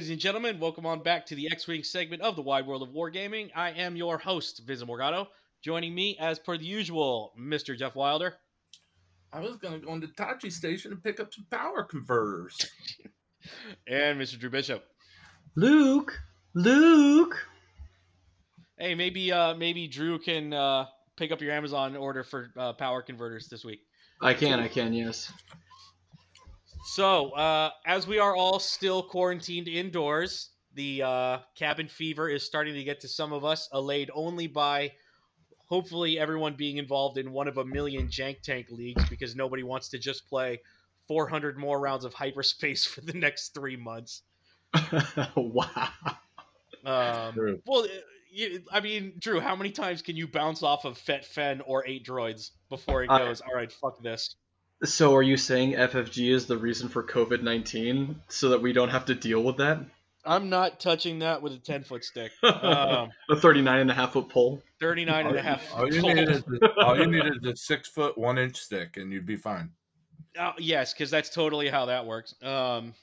evening, 0.00 0.08
ladies 0.08 0.10
and 0.12 0.20
gentlemen. 0.20 0.58
Welcome 0.58 0.86
on 0.86 1.02
back 1.02 1.26
to 1.26 1.34
the 1.34 1.50
X-Wing 1.52 1.82
segment 1.82 2.22
of 2.22 2.34
the 2.34 2.40
Wide 2.40 2.66
World 2.66 2.82
of 2.82 2.88
Wargaming. 2.88 3.50
I 3.54 3.72
am 3.72 3.96
your 3.96 4.16
host, 4.16 4.62
Vincent 4.66 4.88
Morgado. 4.88 5.26
Joining 5.62 5.94
me, 5.94 6.16
as 6.18 6.38
per 6.38 6.56
the 6.56 6.64
usual, 6.64 7.34
Mr. 7.38 7.76
Jeff 7.76 7.94
Wilder. 7.94 8.32
I 9.30 9.40
was 9.40 9.56
going 9.56 9.78
to 9.78 9.86
go 9.86 9.92
into 9.92 10.06
Tosche 10.06 10.50
Station 10.50 10.92
and 10.92 11.04
pick 11.04 11.20
up 11.20 11.34
some 11.34 11.44
power 11.50 11.82
converters. 11.82 12.56
and 13.86 14.18
Mr. 14.18 14.38
Drew 14.38 14.48
Bishop. 14.48 14.86
Luke, 15.54 16.18
Luke. 16.54 17.36
Hey, 18.78 18.94
maybe 18.94 19.30
uh, 19.30 19.54
maybe 19.54 19.86
Drew 19.86 20.18
can 20.18 20.54
uh, 20.54 20.86
pick 21.16 21.30
up 21.30 21.42
your 21.42 21.52
Amazon 21.52 21.94
order 21.94 22.24
for 22.24 22.50
uh, 22.56 22.72
power 22.72 23.02
converters 23.02 23.48
this 23.48 23.66
week. 23.66 23.80
I 24.22 24.32
can, 24.32 24.60
I 24.60 24.68
can, 24.68 24.94
yes. 24.94 25.30
So, 26.84 27.30
uh, 27.30 27.70
as 27.86 28.06
we 28.06 28.18
are 28.18 28.34
all 28.34 28.58
still 28.58 29.02
quarantined 29.02 29.68
indoors, 29.68 30.50
the 30.74 31.02
uh, 31.02 31.38
cabin 31.56 31.88
fever 31.88 32.28
is 32.28 32.44
starting 32.44 32.74
to 32.74 32.84
get 32.84 33.00
to 33.00 33.08
some 33.08 33.32
of 33.32 33.44
us, 33.44 33.68
allayed 33.72 34.10
only 34.14 34.46
by 34.46 34.92
hopefully 35.66 36.18
everyone 36.18 36.54
being 36.54 36.78
involved 36.78 37.16
in 37.16 37.32
one 37.32 37.48
of 37.48 37.58
a 37.58 37.64
million 37.64 38.08
jank 38.08 38.40
tank 38.42 38.66
leagues 38.70 39.08
because 39.08 39.36
nobody 39.36 39.62
wants 39.62 39.88
to 39.90 39.98
just 39.98 40.28
play 40.28 40.60
400 41.06 41.56
more 41.58 41.80
rounds 41.80 42.04
of 42.04 42.14
hyperspace 42.14 42.84
for 42.92 43.00
the 43.02 43.14
next 43.14 43.54
three 43.54 43.76
months. 43.76 44.22
wow. 45.36 45.90
Um, 46.84 47.60
well, 47.66 47.86
you, 48.32 48.62
I 48.72 48.80
mean, 48.80 49.12
Drew, 49.18 49.40
how 49.40 49.56
many 49.56 49.70
times 49.70 50.02
can 50.02 50.16
you 50.16 50.26
bounce 50.26 50.62
off 50.62 50.84
of 50.84 50.96
Fet 50.96 51.24
Fen 51.24 51.60
or 51.62 51.86
eight 51.86 52.06
droids 52.06 52.50
before 52.68 53.02
it 53.02 53.08
goes, 53.08 53.40
all 53.40 53.54
right, 53.54 53.70
fuck 53.70 54.00
this? 54.02 54.36
So 54.84 55.14
are 55.14 55.22
you 55.22 55.36
saying 55.36 55.74
FFG 55.74 56.32
is 56.32 56.46
the 56.46 56.56
reason 56.56 56.88
for 56.88 57.02
COVID 57.02 57.42
nineteen, 57.42 58.20
so 58.28 58.48
that 58.50 58.62
we 58.62 58.72
don't 58.72 58.88
have 58.88 59.04
to 59.06 59.14
deal 59.14 59.42
with 59.42 59.58
that? 59.58 59.80
I'm 60.24 60.50
not 60.50 60.80
touching 60.80 61.20
that 61.20 61.40
with 61.40 61.54
a 61.54 61.58
10 61.58 61.84
foot 61.84 62.04
stick. 62.04 62.32
Um, 62.42 63.10
a 63.30 63.36
39 63.36 63.80
and 63.80 63.90
a 63.90 63.94
half 63.94 64.12
foot 64.12 64.28
pole. 64.28 64.62
39 64.80 65.26
and 65.28 65.36
a 65.36 65.42
half. 65.42 65.62
All 65.74 65.92
you, 65.92 66.02
need 66.02 66.18
is 66.28 66.42
a, 66.42 66.84
all 66.84 66.98
you 66.98 67.06
need 67.06 67.24
is 67.24 67.44
a 67.44 67.56
six 67.56 67.88
foot 67.88 68.18
one 68.18 68.38
inch 68.38 68.56
stick, 68.56 68.96
and 68.96 69.10
you'd 69.12 69.26
be 69.26 69.36
fine. 69.36 69.70
Uh, 70.38 70.52
yes, 70.58 70.92
because 70.92 71.10
that's 71.10 71.30
totally 71.30 71.68
how 71.68 71.86
that 71.86 72.04
works. 72.04 72.34
Um, 72.42 72.94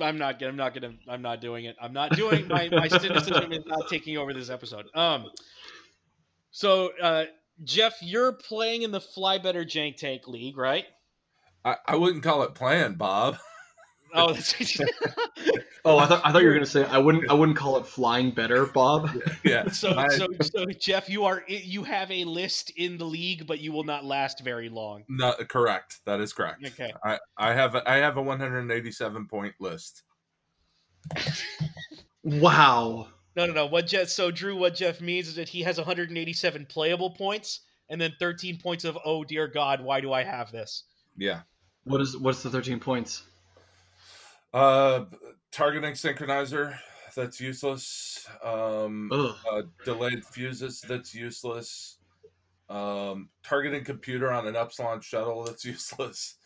I'm 0.00 0.18
not. 0.18 0.42
I'm 0.42 0.56
not 0.56 0.74
gonna. 0.74 0.94
I'm 1.08 1.22
not 1.22 1.40
doing 1.40 1.66
it. 1.66 1.76
I'm 1.80 1.92
not 1.92 2.12
doing. 2.12 2.48
My 2.48 2.68
my 2.70 2.88
cynicism 2.88 3.52
is 3.52 3.64
not 3.66 3.88
taking 3.88 4.16
over 4.16 4.32
this 4.32 4.50
episode. 4.50 4.86
Um. 4.94 5.30
So, 6.50 6.90
uh, 7.00 7.26
Jeff, 7.64 7.94
you're 8.02 8.32
playing 8.32 8.82
in 8.82 8.90
the 8.90 9.00
Fly 9.00 9.38
Better 9.38 9.64
Jank 9.64 9.96
Tank 9.96 10.28
League, 10.28 10.56
right? 10.56 10.84
I, 11.64 11.76
I 11.86 11.96
wouldn't 11.96 12.22
call 12.22 12.42
it 12.42 12.54
planned, 12.54 12.98
Bob. 12.98 13.38
Oh, 14.14 14.32
that's 14.32 14.54
oh, 15.84 15.98
I 15.98 16.06
thought 16.06 16.22
I 16.24 16.32
thought 16.32 16.40
you 16.40 16.48
were 16.48 16.54
gonna 16.54 16.64
say 16.64 16.84
I 16.84 16.96
wouldn't 16.96 17.28
I 17.28 17.34
wouldn't 17.34 17.58
call 17.58 17.76
it 17.76 17.86
flying 17.86 18.30
better, 18.30 18.64
Bob. 18.64 19.10
Yeah. 19.44 19.68
So, 19.68 19.92
so, 20.10 20.26
so, 20.40 20.64
Jeff, 20.78 21.08
you 21.08 21.24
are 21.24 21.44
you 21.48 21.82
have 21.82 22.10
a 22.10 22.24
list 22.24 22.70
in 22.76 22.96
the 22.98 23.04
league, 23.04 23.46
but 23.46 23.60
you 23.60 23.72
will 23.72 23.84
not 23.84 24.04
last 24.04 24.40
very 24.42 24.68
long. 24.68 25.04
No, 25.08 25.34
correct. 25.48 26.00
That 26.06 26.20
is 26.20 26.32
correct. 26.32 26.64
Okay. 26.64 26.92
I 27.04 27.18
I 27.36 27.52
have 27.52 27.74
a, 27.74 27.88
I 27.88 27.96
have 27.96 28.16
a 28.16 28.22
187 28.22 29.26
point 29.26 29.54
list. 29.60 30.02
wow. 32.22 33.08
No, 33.36 33.44
no, 33.44 33.52
no. 33.52 33.66
What 33.66 33.86
Jeff? 33.86 34.08
So 34.08 34.30
Drew, 34.30 34.56
what 34.56 34.74
Jeff 34.74 35.00
means 35.00 35.28
is 35.28 35.34
that 35.36 35.48
he 35.48 35.62
has 35.62 35.76
187 35.76 36.66
playable 36.66 37.10
points, 37.10 37.60
and 37.90 38.00
then 38.00 38.12
13 38.18 38.58
points 38.58 38.84
of 38.84 38.98
oh 39.04 39.24
dear 39.24 39.46
God, 39.46 39.82
why 39.82 40.00
do 40.00 40.12
I 40.12 40.24
have 40.24 40.50
this? 40.50 40.84
Yeah. 41.16 41.40
What 41.84 42.00
is 42.00 42.16
what's 42.16 42.42
the 42.42 42.50
13 42.50 42.80
points? 42.80 43.24
Uh, 44.52 45.04
targeting 45.52 45.92
synchronizer. 45.92 46.78
That's 47.14 47.40
useless. 47.40 48.26
Um, 48.42 49.10
uh, 49.12 49.62
delayed 49.84 50.24
fuses. 50.24 50.80
That's 50.80 51.14
useless. 51.14 51.98
Um, 52.68 53.28
targeting 53.42 53.84
computer 53.84 54.32
on 54.32 54.46
an 54.46 54.56
Upsilon 54.56 55.00
shuttle. 55.00 55.44
That's 55.44 55.64
useless. 55.64 56.36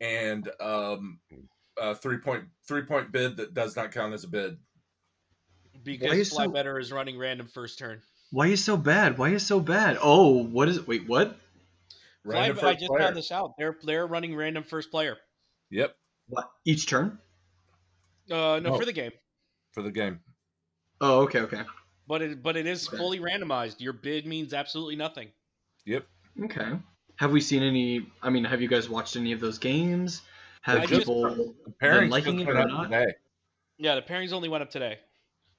And 0.00 0.48
um, 0.60 1.18
a 1.76 1.94
three 1.94 2.18
point 2.18 2.44
three 2.66 2.82
point 2.82 3.12
bid 3.12 3.36
that 3.36 3.52
does 3.52 3.76
not 3.76 3.92
count 3.92 4.14
as 4.14 4.24
a 4.24 4.28
bid. 4.28 4.56
Because 5.82 6.30
Fly 6.30 6.46
so... 6.46 6.50
Better 6.50 6.78
is 6.78 6.92
running 6.92 7.18
random 7.18 7.48
first 7.48 7.78
turn. 7.78 8.02
Why 8.30 8.46
are 8.46 8.50
you 8.50 8.56
so 8.56 8.76
bad? 8.76 9.18
Why 9.18 9.28
are 9.28 9.32
you 9.32 9.38
so 9.38 9.60
bad? 9.60 9.98
Oh, 10.00 10.44
what 10.44 10.68
is 10.68 10.78
it? 10.78 10.86
Wait, 10.86 11.08
what? 11.08 11.36
Fly, 12.24 12.38
I 12.38 12.48
just 12.50 12.60
player. 12.60 13.00
found 13.00 13.16
this 13.16 13.32
out. 13.32 13.54
They're 13.58 13.76
they're 13.82 14.06
running 14.06 14.36
random 14.36 14.62
first 14.62 14.90
player. 14.90 15.16
Yep. 15.70 15.96
What 16.28 16.50
each 16.64 16.86
turn? 16.86 17.18
Uh, 18.30 18.60
no, 18.62 18.74
oh. 18.74 18.78
for 18.78 18.84
the 18.84 18.92
game. 18.92 19.12
For 19.72 19.82
the 19.82 19.90
game. 19.90 20.20
Oh, 21.00 21.22
okay, 21.22 21.40
okay. 21.40 21.62
But 22.06 22.22
it 22.22 22.42
but 22.42 22.56
it 22.56 22.66
is 22.66 22.86
okay. 22.86 22.96
fully 22.96 23.20
randomized. 23.20 23.80
Your 23.80 23.92
bid 23.92 24.26
means 24.26 24.52
absolutely 24.52 24.96
nothing. 24.96 25.28
Yep. 25.86 26.06
Okay. 26.44 26.72
Have 27.16 27.32
we 27.32 27.40
seen 27.40 27.62
any? 27.62 28.06
I 28.22 28.30
mean, 28.30 28.44
have 28.44 28.60
you 28.60 28.68
guys 28.68 28.88
watched 28.88 29.16
any 29.16 29.32
of 29.32 29.40
those 29.40 29.58
games? 29.58 30.22
Have 30.62 30.82
I 30.82 30.86
people 30.86 31.54
been 31.80 32.10
liking 32.10 32.40
it 32.40 32.48
or 32.48 32.54
not? 32.54 32.84
Today. 32.84 33.14
Yeah, 33.78 33.94
the 33.94 34.02
pairings 34.02 34.32
only 34.32 34.48
went 34.48 34.62
up 34.62 34.70
today. 34.70 34.98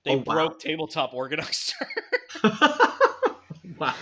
They 0.05 0.15
oh, 0.15 0.19
broke 0.19 0.51
wow. 0.51 0.57
tabletop 0.59 1.13
organizer. 1.13 1.75
wow. 3.77 3.93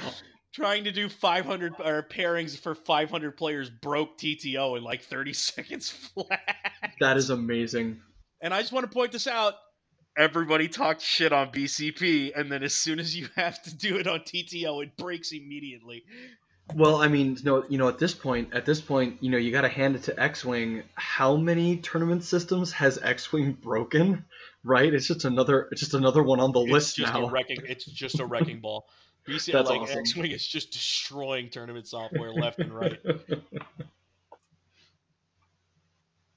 Trying 0.53 0.85
to 0.85 0.91
do 0.91 1.09
500 1.09 1.73
or 1.79 2.03
pairings 2.03 2.57
for 2.57 2.73
500 2.73 3.37
players 3.37 3.69
broke 3.69 4.17
TTO 4.17 4.77
in 4.77 4.83
like 4.83 5.03
30 5.03 5.33
seconds 5.33 5.89
flat. 5.89 6.73
That 6.99 7.17
is 7.17 7.29
amazing. 7.29 8.01
And 8.41 8.53
I 8.53 8.61
just 8.61 8.71
want 8.71 8.89
to 8.89 8.93
point 8.93 9.11
this 9.11 9.27
out. 9.27 9.55
Everybody 10.17 10.67
talks 10.67 11.03
shit 11.03 11.31
on 11.31 11.49
BCP, 11.51 12.31
and 12.35 12.51
then 12.51 12.63
as 12.63 12.73
soon 12.73 12.99
as 12.99 13.15
you 13.15 13.29
have 13.35 13.61
to 13.63 13.75
do 13.75 13.97
it 13.97 14.07
on 14.07 14.19
TTO, 14.21 14.83
it 14.83 14.97
breaks 14.97 15.31
immediately. 15.31 16.03
Well, 16.75 16.97
I 16.97 17.07
mean, 17.07 17.37
no, 17.43 17.63
you 17.69 17.77
know, 17.77 17.87
at 17.87 17.99
this 17.99 18.13
point, 18.13 18.53
at 18.53 18.65
this 18.65 18.81
point, 18.81 19.17
you 19.21 19.31
know, 19.31 19.37
you 19.37 19.51
got 19.51 19.61
to 19.61 19.69
hand 19.69 19.95
it 19.95 20.03
to 20.03 20.19
X-wing. 20.19 20.83
How 20.95 21.35
many 21.35 21.77
tournament 21.77 22.23
systems 22.23 22.71
has 22.73 22.99
X-wing 23.01 23.53
broken? 23.53 24.25
Right? 24.63 24.93
It's 24.93 25.07
just 25.07 25.25
another, 25.25 25.69
it's 25.71 25.81
just 25.81 25.93
another 25.93 26.21
one 26.21 26.39
on 26.39 26.51
the 26.51 26.61
it's 26.61 26.71
list 26.71 26.95
just 26.97 27.13
now. 27.13 27.27
A 27.27 27.29
wrecking, 27.29 27.59
it's 27.63 27.85
just 27.85 28.19
a 28.19 28.25
wrecking 28.25 28.59
ball. 28.61 28.87
BC, 29.27 29.51
That's 29.51 29.69
like 29.69 29.81
awesome. 29.81 29.99
X-wing 29.99 30.31
is 30.31 30.45
just 30.45 30.71
destroying 30.71 31.49
tournament 31.49 31.87
software 31.87 32.31
left 32.31 32.59
and 32.59 32.73
right. 32.73 32.99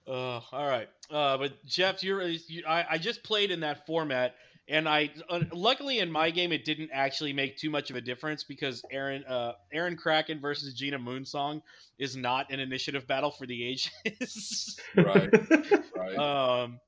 Uh, 0.07 0.41
all 0.51 0.67
right. 0.67 0.89
Uh, 1.11 1.39
but 1.39 1.65
Jeff, 1.65 2.03
you're 2.03 2.23
you, 2.23 2.65
I, 2.67 2.85
I 2.91 2.99
just 2.99 3.23
played 3.23 3.51
in 3.51 3.61
that 3.61 3.87
format, 3.87 4.35
and 4.69 4.89
I 4.89 5.11
uh, 5.29 5.41
luckily 5.53 6.01
in 6.01 6.11
my 6.11 6.31
game 6.31 6.53
it 6.53 6.65
didn't 6.65 6.91
actually 6.93 7.33
make 7.33 7.57
too 7.57 7.71
much 7.71 7.91
of 7.91 7.97
a 7.97 8.01
difference 8.01 8.45
because 8.45 8.83
Aaron 8.91 9.25
uh, 9.25 9.53
Aaron 9.73 9.97
Kraken 9.97 10.41
versus 10.41 10.75
Gina 10.75 10.99
Moonsong 10.99 11.63
is 11.99 12.17
not 12.17 12.53
an 12.53 12.61
initiative 12.61 13.07
battle 13.07 13.31
for 13.31 13.47
the 13.47 13.65
ages. 13.65 14.79
right. 14.97 15.31
Right. 15.95 16.17
Um, 16.17 16.81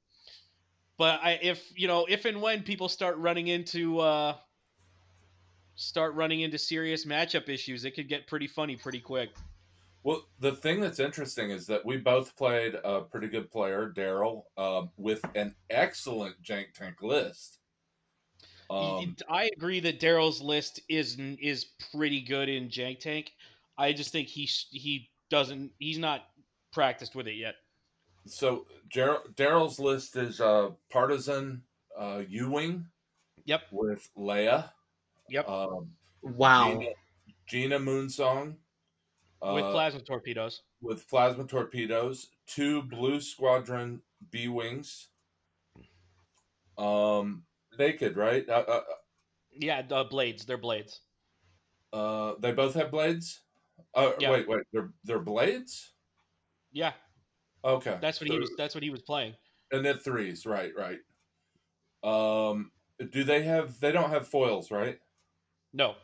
but 0.99 1.21
I 1.23 1.39
if 1.43 1.73
you 1.77 1.89
know 1.89 2.07
if 2.09 2.25
and 2.25 2.41
when 2.41 2.63
people 2.63 2.89
start 2.89 3.17
running 3.19 3.49
into 3.49 3.99
uh 4.01 4.37
start 5.77 6.15
running 6.15 6.41
into 6.41 6.59
serious 6.59 7.05
matchup 7.05 7.49
issues, 7.49 7.85
it 7.85 7.93
could 7.93 8.09
get 8.09 8.27
pretty 8.27 8.47
funny 8.47 8.77
pretty 8.77 9.01
quick. 9.01 9.31
Well, 10.05 10.29
the 10.39 10.53
thing 10.53 10.81
that's 10.81 11.01
interesting 11.01 11.51
is 11.51 11.67
that 11.67 11.85
we 11.85 11.97
both 11.97 12.37
played 12.37 12.77
a 12.85 13.01
pretty 13.01 13.27
good 13.27 13.51
player, 13.51 13.91
Daryl, 13.97 14.43
uh, 14.59 14.83
with 14.99 15.25
an 15.35 15.55
excellent 15.71 16.41
jank 16.43 16.75
tank 16.75 17.03
list. 17.03 17.59
Um, 18.69 19.17
I 19.29 19.51
agree 19.57 19.81
that 19.81 20.01
Daryl's 20.01 20.43
list 20.43 20.81
is 20.89 21.19
is 21.41 21.67
pretty 21.93 22.21
good 22.21 22.49
in 22.49 22.69
jank 22.69 23.01
tank. 23.01 23.33
I 23.79 23.93
just 23.93 24.13
think 24.13 24.29
he 24.29 24.45
he 24.71 25.11
doesn't 25.31 25.73
he's 25.79 25.99
not 25.99 26.27
practiced 26.73 27.15
with 27.15 27.27
it 27.27 27.37
yet. 27.37 27.55
So 28.27 28.67
Daryl's 28.91 29.79
list 29.79 30.17
is 30.17 30.41
uh, 30.41 30.71
partisan 30.91 31.63
uh, 31.99 32.23
U 32.29 32.51
wing. 32.51 32.87
Yep. 33.45 33.63
With 33.71 34.09
Leia. 34.17 34.71
Yep. 35.29 35.49
Um, 35.49 35.91
wow. 36.23 36.71
Gina, 36.71 36.91
Gina 37.47 37.79
Moonsong 37.79 38.57
with 39.53 39.65
uh, 39.65 39.73
plasma 39.73 40.01
torpedoes. 40.01 40.63
With 40.81 41.09
plasma 41.09 41.45
torpedoes, 41.45 42.29
two 42.47 42.83
Blue 42.83 43.21
Squadron 43.21 44.01
B 44.31 44.49
wings. 44.49 45.09
Um, 46.79 47.45
naked, 47.79 48.17
right? 48.17 48.49
Uh, 48.49 48.65
uh, 48.67 48.81
yeah, 49.53 49.83
uh, 49.91 50.05
blades. 50.05 50.45
They're 50.45 50.59
blades. 50.59 51.01
Uh, 51.93 52.35
they 52.41 52.53
both 52.53 52.75
have 52.75 52.91
blades. 52.91 53.41
Uh, 53.95 54.13
yeah. 54.19 54.31
wait, 54.31 54.49
wait. 54.49 54.63
They're 54.73 54.91
they're 55.05 55.21
blades. 55.21 55.93
Yeah. 56.73 56.93
Okay. 57.65 57.99
That's 58.01 58.21
what 58.21 58.29
so, 58.29 58.35
he 58.35 58.41
was. 58.41 58.51
That's 58.57 58.75
what 58.75 58.85
he 58.85 58.91
was 58.91 59.03
playing. 59.03 59.35
And 59.73 59.85
then 59.85 59.99
threes, 59.99 60.47
right? 60.47 60.73
Right. 60.77 60.99
Um, 62.03 62.71
do 63.11 63.25
they 63.25 63.43
have? 63.43 63.81
They 63.81 63.93
don't 63.93 64.11
have 64.11 64.29
foils, 64.29 64.71
right? 64.71 64.99
No. 65.73 65.95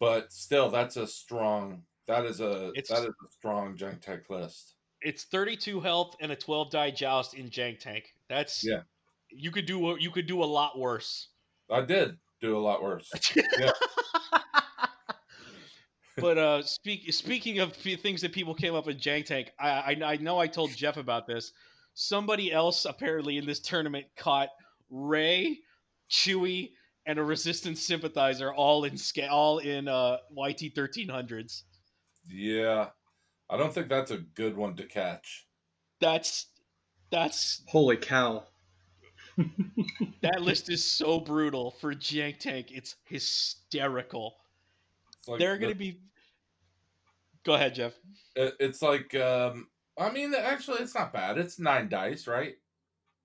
But 0.00 0.32
still, 0.32 0.70
that's 0.70 0.96
a 0.96 1.06
strong 1.06 1.82
that 2.06 2.24
is 2.24 2.40
a 2.40 2.70
it's, 2.74 2.90
that 2.90 3.02
is 3.02 3.08
a 3.08 3.30
strong 3.30 3.76
jank 3.76 4.00
tech 4.00 4.28
list. 4.28 4.74
It's 5.00 5.24
32 5.24 5.80
health 5.80 6.16
and 6.20 6.32
a 6.32 6.36
12 6.36 6.70
die 6.70 6.90
joust 6.90 7.34
in 7.34 7.50
jank 7.50 7.78
tank. 7.78 8.14
That's 8.28 8.64
Yeah. 8.64 8.80
You 9.30 9.50
could 9.50 9.66
do 9.66 9.96
you 9.98 10.10
could 10.10 10.26
do 10.26 10.42
a 10.42 10.46
lot 10.46 10.78
worse. 10.78 11.28
I 11.70 11.80
did 11.80 12.18
do 12.40 12.56
a 12.56 12.60
lot 12.60 12.82
worse. 12.82 13.10
Yeah. 13.58 13.72
But 16.16 16.38
uh, 16.38 16.62
speak, 16.62 17.12
speaking 17.12 17.58
of 17.58 17.76
p- 17.82 17.96
things 17.96 18.20
that 18.20 18.32
people 18.32 18.54
came 18.54 18.74
up 18.74 18.86
with 18.86 19.00
Jank 19.00 19.26
Tank, 19.26 19.50
I, 19.58 19.68
I 19.68 20.12
I 20.12 20.16
know 20.16 20.38
I 20.38 20.46
told 20.46 20.70
Jeff 20.76 20.96
about 20.96 21.26
this. 21.26 21.52
Somebody 21.94 22.52
else 22.52 22.84
apparently 22.84 23.36
in 23.36 23.46
this 23.46 23.60
tournament 23.60 24.06
caught 24.16 24.48
Rey, 24.90 25.58
Chewie, 26.10 26.70
and 27.06 27.18
a 27.18 27.22
Resistance 27.22 27.84
sympathizer 27.84 28.52
all 28.52 28.84
in 28.84 28.96
sca- 28.96 29.28
all 29.28 29.58
in 29.58 29.88
uh, 29.88 30.18
YT 30.36 30.74
thirteen 30.74 31.08
hundreds. 31.08 31.64
Yeah, 32.28 32.88
I 33.50 33.56
don't 33.56 33.74
think 33.74 33.88
that's 33.88 34.10
a 34.10 34.18
good 34.18 34.56
one 34.56 34.76
to 34.76 34.84
catch. 34.84 35.46
That's 36.00 36.46
that's 37.10 37.62
Holy 37.66 37.96
cow! 37.96 38.44
that 40.22 40.42
list 40.42 40.70
is 40.70 40.84
so 40.84 41.18
brutal 41.18 41.72
for 41.80 41.92
Jank 41.92 42.38
Tank. 42.38 42.68
It's 42.70 42.94
hysterical. 43.04 44.36
Like 45.28 45.38
They're 45.38 45.58
going 45.58 45.72
to 45.72 45.78
be. 45.78 46.00
Go 47.44 47.54
ahead, 47.54 47.74
Jeff. 47.74 47.92
It's 48.36 48.80
like, 48.80 49.14
um, 49.14 49.68
I 49.98 50.10
mean, 50.10 50.34
actually, 50.34 50.78
it's 50.78 50.94
not 50.94 51.12
bad. 51.12 51.36
It's 51.38 51.58
nine 51.58 51.88
dice, 51.88 52.26
right? 52.26 52.54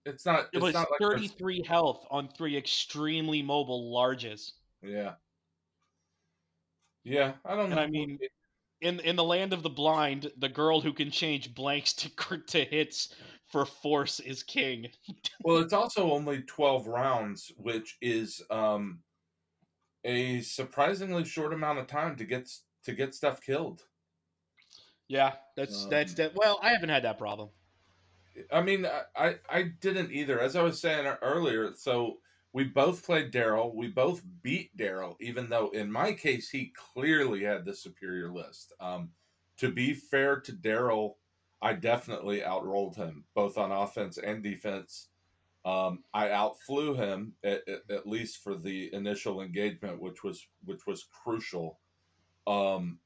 It's 0.05 0.25
not. 0.25 0.41
It 0.41 0.49
It's 0.53 0.61
was 0.63 0.73
not 0.73 0.89
like 0.91 0.99
there's- 0.99 1.15
33 1.15 1.63
health 1.63 2.05
on 2.11 2.27
three 2.29 2.57
extremely 2.57 3.41
mobile 3.41 3.93
larges. 3.93 4.51
Yeah. 4.81 5.13
Yeah, 7.03 7.33
I 7.45 7.55
don't 7.55 7.69
know. 7.69 7.77
I 7.77 7.87
mean, 7.87 8.19
in 8.81 8.99
in 8.99 9.15
the 9.15 9.23
land 9.23 9.53
of 9.53 9.63
the 9.63 9.69
blind, 9.69 10.31
the 10.37 10.49
girl 10.49 10.81
who 10.81 10.93
can 10.93 11.11
change 11.11 11.53
blanks 11.55 11.93
to 11.95 12.09
to 12.47 12.63
hits 12.65 13.15
for 13.45 13.65
force 13.65 14.19
is 14.19 14.43
king. 14.43 14.89
well, 15.43 15.57
it's 15.57 15.73
also 15.73 16.11
only 16.11 16.41
twelve 16.41 16.87
rounds, 16.87 17.51
which 17.57 17.97
is 18.01 18.41
um 18.49 18.99
a 20.03 20.41
surprisingly 20.41 21.25
short 21.25 21.53
amount 21.53 21.79
of 21.79 21.87
time 21.87 22.15
to 22.17 22.25
get 22.25 22.49
to 22.83 22.93
get 22.93 23.13
stuff 23.13 23.41
killed. 23.41 23.83
Yeah, 25.07 25.33
that's 25.55 25.85
that's 25.85 26.11
Um, 26.11 26.15
that. 26.17 26.35
Well, 26.35 26.59
I 26.61 26.69
haven't 26.69 26.89
had 26.89 27.03
that 27.03 27.17
problem. 27.17 27.49
I 28.51 28.61
mean, 28.61 28.87
I, 29.17 29.35
I 29.49 29.63
didn't 29.81 30.11
either. 30.11 30.39
As 30.39 30.55
I 30.55 30.61
was 30.61 30.79
saying 30.79 31.05
earlier, 31.21 31.73
so 31.75 32.19
we 32.53 32.63
both 32.63 33.05
played 33.05 33.31
Daryl. 33.31 33.73
We 33.73 33.87
both 33.87 34.21
beat 34.41 34.75
Daryl, 34.77 35.15
even 35.19 35.49
though 35.49 35.69
in 35.69 35.91
my 35.91 36.13
case 36.13 36.49
he 36.49 36.73
clearly 36.75 37.43
had 37.43 37.65
the 37.65 37.73
superior 37.75 38.31
list. 38.31 38.73
Um, 38.79 39.09
to 39.57 39.71
be 39.71 39.93
fair 39.93 40.39
to 40.41 40.53
Daryl, 40.53 41.15
I 41.61 41.73
definitely 41.73 42.39
outrolled 42.41 42.95
him 42.95 43.25
both 43.35 43.57
on 43.57 43.71
offense 43.71 44.17
and 44.17 44.41
defense. 44.41 45.09
Um, 45.65 46.03
I 46.13 46.31
outflew 46.31 46.95
him 46.95 47.33
at, 47.43 47.63
at, 47.67 48.07
least 48.07 48.37
for 48.43 48.55
the 48.55 48.93
initial 48.93 49.41
engagement, 49.41 50.01
which 50.01 50.23
was 50.23 50.47
which 50.63 50.87
was 50.87 51.05
crucial. 51.23 51.79
Um, 52.47 52.99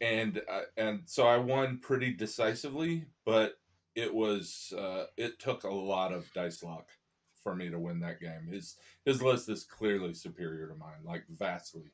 and 0.00 0.40
uh, 0.50 0.62
and 0.76 1.00
so 1.06 1.26
I 1.26 1.38
won 1.38 1.78
pretty 1.78 2.12
decisively, 2.12 3.06
but 3.24 3.54
it 3.94 4.12
was 4.14 4.72
uh, 4.76 5.04
it 5.16 5.38
took 5.38 5.64
a 5.64 5.72
lot 5.72 6.12
of 6.12 6.30
dice 6.34 6.62
luck 6.62 6.90
for 7.42 7.54
me 7.54 7.70
to 7.70 7.78
win 7.78 8.00
that 8.00 8.20
game. 8.20 8.48
His 8.50 8.76
his 9.04 9.22
list 9.22 9.48
is 9.48 9.64
clearly 9.64 10.14
superior 10.14 10.68
to 10.68 10.74
mine, 10.74 11.04
like 11.04 11.24
vastly. 11.28 11.92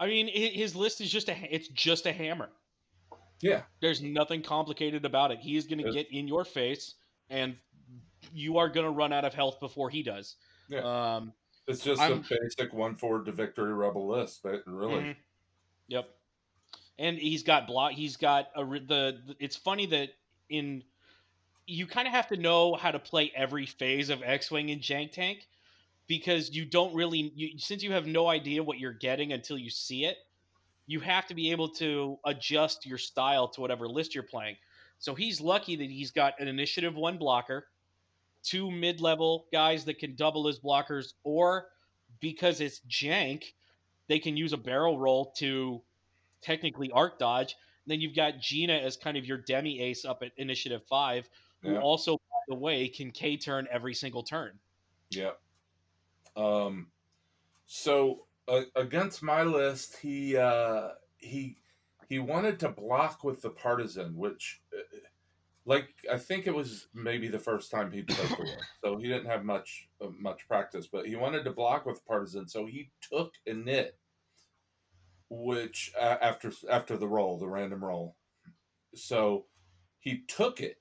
I 0.00 0.06
mean, 0.06 0.28
his 0.28 0.74
list 0.74 1.00
is 1.00 1.10
just 1.10 1.28
a 1.28 1.54
it's 1.54 1.68
just 1.68 2.06
a 2.06 2.12
hammer. 2.12 2.50
Yeah, 3.40 3.62
There's 3.80 4.00
nothing 4.00 4.40
complicated 4.42 5.04
about 5.04 5.32
it. 5.32 5.40
He 5.40 5.56
is 5.56 5.66
going 5.66 5.84
to 5.84 5.90
get 5.90 6.06
in 6.12 6.28
your 6.28 6.44
face, 6.44 6.94
and 7.28 7.56
you 8.32 8.58
are 8.58 8.68
going 8.68 8.84
to 8.86 8.90
run 8.90 9.12
out 9.12 9.24
of 9.24 9.34
health 9.34 9.58
before 9.60 9.90
he 9.90 10.02
does. 10.02 10.36
Yeah. 10.68 10.80
Um, 11.16 11.32
it's 11.66 11.82
just 11.82 12.00
I'm- 12.00 12.24
a 12.30 12.34
basic 12.42 12.72
one 12.72 12.96
forward 12.96 13.26
to 13.26 13.32
victory 13.32 13.72
rebel 13.72 14.08
list, 14.08 14.42
but 14.42 14.62
really, 14.66 15.02
Mhm. 15.02 15.16
Yep. 15.88 16.08
And 16.98 17.18
he's 17.18 17.42
got 17.42 17.66
block. 17.66 17.92
He's 17.92 18.16
got 18.16 18.50
a 18.54 18.64
the. 18.64 19.36
It's 19.38 19.56
funny 19.56 19.86
that 19.86 20.10
in 20.48 20.84
you 21.66 21.86
kind 21.86 22.06
of 22.08 22.12
have 22.12 22.28
to 22.28 22.36
know 22.36 22.74
how 22.74 22.90
to 22.90 22.98
play 22.98 23.32
every 23.34 23.66
phase 23.66 24.10
of 24.10 24.22
X-wing 24.22 24.70
and 24.70 24.80
Jank 24.80 25.12
Tank 25.12 25.46
because 26.08 26.50
you 26.50 26.64
don't 26.64 26.94
really 26.94 27.32
you, 27.34 27.58
since 27.58 27.82
you 27.82 27.92
have 27.92 28.06
no 28.06 28.26
idea 28.28 28.62
what 28.62 28.78
you're 28.78 28.92
getting 28.92 29.32
until 29.32 29.56
you 29.56 29.70
see 29.70 30.04
it. 30.04 30.18
You 30.86 31.00
have 31.00 31.26
to 31.28 31.34
be 31.34 31.52
able 31.52 31.68
to 31.74 32.18
adjust 32.24 32.84
your 32.84 32.98
style 32.98 33.48
to 33.48 33.60
whatever 33.60 33.88
list 33.88 34.14
you're 34.14 34.24
playing. 34.24 34.56
So 34.98 35.14
he's 35.14 35.40
lucky 35.40 35.76
that 35.76 35.90
he's 35.90 36.10
got 36.10 36.38
an 36.40 36.48
initiative 36.48 36.94
one 36.96 37.16
blocker, 37.18 37.68
two 38.42 38.70
mid-level 38.70 39.46
guys 39.52 39.84
that 39.84 39.98
can 39.98 40.14
double 40.16 40.48
as 40.48 40.58
blockers, 40.58 41.14
or 41.24 41.68
because 42.20 42.60
it's 42.60 42.80
jank, 42.88 43.44
they 44.08 44.18
can 44.18 44.36
use 44.36 44.52
a 44.52 44.56
barrel 44.56 44.98
roll 44.98 45.32
to 45.38 45.80
technically 46.40 46.90
arc 46.92 47.18
dodge. 47.18 47.56
then 47.86 48.00
you've 48.00 48.14
got 48.14 48.38
Gina 48.38 48.74
as 48.74 48.96
kind 48.96 49.16
of 49.16 49.24
your 49.24 49.38
demi 49.38 49.80
ace 49.80 50.04
up 50.04 50.22
at 50.22 50.30
initiative 50.36 50.82
five, 50.88 51.28
who 51.62 51.72
Yeah. 51.72 51.80
also, 51.80 52.16
by 52.16 52.38
the 52.48 52.54
way, 52.54 52.88
can 52.88 53.10
K 53.10 53.36
turn 53.36 53.66
every 53.72 53.94
single 53.94 54.22
turn. 54.22 54.58
yeah. 55.10 55.32
Um, 56.36 56.90
so 57.66 58.26
uh, 58.48 58.62
against 58.76 59.22
my 59.22 59.42
list, 59.42 59.96
he 59.98 60.36
uh, 60.36 60.90
he 61.18 61.56
he 62.08 62.18
wanted 62.18 62.58
to 62.60 62.68
block 62.68 63.24
with 63.24 63.42
the 63.42 63.50
partisan, 63.50 64.16
which. 64.16 64.60
Uh, 64.72 64.82
like 65.64 65.88
I 66.10 66.18
think 66.18 66.46
it 66.46 66.54
was 66.54 66.88
maybe 66.94 67.28
the 67.28 67.38
first 67.38 67.70
time 67.70 67.90
he 67.90 68.02
played 68.02 68.28
the 68.36 68.42
list, 68.42 68.64
so 68.84 68.96
he 68.96 69.08
didn't 69.08 69.26
have 69.30 69.44
much 69.44 69.88
uh, 70.00 70.08
much 70.18 70.46
practice. 70.48 70.88
But 70.90 71.06
he 71.06 71.16
wanted 71.16 71.44
to 71.44 71.52
block 71.52 71.86
with 71.86 72.04
partisan, 72.06 72.48
so 72.48 72.66
he 72.66 72.90
took 73.00 73.34
a 73.46 73.54
knit, 73.54 73.98
which 75.30 75.92
uh, 75.98 76.16
after 76.20 76.52
after 76.68 76.96
the 76.96 77.08
roll, 77.08 77.38
the 77.38 77.48
random 77.48 77.84
roll, 77.84 78.16
so 78.94 79.46
he 80.00 80.22
took 80.26 80.60
it, 80.60 80.78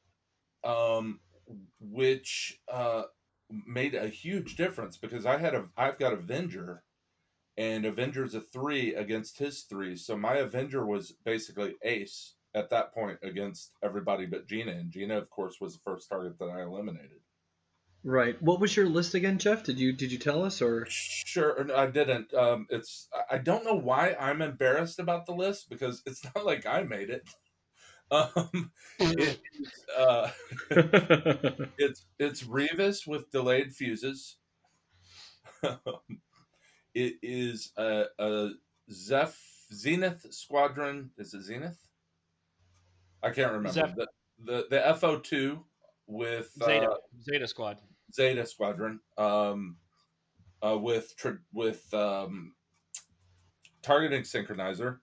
um, 0.64 1.20
which 1.80 2.60
uh, 2.72 3.04
made 3.68 3.94
a 3.94 4.08
huge 4.08 4.56
difference 4.56 4.98
because 4.98 5.28
I 5.28 5.38
had 5.38 5.54
a 5.54 5.66
I've 5.78 6.00
got 6.00 6.14
Avenger, 6.14 6.84
and 7.56 7.86
Avenger's 7.86 8.34
a 8.34 8.42
three 8.42 8.96
against 8.96 9.38
his 9.38 9.62
three, 9.62 9.96
so 9.96 10.18
my 10.18 10.36
Avenger 10.38 10.84
was 10.84 11.14
basically 11.24 11.76
ace 11.84 12.34
at 12.54 12.70
that 12.70 12.94
point 12.94 13.20
against 13.24 13.72
everybody 13.84 14.26
but 14.26 14.48
Gina, 14.48 14.72
and 14.72 14.92
Gina, 14.92 15.18
of 15.18 15.30
course, 15.30 15.60
was 15.62 15.74
the 15.74 15.82
first 15.84 16.10
target 16.10 16.38
that 16.40 16.50
I 16.50 16.64
eliminated. 16.64 17.22
Right. 18.04 18.42
What 18.42 18.60
was 18.60 18.76
your 18.76 18.90
list 18.90 19.14
again, 19.14 19.38
Jeff? 19.38 19.64
Did 19.64 19.80
you 19.80 19.94
did 19.94 20.12
you 20.12 20.18
tell 20.18 20.44
us 20.44 20.62
or? 20.62 20.88
Sure, 20.90 21.68
I 21.76 21.86
didn't. 21.86 22.34
Um, 22.34 22.66
it's 22.70 23.08
I- 23.30 23.38
don't 23.38 23.64
know 23.64 23.76
why 23.76 24.16
I'm 24.20 24.42
embarrassed 24.42 24.98
about 25.00 25.28
the 25.28 25.34
list 25.34 25.70
because 25.70 26.02
it's 26.08 26.24
not 26.36 26.46
like 26.46 26.66
I 26.66 26.84
made 26.84 27.10
it. 27.10 27.28
Um, 28.14 28.74
it, 29.00 29.40
uh, 29.98 30.30
it's 31.78 32.06
it's 32.20 32.44
Revis 32.44 33.08
with 33.08 33.32
delayed 33.32 33.74
fuses. 33.74 34.36
it 36.94 37.14
is 37.24 37.72
a, 37.78 38.08
a 38.20 38.50
Zeph 38.92 39.40
Zenith 39.74 40.26
squadron. 40.32 41.12
Is 41.18 41.34
it 41.34 41.44
Zenith? 41.44 41.78
I 43.24 43.30
can't 43.30 43.52
remember 43.52 43.72
Zeph- 43.72 43.96
the 43.96 44.08
the 44.44 44.68
the 44.70 44.96
FO 44.96 45.20
two 45.20 45.64
with 46.08 46.52
Zeta, 46.54 46.92
uh, 46.92 46.96
Zeta 47.22 47.48
Squad. 47.48 47.80
Zeta 48.14 48.46
Squadron, 48.46 49.00
um, 49.18 49.78
uh, 50.62 50.78
with 50.78 51.16
tr- 51.16 51.42
with 51.54 51.92
um, 51.94 52.54
targeting 53.82 54.24
synchronizer, 54.24 55.00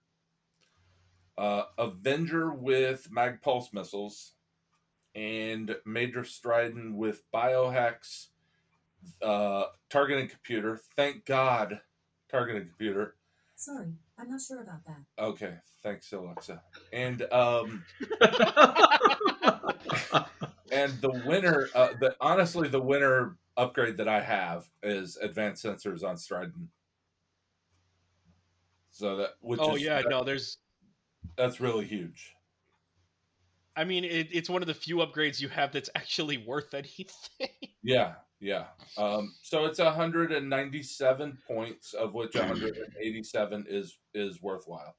uh, 1.37 1.63
Avenger 1.77 2.51
with 2.51 3.07
mag 3.11 3.41
pulse 3.41 3.73
missiles, 3.73 4.33
and 5.15 5.75
Major 5.85 6.21
Stridan 6.21 6.93
with 6.93 7.23
biohacks, 7.33 8.27
uh, 9.21 9.65
targeting 9.89 10.27
computer. 10.27 10.79
Thank 10.95 11.25
God, 11.25 11.81
targeting 12.29 12.67
computer. 12.67 13.15
Sorry, 13.55 13.87
I'm 14.19 14.29
not 14.29 14.41
sure 14.41 14.61
about 14.61 14.85
that. 14.85 14.97
Okay, 15.23 15.53
thanks 15.83 16.11
Alexa. 16.11 16.61
And 16.91 17.21
um, 17.31 17.85
and 20.71 20.91
the 21.01 21.21
winner, 21.25 21.69
uh, 21.73 21.89
the 21.99 22.15
honestly, 22.19 22.67
the 22.67 22.81
winner 22.81 23.37
upgrade 23.57 23.97
that 23.97 24.07
I 24.07 24.21
have 24.21 24.67
is 24.83 25.17
advanced 25.17 25.63
sensors 25.65 26.03
on 26.03 26.15
Stridan. 26.15 26.67
So 28.91 29.17
that 29.17 29.29
which 29.41 29.59
Oh 29.61 29.75
is, 29.75 29.83
yeah, 29.83 30.01
that- 30.01 30.09
no, 30.09 30.23
there's. 30.23 30.57
that's 31.37 31.59
really 31.61 31.85
huge. 31.85 32.35
I 33.75 33.85
mean, 33.85 34.03
it, 34.03 34.27
it's 34.31 34.49
one 34.49 34.61
of 34.61 34.67
the 34.67 34.73
few 34.73 34.97
upgrades 34.97 35.39
you 35.39 35.47
have 35.47 35.71
that's 35.71 35.89
actually 35.95 36.37
worth 36.37 36.73
anything. 36.73 37.49
Yeah, 37.81 38.15
yeah. 38.39 38.65
Um, 38.97 39.33
so 39.43 39.65
it's 39.65 39.79
197 39.79 41.37
points, 41.47 41.93
of 41.93 42.13
which 42.13 42.35
187 42.35 43.65
is 43.69 43.97
is 44.13 44.41
worthwhile. 44.41 44.95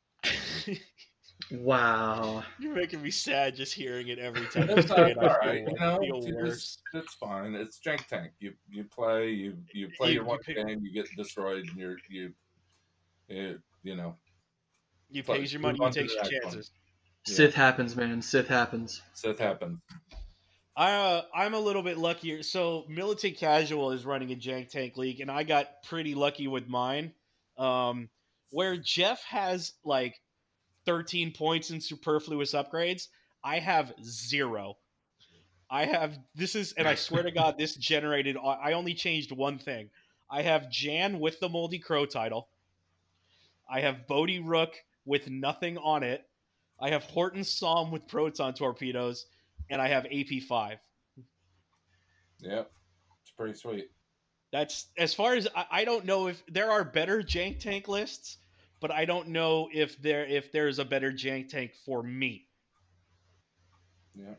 Wow. 1.50 2.44
You're 2.58 2.74
making 2.74 3.02
me 3.02 3.10
sad 3.10 3.56
just 3.56 3.72
hearing 3.72 4.08
it 4.08 4.18
every 4.18 4.46
time. 4.48 4.68
It's 4.70 4.88
you 4.88 4.94
all 4.94 5.04
say 5.04 5.10
it. 5.12 5.18
I 5.18 5.26
right, 5.38 5.64
feel- 5.66 5.74
you 5.74 5.80
know, 5.80 5.98
feel 6.20 6.28
you 6.28 6.36
worse. 6.36 6.50
just- 6.54 6.82
it's 6.94 7.14
fine. 7.14 7.54
It's 7.54 7.80
Jank 7.84 8.06
Tank. 8.06 8.32
You 8.40 8.52
you 8.68 8.84
play, 8.84 9.30
you 9.30 9.56
you 9.72 9.88
play 9.96 10.08
You- 10.08 10.14
your 10.16 10.22
you 10.24 10.28
one 10.28 10.38
pick- 10.40 10.56
game, 10.56 10.80
you 10.82 10.92
get 10.92 11.08
destroyed, 11.16 11.66
and 11.66 11.76
you're 11.76 11.96
you, 12.08 12.32
you, 13.28 13.58
you 13.82 13.96
know, 13.96 14.16
You 15.10 15.22
But 15.24 15.38
pays 15.38 15.52
your 15.52 15.62
money, 15.62 15.78
you 15.78 15.84
on 15.84 15.92
to 15.92 16.00
takes 16.02 16.14
your 16.14 16.24
chances. 16.42 16.70
Yeah. 17.26 17.34
Sith 17.34 17.54
happens, 17.54 17.96
man. 17.96 18.20
Sith 18.22 18.48
happens. 18.48 19.02
Sith 19.14 19.38
happens. 19.38 19.78
I 20.76 20.92
uh, 20.92 21.22
I'm 21.34 21.54
a 21.54 21.60
little 21.60 21.82
bit 21.82 21.98
luckier. 21.98 22.42
So 22.42 22.84
Militant 22.88 23.36
Casual 23.36 23.92
is 23.92 24.04
running 24.04 24.32
a 24.32 24.36
Jank 24.36 24.68
Tank 24.68 24.96
League, 24.96 25.20
and 25.20 25.30
I 25.30 25.42
got 25.42 25.82
pretty 25.84 26.14
lucky 26.14 26.48
with 26.48 26.68
mine. 26.68 27.12
Um, 27.58 28.08
where 28.50 28.76
Jeff 28.76 29.22
has 29.24 29.72
like 29.84 30.20
13 30.86 31.32
points 31.32 31.70
in 31.70 31.80
superfluous 31.80 32.52
upgrades, 32.52 33.08
I 33.44 33.58
have 33.58 33.92
zero. 34.02 34.76
I 35.70 35.84
have 35.84 36.18
this 36.34 36.56
is, 36.56 36.72
and 36.72 36.88
I 36.88 36.96
swear 36.96 37.22
to 37.22 37.30
God, 37.30 37.56
this 37.56 37.76
generated. 37.76 38.36
I 38.36 38.72
only 38.72 38.94
changed 38.94 39.30
one 39.30 39.58
thing. 39.58 39.90
I 40.28 40.42
have 40.42 40.70
Jan 40.70 41.20
with 41.20 41.38
the 41.40 41.48
Moldy 41.48 41.78
Crow 41.78 42.06
title. 42.06 42.48
I 43.70 43.80
have 43.80 44.08
Bodhi 44.08 44.40
Rook 44.40 44.74
with 45.04 45.28
nothing 45.28 45.78
on 45.78 46.02
it. 46.02 46.24
I 46.80 46.90
have 46.90 47.04
Horton 47.04 47.44
Salm 47.44 47.90
with 47.90 48.08
proton 48.08 48.54
torpedoes, 48.54 49.26
and 49.70 49.80
I 49.82 49.88
have 49.88 50.06
AP 50.06 50.42
five. 50.48 50.78
Yep, 52.40 52.70
it's 53.22 53.30
pretty 53.32 53.54
sweet. 53.54 53.90
That's 54.52 54.88
as 54.98 55.14
far 55.14 55.34
as 55.34 55.48
I, 55.54 55.66
I 55.70 55.84
don't 55.84 56.04
know 56.06 56.28
if 56.28 56.44
there 56.46 56.70
are 56.70 56.84
better 56.84 57.22
jank 57.22 57.60
tank 57.60 57.88
lists, 57.88 58.38
but 58.80 58.90
I 58.90 59.04
don't 59.04 59.28
know 59.28 59.68
if 59.72 60.00
there 60.02 60.26
if 60.26 60.52
there's 60.52 60.78
a 60.78 60.84
better 60.84 61.12
jank 61.12 61.48
tank 61.48 61.72
for 61.86 62.02
me. 62.02 62.48
Yeah, 64.14 64.34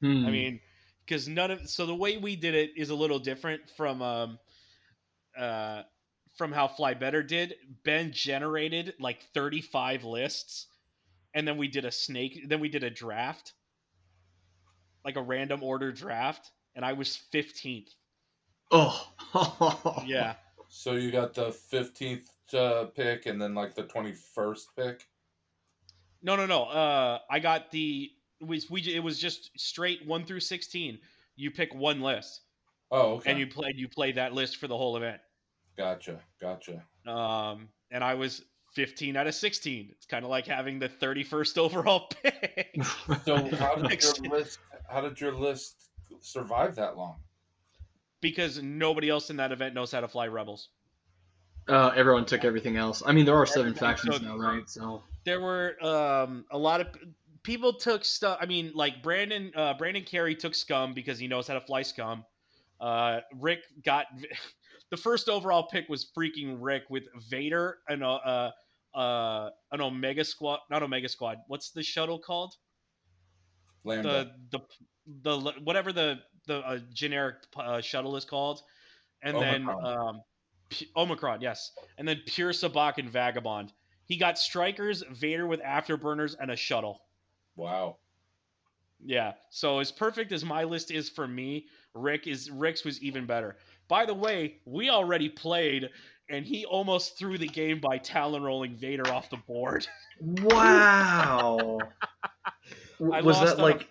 Hmm. 0.00 0.26
I 0.26 0.30
mean, 0.30 0.60
because 1.06 1.28
none 1.28 1.50
of 1.50 1.68
so 1.68 1.86
the 1.86 1.94
way 1.94 2.16
we 2.18 2.36
did 2.36 2.54
it 2.54 2.72
is 2.76 2.90
a 2.90 2.94
little 2.94 3.18
different 3.20 3.70
from 3.76 4.02
um 4.02 4.38
uh 5.36 5.82
from 6.36 6.52
how 6.52 6.68
Fly 6.68 6.94
Better 6.94 7.22
did. 7.22 7.56
Ben 7.84 8.12
generated 8.12 8.94
like 9.00 9.22
35 9.34 10.04
lists, 10.04 10.68
and 11.34 11.46
then 11.46 11.56
we 11.56 11.68
did 11.68 11.84
a 11.84 11.92
snake. 11.92 12.48
Then 12.48 12.60
we 12.60 12.68
did 12.68 12.84
a 12.84 12.90
draft, 12.90 13.54
like 15.04 15.16
a 15.16 15.22
random 15.22 15.62
order 15.62 15.92
draft, 15.92 16.50
and 16.74 16.84
I 16.84 16.92
was 16.94 17.18
15th. 17.32 17.90
oh. 18.70 19.10
Yeah. 20.06 20.34
so 20.68 20.92
you 20.92 21.10
got 21.10 21.34
the 21.34 21.50
fifteenth 21.52 22.30
uh, 22.54 22.84
pick, 22.94 23.26
and 23.26 23.40
then 23.40 23.54
like 23.54 23.74
the 23.74 23.82
twenty 23.84 24.12
first 24.12 24.68
pick. 24.76 25.06
No, 26.22 26.36
no, 26.36 26.46
no. 26.46 26.64
Uh, 26.64 27.18
I 27.30 27.38
got 27.40 27.70
the 27.70 28.10
we, 28.40 28.62
we 28.70 28.80
it 28.82 29.02
was 29.02 29.18
just 29.18 29.50
straight 29.58 30.06
one 30.06 30.24
through 30.24 30.40
sixteen. 30.40 30.98
You 31.36 31.50
pick 31.50 31.74
one 31.74 32.00
list, 32.00 32.42
Oh, 32.90 33.14
okay. 33.14 33.30
and 33.30 33.40
you 33.40 33.46
play 33.46 33.72
you 33.76 33.88
play 33.88 34.12
that 34.12 34.32
list 34.34 34.56
for 34.58 34.68
the 34.68 34.76
whole 34.76 34.96
event. 34.96 35.20
gotcha, 35.76 36.20
gotcha. 36.40 36.82
Um, 37.06 37.68
and 37.90 38.04
I 38.04 38.14
was 38.14 38.42
fifteen 38.74 39.16
out 39.16 39.26
of 39.26 39.34
sixteen. 39.34 39.88
It's 39.90 40.06
kind 40.06 40.24
of 40.24 40.30
like 40.30 40.46
having 40.46 40.78
the 40.78 40.88
thirty 40.88 41.24
first 41.24 41.58
overall 41.64 42.08
pick. 42.22 42.76
So 43.24 43.36
how 43.56 43.74
did 43.76 44.02
your 44.02 44.30
list? 44.30 44.58
How 44.94 45.00
did 45.00 45.20
your 45.20 45.32
list 45.32 45.90
survive 46.20 46.76
that 46.76 46.96
long? 46.96 47.16
because 48.24 48.62
nobody 48.62 49.10
else 49.10 49.28
in 49.28 49.36
that 49.36 49.52
event 49.52 49.74
knows 49.74 49.92
how 49.92 50.00
to 50.00 50.08
fly 50.08 50.26
rebels. 50.26 50.70
Uh, 51.68 51.90
everyone 51.94 52.24
took 52.24 52.42
everything 52.42 52.78
else. 52.78 53.02
I 53.04 53.12
mean, 53.12 53.26
there 53.26 53.36
are 53.36 53.44
seven 53.44 53.72
Everyone 53.72 53.96
factions 53.96 54.14
took- 54.18 54.24
now, 54.26 54.38
right? 54.38 54.66
So 54.68 55.02
There 55.24 55.42
were 55.42 55.76
um, 55.84 56.46
a 56.50 56.56
lot 56.56 56.80
of 56.80 56.86
people 57.42 57.74
took 57.74 58.02
stuff. 58.02 58.38
I 58.40 58.46
mean, 58.46 58.72
like 58.74 59.02
Brandon 59.02 59.52
uh, 59.54 59.74
Brandon 59.74 60.04
Carey 60.04 60.34
took 60.34 60.54
Scum 60.54 60.94
because 60.94 61.18
he 61.18 61.28
knows 61.28 61.46
how 61.46 61.52
to 61.52 61.60
fly 61.60 61.82
Scum. 61.82 62.24
Uh, 62.80 63.20
Rick 63.38 63.60
got 63.84 64.06
the 64.90 64.96
first 64.96 65.28
overall 65.28 65.68
pick 65.70 65.86
was 65.90 66.10
freaking 66.16 66.56
Rick 66.60 66.84
with 66.88 67.04
Vader 67.28 67.78
and 67.88 68.02
uh, 68.02 68.14
uh, 68.14 68.50
uh, 68.96 69.50
an 69.70 69.82
Omega 69.82 70.24
Squad, 70.24 70.60
not 70.70 70.82
Omega 70.82 71.10
Squad. 71.10 71.38
What's 71.48 71.72
the 71.72 71.82
shuttle 71.82 72.18
called? 72.18 72.54
Lambda. 73.84 74.32
The 74.50 74.58
the 74.58 75.38
the 75.40 75.52
whatever 75.62 75.92
the 75.92 76.20
the 76.46 76.58
uh, 76.58 76.78
generic 76.92 77.36
uh, 77.56 77.80
shuttle 77.80 78.16
is 78.16 78.24
called, 78.24 78.62
and 79.22 79.36
then 79.36 79.68
Omicron. 79.68 79.98
um, 80.08 80.20
P- 80.70 80.90
Omicron, 80.96 81.40
yes, 81.40 81.72
and 81.98 82.06
then 82.06 82.20
Pure 82.26 82.52
Sabacc 82.52 82.98
and 82.98 83.08
Vagabond. 83.10 83.72
He 84.06 84.16
got 84.16 84.38
strikers, 84.38 85.02
Vader 85.12 85.46
with 85.46 85.60
afterburners, 85.62 86.34
and 86.38 86.50
a 86.50 86.56
shuttle. 86.56 87.02
wow. 87.56 87.96
Yeah. 89.06 89.32
So 89.50 89.80
as 89.80 89.92
perfect 89.92 90.32
as 90.32 90.44
my 90.44 90.64
list 90.64 90.90
is 90.90 91.10
for 91.10 91.28
me, 91.28 91.66
Rick 91.94 92.26
is 92.26 92.50
Rick's 92.50 92.84
was 92.84 93.02
even 93.02 93.26
better. 93.26 93.56
By 93.86 94.06
the 94.06 94.14
way, 94.14 94.60
we 94.64 94.88
already 94.88 95.28
played, 95.28 95.90
and 96.30 96.46
he 96.46 96.64
almost 96.64 97.18
threw 97.18 97.36
the 97.36 97.46
game 97.48 97.80
by 97.80 97.98
talon 97.98 98.42
rolling 98.42 98.74
Vader 98.76 99.06
off 99.12 99.28
the 99.28 99.36
board. 99.36 99.86
wow. 100.20 101.78
W- 102.98 103.12
I 103.16 103.22
was 103.22 103.38
that 103.40 103.54
on 103.54 103.60
a- 103.60 103.62
like? 103.62 103.88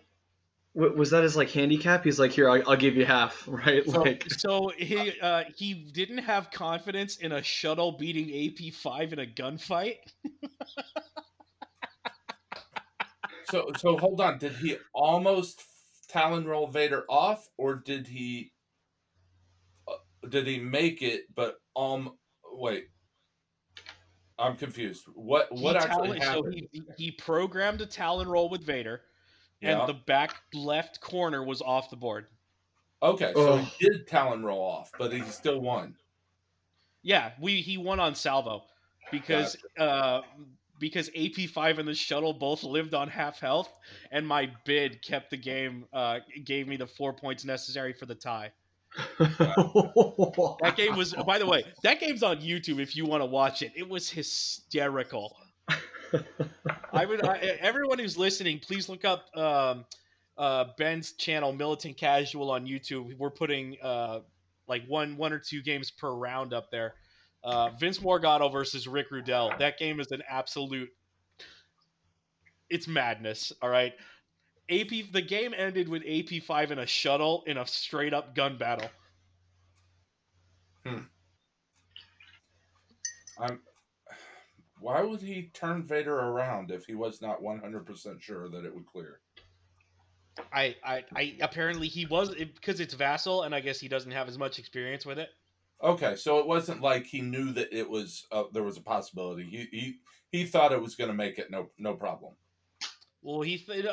Was 0.76 1.12
that 1.12 1.22
his 1.22 1.36
like 1.36 1.52
handicap? 1.52 2.04
He's 2.04 2.20
like, 2.20 2.32
here, 2.32 2.50
I'll, 2.50 2.72
I'll 2.72 2.76
give 2.78 2.96
you 2.96 3.06
half, 3.06 3.44
right? 3.48 3.86
So- 3.86 4.02
like, 4.02 4.30
So 4.32 4.72
he 4.76 5.20
uh, 5.22 5.44
he 5.56 5.74
didn't 5.74 6.20
have 6.20 6.50
confidence 6.52 7.18
in 7.18 7.32
a 7.32 7.44
shuttle 7.44 7.92
beating 7.92 8.30
AP 8.50 8.74
five 8.74 9.14
in 9.14 9.20
a 9.20 9.26
gunfight. 9.26 9.98
So 13.50 13.70
so 13.78 13.98
hold 13.98 14.20
on. 14.20 14.40
Did 14.40 14.54
he 14.54 14.78
almost 14.96 15.62
Talon 16.10 16.46
roll 16.46 16.66
Vader 16.66 17.04
off, 17.08 17.48
or 17.56 17.76
did 17.76 18.08
he? 18.08 18.52
Uh, 19.88 19.94
did 20.28 20.48
he 20.48 20.60
make 20.60 21.04
it? 21.04 21.26
But 21.36 21.58
um, 21.76 22.18
wait. 22.52 22.88
I'm 24.40 24.56
confused. 24.56 25.06
What 25.13 25.52
what 25.52 25.75
he 25.75 25.82
actually 25.82 26.20
talon- 26.20 26.44
so 26.44 26.50
he, 26.50 26.84
he 26.98 27.12
programmed 27.12 27.82
a 27.82 27.86
talon 27.86 28.28
roll 28.28 28.50
with 28.50 28.63
Vader, 28.63 29.02
yeah. 29.62 29.80
and 29.80 29.90
the 29.90 29.94
back 29.94 30.36
left 30.54 31.00
corner 31.02 31.44
was 31.44 31.62
off 31.62 31.90
the 31.90 31.96
board. 31.96 32.28
okay, 33.02 33.32
so 33.36 33.54
Ugh. 33.54 33.66
he 33.78 33.88
did 33.88 34.08
Talon 34.08 34.44
roll 34.44 34.62
off, 34.62 34.92
but 34.98 35.12
he 35.13 35.22
still 35.24 35.60
won. 35.60 35.96
Yeah, 37.02 37.32
we 37.40 37.62
he 37.62 37.78
won 37.78 38.00
on 38.00 38.16
salvo 38.16 38.63
because 39.12 39.58
uh 39.78 40.22
because 40.80 41.10
AP 41.10 41.50
five 41.50 41.80
and 41.80 41.88
the 41.88 41.94
shuttle 41.94 42.34
both 42.34 42.63
lived 42.63 42.94
on 42.94 43.08
half 43.08 43.40
health, 43.40 43.72
and 44.12 44.28
my 44.28 44.52
bid 44.66 45.02
kept 45.02 45.30
the 45.30 45.38
game. 45.38 45.86
Uh, 45.94 46.20
gave 46.44 46.68
me 46.68 46.75
the 46.78 46.88
four 46.88 47.13
points 47.13 47.46
necessary 47.46 47.94
for 47.94 48.06
the 48.06 48.16
tie. 48.16 48.52
That 49.20 50.74
game 50.78 50.96
was, 50.96 51.14
by 51.26 51.40
the 51.40 51.46
way, 51.46 51.64
that 51.84 52.00
game's 52.00 52.24
on 52.24 52.38
YouTube 52.38 52.80
if 52.80 52.96
you 52.96 53.06
want 53.06 53.22
to 53.22 53.26
watch 53.26 53.62
it. 53.62 53.72
It 53.76 53.88
was 53.88 54.10
hysterical. 54.10 55.36
I 56.92 57.06
would 57.06 57.26
I, 57.26 57.38
everyone 57.60 57.98
who's 57.98 58.18
listening, 58.18 58.60
please 58.60 58.88
look 58.88 59.04
up 59.04 59.36
um, 59.36 59.86
uh, 60.38 60.66
Ben's 60.78 61.14
channel, 61.14 61.52
Militant 61.54 61.98
Casual, 61.98 62.52
on 62.52 62.66
YouTube. 62.66 63.18
We're 63.18 63.32
putting 63.32 63.78
uh, 63.82 64.20
like 64.68 64.86
one 64.88 65.18
one 65.18 65.34
or 65.34 65.40
two 65.40 65.62
games 65.62 65.92
per 65.92 66.12
round 66.14 66.54
up 66.54 66.70
there. 66.72 66.96
Uh, 67.44 67.72
Vince 67.72 68.00
Morgado 68.00 68.52
versus 68.52 68.88
Rick 68.88 69.12
Rudell. 69.12 69.58
That 69.60 69.78
game 69.78 70.00
is 70.00 70.12
an 70.12 70.22
absolute. 70.30 70.90
It's 72.70 72.88
madness. 72.88 73.52
All 73.62 73.70
right. 73.70 73.94
AP. 74.82 75.12
The 75.12 75.22
game 75.22 75.53
ended 75.56 75.88
with 75.89 76.03
AP 76.08 76.44
five 76.44 76.72
in 76.72 76.80
a 76.80 76.86
shuttle 76.86 77.44
in 77.48 77.58
a 77.58 77.65
straight 77.65 78.13
up 78.13 78.36
gun 78.36 78.58
battle. 78.58 78.89
Hmm. 80.86 81.00
I'm. 83.39 83.60
Why 84.80 85.01
would 85.01 85.22
he 85.22 85.50
turn 85.53 85.84
Vader 85.84 86.13
around 86.13 86.70
if 86.70 86.86
he 86.86 86.94
was 86.94 87.22
not 87.22 87.42
100% 87.42 88.22
sure 88.22 88.50
that 88.50 88.65
it 88.65 88.75
would 88.75 88.86
clear? 88.86 89.22
I, 90.51 90.75
I, 90.84 91.06
I 91.15 91.36
apparently 91.39 91.88
he 91.88 92.06
was 92.06 92.36
because 92.36 92.82
it's 92.82 92.94
vassal, 92.94 93.44
and 93.44 93.56
I 93.56 93.62
guess 93.62 93.80
he 93.80 93.88
doesn't 93.88 94.12
have 94.12 94.27
as 94.27 94.38
much 94.38 94.60
experience 94.60 95.06
with 95.06 95.20
it. 95.20 95.30
Okay, 95.82 96.15
so 96.15 96.39
it 96.39 96.48
wasn't 96.48 96.82
like 96.82 97.06
he 97.06 97.22
knew 97.22 97.51
that 97.53 97.72
it 97.72 97.89
was 97.89 98.25
uh, 98.32 98.44
there 98.51 98.63
was 98.63 98.77
a 98.77 98.82
possibility. 98.82 99.44
He 99.44 99.68
he 99.72 99.96
he 100.32 100.46
thought 100.46 100.72
it 100.72 100.82
was 100.82 100.96
going 100.96 101.10
to 101.10 101.15
make 101.15 101.39
it 101.39 101.51
no 101.51 101.70
no 101.77 101.94
problem. 101.94 102.34
Well, 103.24 103.42
he, 103.42 103.58
th- 103.58 103.86
uh, 103.86 103.89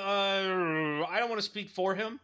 I 1.08 1.18
don't 1.20 1.28
want 1.30 1.40
to 1.40 1.46
speak 1.46 1.70
for 1.70 1.94
him. 1.94 2.20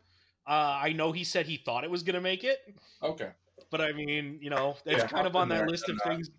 Uh, 0.47 0.79
I 0.83 0.93
know 0.93 1.13
he 1.13 1.25
said 1.25 1.47
he 1.47 1.57
thought 1.57 1.85
it 1.85 1.91
was 1.91 2.03
gonna 2.03 2.21
make 2.21 2.45
it, 2.45 2.59
Okay. 3.03 3.31
but 3.71 3.81
I 3.81 3.93
mean, 3.93 4.39
you 4.41 4.51
know, 4.51 4.77
it's 4.85 5.03
Yeah, 5.03 5.09
kind 5.09 5.27
of 5.27 5.35
on 5.37 5.49
that 5.49 5.59
there, 5.59 5.67
list 5.67 5.89
of 5.89 5.97
that. 6.05 6.11
things. 6.11 6.31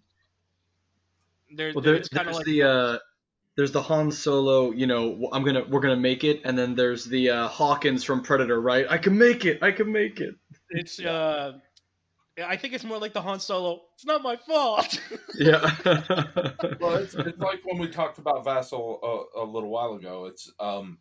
There, 1.56 1.72
well, 1.74 1.84
there, 1.84 1.96
it's 1.96 2.10
kind 2.10 2.28
of 2.28 2.34
there's 2.34 2.38
like 2.38 2.46
the 2.46 2.64
uh, 2.64 2.98
there's 3.56 3.72
the 3.72 3.82
Han 3.82 4.12
Solo. 4.12 4.72
You 4.72 4.88
know, 4.88 5.30
I'm 5.34 5.44
gonna 5.44 5.66
we're 5.70 5.80
gonna 5.82 5.96
make 5.98 6.24
it, 6.24 6.42
and 6.46 6.58
then 6.58 6.76
there's 6.76 7.06
the 7.06 7.30
uh, 7.30 7.48
Hawkins 7.48 8.04
from 8.04 8.22
Predator, 8.22 8.62
right? 8.62 8.86
I 8.90 8.98
can 8.98 9.18
make 9.18 9.46
it. 9.46 9.62
I 9.64 9.72
can 9.72 9.92
make 9.92 10.20
it. 10.22 10.36
it's 10.70 11.00
uh, 11.00 11.60
I 12.46 12.56
think 12.56 12.74
it's 12.74 12.84
more 12.84 13.00
like 13.00 13.14
the 13.14 13.22
Han 13.22 13.40
Solo. 13.40 13.82
It's 13.96 14.06
not 14.06 14.22
my 14.22 14.36
fault. 14.36 15.00
yeah. 15.36 15.76
well, 16.80 16.96
it's, 16.98 17.16
it's 17.16 17.40
like 17.40 17.62
when 17.66 17.80
we 17.80 17.88
talked 17.88 18.20
about 18.20 18.44
Vassal 18.44 19.28
a, 19.36 19.42
a 19.42 19.46
little 19.46 19.70
while 19.70 19.94
ago. 19.96 20.26
It's 20.26 20.52
um, 20.60 21.00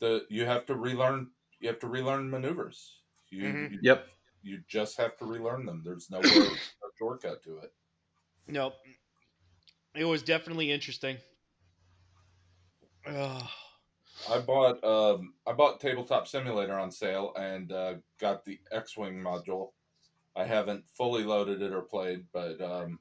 the 0.00 0.24
you 0.28 0.44
have 0.44 0.66
to 0.66 0.74
relearn. 0.74 1.28
You 1.60 1.68
have 1.68 1.78
to 1.80 1.86
relearn 1.86 2.30
maneuvers. 2.30 2.98
You, 3.30 3.44
Mhm. 3.44 3.70
you 3.72 3.78
yep. 3.82 4.06
you 4.42 4.60
just 4.68 4.96
have 4.98 5.16
to 5.18 5.24
relearn 5.24 5.66
them. 5.66 5.82
There's 5.84 6.10
no, 6.10 6.20
no 6.20 6.48
shortcut 6.98 7.42
to 7.44 7.58
it. 7.58 7.72
nope. 8.48 8.74
It 9.94 10.04
was 10.04 10.22
definitely 10.22 10.72
interesting. 10.72 11.16
Ugh. 13.06 13.42
I 14.30 14.38
bought 14.40 14.82
um 14.84 15.34
I 15.46 15.52
bought 15.52 15.80
Tabletop 15.80 16.26
Simulator 16.26 16.78
on 16.78 16.90
sale 16.90 17.32
and 17.36 17.70
uh, 17.72 17.94
got 18.20 18.44
the 18.44 18.58
X-wing 18.72 19.14
module. 19.22 19.70
I 20.36 20.44
haven't 20.44 20.84
fully 20.96 21.24
loaded 21.24 21.62
it 21.62 21.72
or 21.72 21.82
played, 21.82 22.26
but 22.32 22.60
um, 22.60 22.98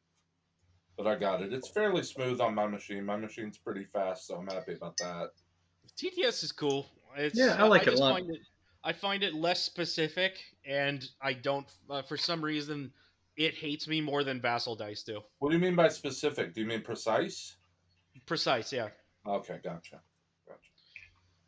but 0.97 1.07
I 1.07 1.15
got 1.15 1.41
it. 1.41 1.53
It's 1.53 1.69
fairly 1.69 2.03
smooth 2.03 2.39
on 2.39 2.53
my 2.53 2.67
machine. 2.67 3.05
My 3.05 3.17
machine's 3.17 3.57
pretty 3.57 3.85
fast, 3.85 4.27
so 4.27 4.35
I'm 4.35 4.47
happy 4.47 4.73
about 4.73 4.97
that. 4.97 5.29
TTS 5.97 6.43
is 6.43 6.51
cool. 6.51 6.85
It's, 7.17 7.37
Yeah, 7.37 7.55
I 7.57 7.67
like 7.67 7.87
it 7.87 7.93
a 7.93 7.97
lot. 7.97 8.13
Find 8.13 8.29
it, 8.29 8.39
I 8.83 8.93
find 8.93 9.23
it 9.23 9.33
less 9.33 9.61
specific, 9.61 10.39
and 10.65 11.07
I 11.21 11.33
don't. 11.33 11.67
Uh, 11.89 12.01
for 12.01 12.17
some 12.17 12.43
reason, 12.43 12.91
it 13.37 13.55
hates 13.55 13.87
me 13.87 14.01
more 14.01 14.23
than 14.23 14.39
Vassal 14.39 14.75
Dice 14.75 15.03
do. 15.03 15.21
What 15.39 15.49
do 15.49 15.55
you 15.55 15.61
mean 15.61 15.75
by 15.75 15.89
specific? 15.89 16.53
Do 16.53 16.61
you 16.61 16.67
mean 16.67 16.81
precise? 16.81 17.55
Precise, 18.25 18.71
yeah. 18.71 18.89
Okay, 19.27 19.59
gotcha. 19.63 20.01
Gotcha. 20.47 20.59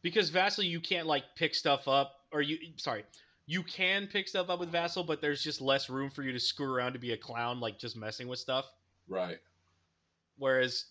Because 0.02 0.30
Vassal, 0.30 0.64
you 0.64 0.80
can't 0.80 1.06
like 1.06 1.24
pick 1.36 1.54
stuff 1.54 1.88
up, 1.88 2.14
or 2.32 2.42
you. 2.42 2.58
Sorry, 2.78 3.04
you 3.48 3.64
can 3.64 4.08
pick 4.08 4.28
stuff 4.28 4.50
up 4.50 4.60
with 4.60 4.72
Vassal, 4.72 5.04
but 5.04 5.22
there's 5.22 5.44
just 5.44 5.62
less 5.62 5.90
room 5.90 6.10
for 6.10 6.24
you 6.24 6.32
to 6.32 6.40
screw 6.40 6.74
around 6.74 6.94
to 6.94 7.00
be 7.00 7.12
a 7.14 7.18
clown, 7.18 7.60
like 7.60 7.78
just 7.78 7.96
messing 7.96 8.28
with 8.28 8.40
stuff. 8.40 8.66
Right. 9.08 9.38
Whereas, 10.38 10.86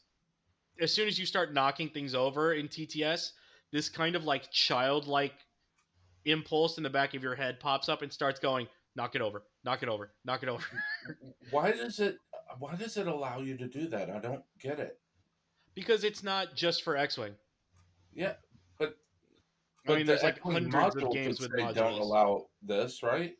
as 0.80 0.92
soon 0.92 1.08
as 1.08 1.18
you 1.18 1.26
start 1.26 1.52
knocking 1.52 1.88
things 1.88 2.14
over 2.14 2.54
in 2.54 2.68
TTS, 2.68 3.32
this 3.72 3.88
kind 3.88 4.14
of 4.14 4.24
like 4.24 4.50
childlike 4.52 5.34
impulse 6.26 6.76
in 6.76 6.82
the 6.82 6.90
back 6.90 7.14
of 7.14 7.22
your 7.22 7.34
head 7.34 7.58
pops 7.60 7.88
up 7.88 8.02
and 8.02 8.12
starts 8.12 8.38
going, 8.38 8.66
knock 8.96 9.14
it 9.16 9.20
over, 9.20 9.42
knock 9.64 9.82
it 9.82 9.88
over, 9.88 10.12
knock 10.24 10.42
it 10.42 10.48
over. 10.48 10.64
Why 11.50 11.72
does 11.72 11.98
it 12.00 12.18
why 12.58 12.76
does 12.76 12.96
it 12.96 13.08
allow 13.08 13.40
you 13.40 13.56
to 13.56 13.66
do 13.66 13.88
that? 13.88 14.10
I 14.10 14.18
don't 14.20 14.42
get 14.60 14.78
it. 14.78 15.00
because 15.74 16.04
it's 16.04 16.22
not 16.22 16.54
just 16.54 16.82
for 16.84 16.96
X 16.96 17.18
Wing. 17.18 17.34
Yeah, 18.14 18.34
but 18.78 18.96
I 19.86 19.96
mean, 19.96 20.06
the 20.06 20.12
there's 20.12 20.22
like 20.22 20.40
hundreds 20.40 20.96
of 20.96 21.12
games 21.12 21.40
with 21.40 21.52
modules. 21.52 21.74
don't 21.74 22.00
allow 22.00 22.46
this, 22.62 23.02
right? 23.02 23.34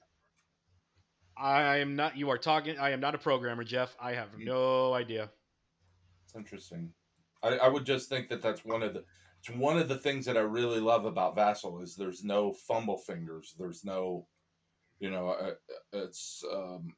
I 1.37 1.79
am 1.79 1.97
not. 1.97 2.17
You 2.17 2.31
are 2.31 2.39
talking. 2.39 2.79
I 2.79 2.91
am 2.91 3.01
not 3.01 3.15
a 3.15 3.19
programmer, 3.19 3.65
Jeff. 3.65 3.97
I 4.01 4.13
have 4.13 4.29
no 4.39 4.93
idea. 4.93 5.31
It's 6.25 6.37
interesting. 6.37 6.93
I, 7.43 7.57
I 7.57 7.69
would 7.69 7.85
just 7.85 8.09
think 8.09 8.29
that 8.29 8.43
that's 8.43 8.65
one 8.65 8.83
of 8.83 8.95
the 8.95 9.05
it's 9.41 9.57
one 9.57 9.79
of 9.79 9.89
the 9.89 9.99
things 9.99 10.25
that 10.27 10.37
I 10.37 10.41
really 10.41 10.81
love 10.81 11.05
about 11.05 11.35
Vassal 11.35 11.81
is 11.81 11.97
there's 11.97 12.25
no 12.25 12.53
fumble 12.53 12.99
fingers. 12.99 13.55
There's 13.59 13.85
no, 13.85 14.27
you 15.01 15.11
know, 15.11 15.31
uh, 15.31 15.55
it's 15.93 16.43
um, 16.53 16.95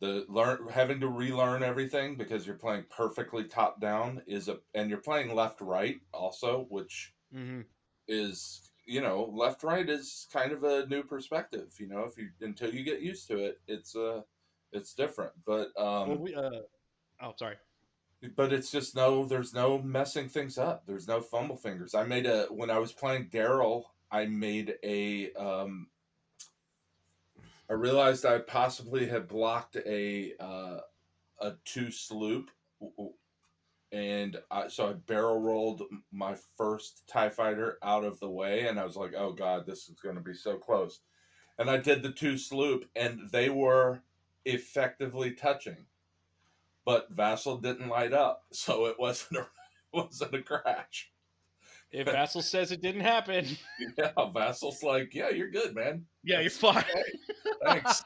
the 0.00 0.24
learn 0.28 0.66
having 0.70 0.98
to 1.00 1.08
relearn 1.08 1.62
everything 1.62 2.16
because 2.16 2.46
you're 2.46 2.56
playing 2.56 2.84
perfectly 2.90 3.44
top 3.44 3.80
down 3.80 4.22
is 4.26 4.48
a 4.48 4.58
and 4.74 4.88
you're 4.88 4.98
playing 4.98 5.34
left 5.34 5.60
right 5.60 6.00
also, 6.12 6.66
which 6.70 7.12
hmm 7.32 7.60
is 8.08 8.70
you 8.86 9.00
know 9.00 9.30
left 9.32 9.62
right 9.62 9.88
is 9.88 10.26
kind 10.32 10.52
of 10.52 10.64
a 10.64 10.86
new 10.86 11.02
perspective. 11.02 11.72
You 11.78 11.86
know, 11.86 12.00
if 12.00 12.18
you 12.18 12.30
until 12.40 12.74
you 12.74 12.82
get 12.82 13.00
used 13.00 13.28
to 13.28 13.38
it, 13.38 13.60
it's 13.68 13.94
uh 13.94 14.22
it's 14.72 14.94
different. 14.94 15.32
But 15.46 15.68
um, 15.78 16.08
well, 16.08 16.18
we, 16.18 16.34
uh, 16.34 16.50
oh, 17.22 17.34
sorry. 17.36 17.56
but 18.36 18.52
it's 18.52 18.70
just 18.70 18.94
no 18.94 19.24
there's 19.24 19.54
no 19.54 19.78
messing 19.80 20.28
things 20.28 20.58
up 20.58 20.84
there's 20.86 21.08
no 21.08 21.20
fumble 21.20 21.56
fingers 21.56 21.94
i 21.94 22.04
made 22.04 22.26
a 22.26 22.46
when 22.50 22.70
i 22.70 22.78
was 22.78 22.92
playing 22.92 23.26
daryl 23.28 23.84
i 24.10 24.26
made 24.26 24.74
a 24.84 25.32
um 25.34 25.88
i 27.70 27.72
realized 27.72 28.26
i 28.26 28.38
possibly 28.38 29.06
had 29.06 29.26
blocked 29.26 29.76
a 29.86 30.34
uh 30.38 30.80
a 31.40 31.54
two 31.64 31.90
sloop 31.90 32.50
and 33.92 34.36
I, 34.50 34.68
so 34.68 34.90
i 34.90 34.92
barrel 34.92 35.40
rolled 35.40 35.82
my 36.12 36.36
first 36.56 37.02
tie 37.08 37.30
fighter 37.30 37.78
out 37.82 38.04
of 38.04 38.20
the 38.20 38.30
way 38.30 38.66
and 38.66 38.78
i 38.78 38.84
was 38.84 38.96
like 38.96 39.14
oh 39.16 39.32
god 39.32 39.66
this 39.66 39.88
is 39.88 39.98
going 40.00 40.14
to 40.16 40.20
be 40.20 40.34
so 40.34 40.56
close 40.56 41.00
and 41.58 41.68
i 41.68 41.76
did 41.76 42.02
the 42.02 42.12
two 42.12 42.38
sloop 42.38 42.84
and 42.94 43.30
they 43.30 43.50
were 43.50 44.02
effectively 44.44 45.32
touching 45.32 45.86
but 46.84 47.08
Vassal 47.10 47.58
didn't 47.58 47.88
light 47.88 48.12
up, 48.12 48.44
so 48.52 48.86
it 48.86 48.96
wasn't 48.98 49.40
a 49.40 49.46
wasn't 49.92 50.34
a 50.34 50.42
crash. 50.42 51.12
If 51.92 52.06
Vassal 52.06 52.42
says 52.42 52.70
it 52.70 52.82
didn't 52.82 53.00
happen, 53.00 53.46
Yeah, 53.98 54.12
Vassal's 54.32 54.82
like, 54.82 55.12
yeah, 55.12 55.30
you're 55.30 55.50
good, 55.50 55.74
man. 55.74 56.06
yeah, 56.22 56.40
you're 56.40 56.50
fine. 56.50 56.84
Thanks. 57.64 58.04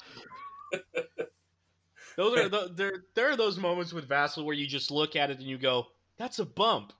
Those 2.17 2.39
are 2.39 2.49
the, 2.49 2.71
there. 2.75 3.05
There 3.15 3.31
are 3.31 3.37
those 3.37 3.59
moments 3.59 3.93
with 3.93 4.07
Vassal 4.09 4.45
where 4.45 4.55
you 4.55 4.67
just 4.67 4.91
look 4.91 5.17
at 5.17 5.31
it 5.31 5.39
and 5.39 5.47
you 5.47 5.59
go, 5.59 5.87
"That's 6.19 6.39
a 6.39 6.45
bump." 6.45 6.93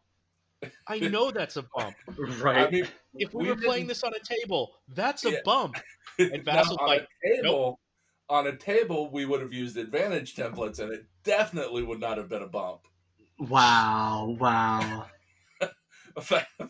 I 0.89 0.99
know 0.99 1.31
that's 1.31 1.57
a 1.57 1.65
bump. 1.77 1.95
Right. 2.41 2.67
I 2.67 2.71
mean, 2.71 2.89
If 3.17 3.35
we, 3.35 3.45
We 3.45 3.51
were 3.51 3.57
playing 3.57 3.83
didn't- 3.83 3.89
this 3.89 4.03
on 4.03 4.13
a 4.15 4.19
table, 4.21 4.77
that's 4.95 5.25
a 5.27 5.33
Yeah. 5.33 5.39
bump. 5.45 5.77
and 6.19 6.43
Vassal's 6.43 6.79
on 6.79 6.87
like, 6.87 7.03
a 7.23 7.37
table, 7.43 7.81
on 8.31 8.47
a 8.47 8.57
table, 8.57 9.11
we 9.13 9.27
would 9.27 9.43
have 9.43 9.53
used 9.53 9.77
advantage 9.77 10.35
templates, 10.35 10.79
and 10.79 10.91
it 10.91 11.05
definitely 11.23 11.83
would 11.83 12.01
not 12.01 12.17
have 12.17 12.31
been 12.31 12.41
a 12.43 12.47
bump. 12.49 12.81
wow. 13.39 14.37
Wow. 14.41 15.07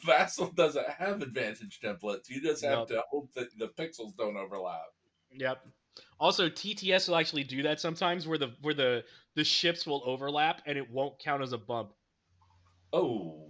Vassal 0.04 0.46
doesn't 0.52 0.88
have 0.88 1.22
advantage 1.22 1.78
templates. 1.80 2.28
You 2.30 2.40
just 2.40 2.64
have 2.64 2.78
Nope. 2.78 2.88
to 2.88 3.02
hope 3.11 3.33
that 3.35 3.57
the 3.59 3.68
pixels 3.68 4.16
don't 4.16 4.37
overlap. 4.37 4.87
Yep. 5.33 5.66
Also, 6.24 6.48
TTS 6.48 7.06
will 7.08 7.16
actually 7.16 7.44
do 7.44 7.62
that 7.64 7.78
sometimes, 7.80 8.26
where 8.26 8.38
the 8.38 8.54
where 8.62 8.72
the 8.72 9.04
the 9.37 9.44
ships 9.44 9.87
will 9.87 10.02
overlap 10.06 10.62
and 10.64 10.78
it 10.78 10.90
won't 10.90 11.18
count 11.18 11.42
as 11.42 11.52
a 11.52 11.58
bump. 11.58 11.90
Oh, 12.94 13.44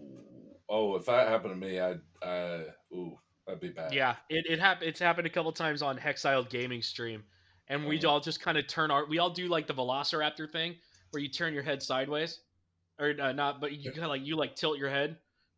oh, 0.69 0.97
if 0.97 1.07
that 1.07 1.29
happened 1.29 1.55
to 1.55 1.57
me, 1.69 1.79
I'd, 1.79 2.01
uh, 2.21 2.65
ooh, 2.93 3.17
that'd 3.47 3.61
be 3.61 3.69
bad. 3.69 3.93
Yeah, 3.95 4.17
it 4.29 4.45
it 4.49 4.59
hap- 4.59 4.83
It's 4.83 4.99
happened 4.99 5.29
a 5.29 5.31
couple 5.31 5.53
times 5.53 5.83
on 5.83 5.97
Hexiled 5.97 6.51
Gaming 6.51 6.83
stream, 6.83 7.23
and 7.69 7.87
we 7.87 8.01
Oh. 8.05 8.09
all 8.11 8.21
just 8.21 8.41
kind 8.41 8.59
of 8.59 8.67
turn 8.67 8.91
our. 8.91 9.07
We 9.07 9.19
all 9.21 9.31
do 9.31 9.47
like 9.47 9.69
the 9.69 9.75
Velociraptor 9.75 10.51
thing, 10.51 10.75
where 11.13 11.23
you 11.23 11.29
turn 11.29 11.55
your 11.55 11.63
head 11.63 11.81
sideways, 11.81 12.41
or 12.99 13.15
uh, 13.21 13.31
not, 13.31 13.61
but 13.61 13.71
you 13.73 13.93
kind 13.93 14.03
of 14.03 14.09
like 14.11 14.25
you 14.27 14.35
like 14.35 14.57
tilt 14.57 14.79
your 14.79 14.91
head, 14.91 15.11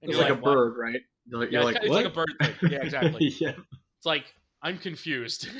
and 0.02 0.10
It's 0.10 0.18
you're 0.18 0.20
like, 0.20 0.30
like, 0.32 0.38
a 0.38 0.42
"What?" 0.42 0.52
bird, 0.54 0.74
right? 0.78 1.00
You're 1.24 1.40
like, 1.40 1.50
Yeah, 1.50 1.60
you're 1.62 1.70
it's, 1.70 1.74
like, 1.74 1.82
ki- 1.82 1.86
it's 1.86 1.90
what? 1.90 2.04
like 2.04 2.12
a 2.12 2.14
bird 2.14 2.58
thing. 2.60 2.70
Yeah, 2.72 2.82
exactly. 2.82 3.26
yeah. 3.40 3.52
it's 3.96 4.04
like 4.06 4.34
I'm 4.62 4.78
confused. 4.78 5.48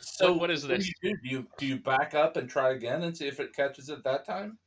So 0.00 0.32
what 0.32 0.50
is 0.50 0.62
do 0.62 0.68
this? 0.68 0.88
you 0.88 0.94
do? 1.02 1.16
Do 1.22 1.28
you 1.28 1.46
do 1.58 1.66
you 1.66 1.76
back 1.78 2.12
up 2.14 2.36
and 2.36 2.48
try 2.50 2.70
again 2.72 3.02
and 3.04 3.16
see 3.16 3.28
if 3.28 3.38
it 3.38 3.54
catches 3.54 3.88
it 3.88 4.02
that 4.02 4.26
time? 4.26 4.58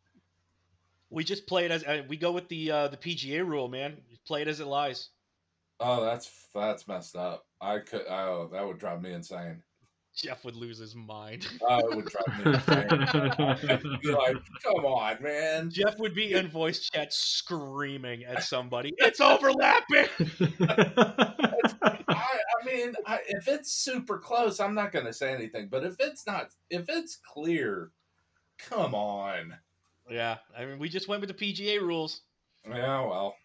we 1.12 1.24
just 1.26 1.46
play 1.46 1.66
it 1.66 1.72
as 1.72 1.84
uh, 1.84 2.04
we 2.08 2.18
go 2.18 2.32
with 2.32 2.48
the 2.48 2.72
uh, 2.72 2.88
the 2.88 2.98
PGA 2.98 3.46
rule, 3.46 3.68
man. 3.68 3.98
Play 4.26 4.42
it 4.42 4.48
as 4.48 4.60
it 4.60 4.66
lies. 4.68 5.10
Oh, 5.80 6.04
that's 6.04 6.48
that's 6.56 6.88
messed 6.88 7.16
up. 7.16 7.46
I 7.60 7.80
could. 7.80 8.04
Oh, 8.10 8.50
that 8.54 8.66
would 8.66 8.80
drive 8.80 9.02
me 9.02 9.12
insane. 9.12 9.62
Jeff 10.16 10.44
would 10.44 10.56
lose 10.56 10.78
his 10.78 10.96
mind. 10.96 11.48
Oh, 11.68 11.80
it 11.80 11.96
would 11.96 12.06
drive 12.06 12.46
me 12.46 12.54
insane. 12.54 13.98
Be 14.02 14.12
like, 14.12 14.36
come 14.64 14.86
on, 14.86 15.22
man. 15.22 15.70
Jeff 15.70 15.98
would 16.00 16.14
be 16.14 16.34
in 16.34 16.50
voice 16.50 16.90
chat 16.90 17.14
screaming 17.14 18.26
at 18.26 18.44
somebody. 18.44 18.94
It's 18.98 19.22
overlapping. 19.22 20.08
I, 21.84 21.96
I 22.08 22.66
mean, 22.66 22.94
I, 23.06 23.20
if 23.28 23.48
it's 23.48 23.72
super 23.72 24.18
close, 24.18 24.60
I'm 24.60 24.76
not 24.76 24.92
going 24.92 25.06
to 25.06 25.14
say 25.14 25.34
anything. 25.34 25.68
But 25.70 25.84
if 25.84 25.96
it's 26.00 26.28
not, 26.28 26.50
if 26.70 26.86
it's 26.90 27.18
clear, 27.18 27.92
come 28.58 28.94
on. 28.94 29.56
Yeah, 30.10 30.38
I 30.58 30.66
mean, 30.66 30.80
we 30.80 30.90
just 30.90 31.08
went 31.08 31.22
with 31.22 31.36
the 31.36 31.54
PGA 31.54 31.80
rules. 31.80 32.22
Yeah, 32.68 33.06
well, 33.06 33.36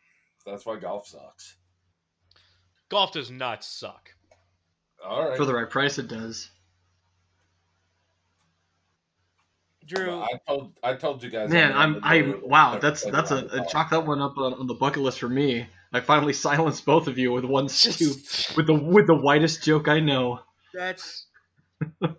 that's 0.44 0.66
why 0.66 0.78
golf 0.78 1.06
sucks. 1.06 1.56
Golf 2.88 3.12
does 3.12 3.30
not 3.30 3.64
suck. 3.64 4.10
All 5.04 5.28
right. 5.28 5.36
For 5.36 5.44
the 5.44 5.54
right 5.54 5.68
price, 5.68 5.98
it 5.98 6.08
does. 6.08 6.50
Drew, 9.86 10.20
I 10.20 10.40
told 10.48 10.72
I 10.82 10.94
told 10.94 11.22
you 11.22 11.30
guys. 11.30 11.48
Man, 11.48 11.72
I'm 11.72 12.00
I 12.02 12.20
do 12.20 12.42
wow, 12.42 12.78
that's 12.78 13.04
that's 13.04 13.30
a, 13.30 13.46
a 13.52 13.66
chalk 13.66 13.90
that 13.90 14.04
one 14.04 14.20
up 14.20 14.36
on, 14.36 14.54
on 14.54 14.66
the 14.66 14.74
bucket 14.74 15.02
list 15.02 15.20
for 15.20 15.28
me. 15.28 15.68
I 15.96 16.00
finally 16.00 16.34
silenced 16.34 16.84
both 16.84 17.08
of 17.08 17.16
you 17.16 17.32
with 17.32 17.46
one 17.46 17.70
scoop 17.70 18.18
with 18.54 18.66
the 18.66 18.74
with 18.74 19.06
the 19.06 19.14
whitest 19.14 19.64
joke 19.64 19.88
I 19.88 20.00
know. 20.00 20.40
that's 20.74 21.24
oh, 22.02 22.12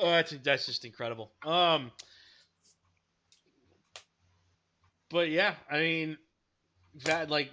that's 0.00 0.30
that's 0.44 0.66
just 0.66 0.84
incredible. 0.84 1.32
Um, 1.44 1.90
but 5.10 5.30
yeah, 5.30 5.54
I 5.68 5.80
mean, 5.80 6.18
that 7.06 7.28
like 7.28 7.50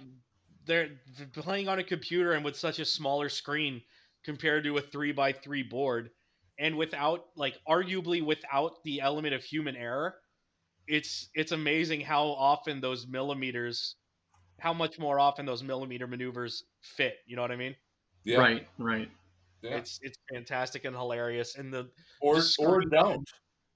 they're 0.66 0.90
playing 1.32 1.68
on 1.68 1.80
a 1.80 1.84
computer 1.84 2.30
and 2.30 2.44
with 2.44 2.56
such 2.56 2.78
a 2.78 2.84
smaller 2.84 3.28
screen, 3.28 3.82
compared 4.24 4.62
to 4.64 4.76
a 4.76 4.80
three 4.80 5.10
by 5.10 5.32
three 5.32 5.64
board, 5.64 6.10
and 6.60 6.76
without 6.76 7.24
like 7.34 7.56
arguably 7.68 8.24
without 8.24 8.84
the 8.84 9.00
element 9.00 9.34
of 9.34 9.42
human 9.42 9.74
error, 9.74 10.14
it's 10.90 11.28
it's 11.34 11.52
amazing 11.52 12.00
how 12.00 12.26
often 12.26 12.80
those 12.80 13.06
millimeters, 13.06 13.94
how 14.58 14.74
much 14.74 14.98
more 14.98 15.20
often 15.20 15.46
those 15.46 15.62
millimeter 15.62 16.06
maneuvers 16.06 16.64
fit. 16.80 17.18
You 17.26 17.36
know 17.36 17.42
what 17.42 17.52
I 17.52 17.56
mean? 17.56 17.76
Yeah. 18.24 18.38
Right. 18.38 18.66
Right. 18.78 19.10
Yeah. 19.62 19.76
It's 19.76 20.00
it's 20.02 20.18
fantastic 20.32 20.84
and 20.84 20.96
hilarious, 20.96 21.56
and 21.56 21.72
the 21.72 21.88
or 22.20 22.36
the 22.36 22.54
or 22.58 22.80
don't 22.82 23.28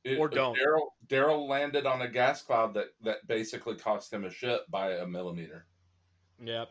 it, 0.02 0.18
or 0.18 0.28
don't. 0.28 0.58
Daryl 0.58 0.88
Daryl 1.08 1.48
landed 1.48 1.86
on 1.86 2.02
a 2.02 2.08
gas 2.08 2.42
cloud 2.42 2.74
that 2.74 2.88
that 3.02 3.26
basically 3.28 3.76
cost 3.76 4.12
him 4.12 4.24
a 4.24 4.30
ship 4.30 4.62
by 4.68 4.94
a 4.94 5.06
millimeter. 5.06 5.66
Yep. 6.42 6.68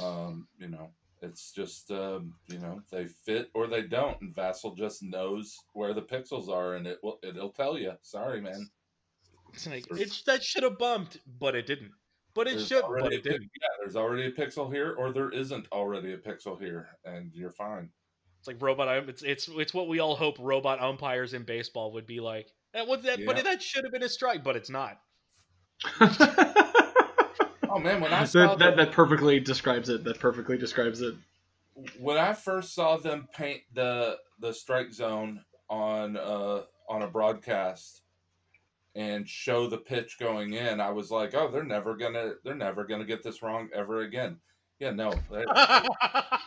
Um, 0.00 0.46
you 0.58 0.68
know, 0.68 0.90
it's 1.20 1.50
just 1.50 1.90
um, 1.90 2.34
you 2.48 2.58
know 2.58 2.80
they 2.92 3.06
fit 3.06 3.50
or 3.54 3.66
they 3.66 3.82
don't, 3.82 4.20
and 4.20 4.34
Vassal 4.34 4.74
just 4.74 5.02
knows 5.02 5.56
where 5.72 5.94
the 5.94 6.02
pixels 6.02 6.48
are, 6.48 6.74
and 6.76 6.86
it 6.86 6.98
will 7.02 7.18
it'll 7.22 7.50
tell 7.50 7.76
you. 7.76 7.92
Sorry, 8.02 8.40
man. 8.40 8.70
It's 9.54 9.66
like 9.66 9.86
it's 9.90 10.22
that 10.22 10.42
should 10.42 10.62
have 10.62 10.78
bumped, 10.78 11.18
but 11.38 11.54
it 11.54 11.66
didn't. 11.66 11.92
But 12.34 12.46
it 12.46 12.60
should, 12.60 12.84
but 12.88 13.12
it 13.12 13.24
didn't. 13.24 13.50
Yeah, 13.60 13.68
there's 13.80 13.96
already 13.96 14.26
a 14.26 14.30
pixel 14.30 14.72
here, 14.72 14.94
or 14.96 15.12
there 15.12 15.30
isn't 15.30 15.66
already 15.72 16.12
a 16.12 16.16
pixel 16.16 16.60
here, 16.60 16.88
and 17.04 17.32
you're 17.34 17.50
fine. 17.50 17.90
It's 18.38 18.46
like 18.46 18.62
robot. 18.62 19.08
It's 19.08 19.22
it's 19.22 19.48
it's 19.48 19.74
what 19.74 19.88
we 19.88 19.98
all 19.98 20.14
hope 20.14 20.36
robot 20.38 20.80
umpires 20.80 21.34
in 21.34 21.42
baseball 21.42 21.92
would 21.92 22.06
be 22.06 22.20
like. 22.20 22.52
That 22.72 22.86
was 22.86 23.02
that, 23.02 23.18
yeah. 23.18 23.26
but 23.26 23.42
that 23.44 23.60
should 23.62 23.84
have 23.84 23.92
been 23.92 24.04
a 24.04 24.08
strike, 24.08 24.44
but 24.44 24.54
it's 24.56 24.70
not. 24.70 25.00
oh 26.00 27.78
man, 27.78 28.00
when 28.00 28.12
I 28.12 28.24
saw 28.24 28.54
that, 28.54 28.58
that, 28.58 28.76
that 28.76 28.92
perfectly 28.92 29.40
describes 29.40 29.88
it. 29.88 30.04
That 30.04 30.20
perfectly 30.20 30.56
describes 30.56 31.00
it. 31.00 31.14
When 31.98 32.16
I 32.16 32.32
first 32.32 32.74
saw 32.74 32.96
them 32.96 33.28
paint 33.34 33.62
the 33.74 34.16
the 34.38 34.54
strike 34.54 34.92
zone 34.92 35.44
on 35.68 36.16
uh 36.16 36.62
on 36.88 37.02
a 37.02 37.08
broadcast 37.08 38.02
and 38.94 39.28
show 39.28 39.66
the 39.66 39.78
pitch 39.78 40.18
going 40.18 40.54
in, 40.54 40.80
I 40.80 40.90
was 40.90 41.10
like, 41.10 41.34
oh, 41.34 41.50
they're 41.50 41.64
never 41.64 41.96
gonna 41.96 42.34
they're 42.44 42.54
never 42.54 42.84
gonna 42.84 43.04
get 43.04 43.22
this 43.22 43.42
wrong 43.42 43.68
ever 43.74 44.02
again. 44.02 44.38
Yeah, 44.78 44.90
no. 44.92 45.12
That, 45.30 45.46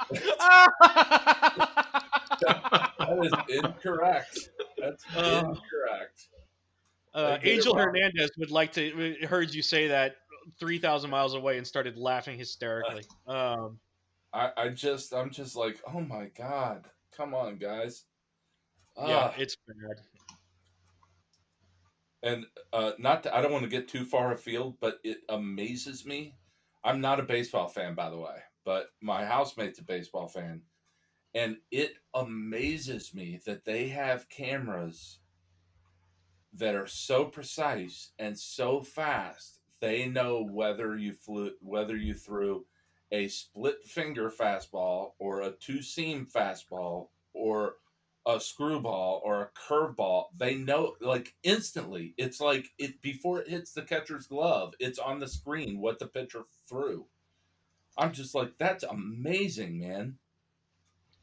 that 2.99 3.19
is 3.23 3.34
incorrect. 3.63 4.49
That's 4.77 5.06
uh, 5.15 5.43
incorrect. 5.45 6.29
Uh, 7.13 7.38
Angel 7.43 7.75
Hernandez 7.77 8.32
would 8.38 8.49
like 8.49 8.73
to 8.73 9.15
heard 9.27 9.53
you 9.53 9.62
say 9.62 9.88
that 9.88 10.15
three 10.60 10.79
thousand 10.79 11.12
miles 11.12 11.36
away 11.36 11.58
and 11.58 11.65
started 11.65 11.97
laughing 11.97 12.38
hysterically. 12.38 13.06
Um, 13.27 13.79
I, 14.34 14.51
I 14.58 14.69
just 14.69 15.13
I'm 15.13 15.29
just 15.29 15.56
like, 15.56 15.79
oh 15.88 16.01
my 16.01 16.25
god, 16.36 16.88
come 17.15 17.34
on, 17.36 17.58
guys. 17.58 18.06
Yeah, 18.97 19.03
uh, 19.03 19.34
it's 19.38 19.56
bad. 19.67 20.01
And 22.23 22.45
uh, 22.71 22.93
not 22.97 23.23
to, 23.23 23.36
I 23.36 23.41
don't 23.41 23.51
want 23.51 23.65
to 23.65 23.69
get 23.69 23.89
too 23.89 24.05
far 24.05 24.31
afield, 24.31 24.77
but 24.79 24.99
it 25.03 25.19
amazes 25.27 26.05
me. 26.05 26.36
I'm 26.83 27.01
not 27.01 27.19
a 27.19 27.23
baseball 27.23 27.67
fan, 27.67 27.95
by 27.95 28.09
the 28.09 28.17
way, 28.17 28.38
but 28.63 28.88
my 29.01 29.25
housemate's 29.25 29.79
a 29.79 29.83
baseball 29.83 30.27
fan, 30.27 30.62
and 31.36 31.57
it 31.69 31.95
amazes 32.13 33.13
me 33.13 33.41
that 33.45 33.65
they 33.65 33.89
have 33.89 34.29
cameras 34.29 35.19
that 36.53 36.75
are 36.75 36.88
so 36.88 37.25
precise 37.25 38.12
and 38.19 38.38
so 38.38 38.81
fast 38.81 39.59
they 39.79 40.07
know 40.07 40.47
whether 40.49 40.95
you 40.97 41.12
flew 41.12 41.51
whether 41.62 41.97
you 41.97 42.13
threw 42.13 42.65
a 43.12 43.27
split 43.27 43.83
finger 43.83 44.29
fastball 44.29 45.13
or 45.19 45.41
a 45.41 45.51
two 45.51 45.81
seam 45.81 46.25
fastball 46.25 47.07
or 47.33 47.75
a 48.25 48.39
screwball 48.39 49.21
or 49.23 49.41
a 49.41 49.49
curveball 49.59 50.25
they 50.38 50.55
know 50.55 50.95
like 51.01 51.33
instantly. 51.43 52.13
It's 52.17 52.39
like 52.39 52.67
it 52.77 53.01
before 53.01 53.41
it 53.41 53.49
hits 53.49 53.73
the 53.73 53.81
catcher's 53.81 54.27
glove 54.27 54.73
it's 54.79 54.99
on 54.99 55.19
the 55.19 55.27
screen 55.27 55.79
what 55.79 55.99
the 55.99 56.07
pitcher 56.07 56.43
threw. 56.67 57.05
I'm 57.97 58.13
just 58.13 58.33
like 58.33 58.57
that's 58.57 58.83
amazing 58.83 59.79
man. 59.79 60.17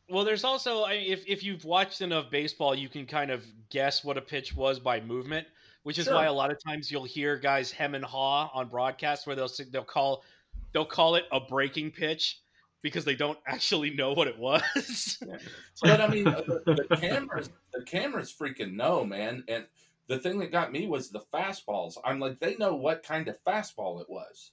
Well, 0.08 0.24
there's 0.24 0.44
also 0.44 0.84
if 0.86 1.24
if 1.26 1.42
you've 1.42 1.64
watched 1.64 2.00
enough 2.00 2.30
baseball, 2.30 2.74
you 2.74 2.88
can 2.88 3.06
kind 3.06 3.30
of 3.30 3.44
guess 3.70 4.04
what 4.04 4.18
a 4.18 4.22
pitch 4.22 4.54
was 4.54 4.80
by 4.80 5.00
movement, 5.00 5.46
which 5.84 5.98
is 5.98 6.06
sure. 6.06 6.14
why 6.14 6.26
a 6.26 6.32
lot 6.32 6.50
of 6.50 6.62
times 6.62 6.90
you'll 6.90 7.04
hear 7.04 7.36
guys 7.36 7.70
hem 7.70 7.94
and 7.94 8.04
haw 8.04 8.50
on 8.52 8.68
broadcast 8.68 9.26
where 9.26 9.36
they'll 9.36 9.50
they'll 9.70 9.84
call 9.84 10.24
they'll 10.72 10.84
call 10.84 11.14
it 11.14 11.24
a 11.32 11.40
breaking 11.40 11.92
pitch 11.92 12.40
because 12.82 13.04
they 13.04 13.14
don't 13.14 13.38
actually 13.46 13.90
know 13.90 14.12
what 14.12 14.28
it 14.28 14.38
was. 14.38 15.18
but 15.82 16.00
I 16.00 16.08
mean, 16.08 16.24
the, 16.24 16.86
the 16.88 16.96
cameras 16.96 17.50
the 17.72 17.82
cameras 17.82 18.34
freaking 18.36 18.74
know, 18.74 19.04
man. 19.04 19.44
And 19.48 19.66
the 20.06 20.18
thing 20.18 20.38
that 20.38 20.52
got 20.52 20.72
me 20.72 20.86
was 20.86 21.10
the 21.10 21.22
fastballs. 21.32 21.96
I'm 22.04 22.18
like, 22.18 22.40
they 22.40 22.56
know 22.56 22.74
what 22.74 23.02
kind 23.02 23.28
of 23.28 23.36
fastball 23.46 24.00
it 24.00 24.08
was. 24.08 24.52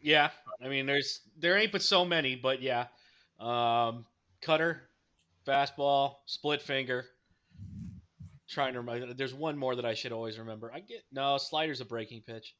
Yeah, 0.00 0.30
I 0.62 0.68
mean, 0.68 0.86
there's 0.86 1.20
there 1.38 1.56
ain't 1.56 1.72
but 1.72 1.82
so 1.82 2.04
many, 2.04 2.34
but 2.34 2.60
yeah. 2.60 2.86
Um, 3.38 4.06
cutter, 4.40 4.82
fastball, 5.46 6.16
split 6.26 6.62
finger. 6.62 7.04
Trying 8.48 8.74
to 8.74 8.80
remember. 8.80 9.14
There's 9.14 9.32
one 9.32 9.56
more 9.56 9.76
that 9.76 9.84
I 9.84 9.94
should 9.94 10.12
always 10.12 10.38
remember. 10.38 10.70
I 10.74 10.80
get 10.80 11.04
no 11.12 11.38
slider's 11.38 11.80
a 11.80 11.84
breaking 11.84 12.22
pitch. 12.22 12.54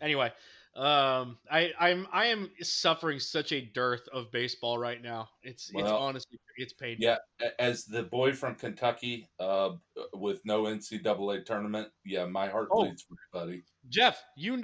Anyway, 0.00 0.32
um, 0.76 1.38
I 1.50 1.72
I'm 1.80 2.06
I 2.12 2.26
am 2.26 2.50
suffering 2.60 3.18
such 3.18 3.52
a 3.52 3.62
dearth 3.62 4.06
of 4.12 4.30
baseball 4.30 4.78
right 4.78 5.02
now. 5.02 5.30
It's 5.42 5.70
well, 5.72 5.84
it's 5.84 5.92
honestly 5.92 6.38
it's 6.58 6.74
painful. 6.74 7.02
Yeah, 7.04 7.48
as 7.58 7.84
the 7.84 8.02
boy 8.02 8.34
from 8.34 8.54
Kentucky, 8.56 9.28
uh, 9.40 9.70
with 10.12 10.40
no 10.44 10.64
NCAA 10.64 11.46
tournament, 11.46 11.88
yeah, 12.04 12.26
my 12.26 12.48
heart 12.48 12.68
oh, 12.70 12.82
bleeds 12.82 13.02
for 13.02 13.14
you, 13.14 13.18
buddy. 13.32 13.62
Jeff, 13.88 14.22
you 14.36 14.62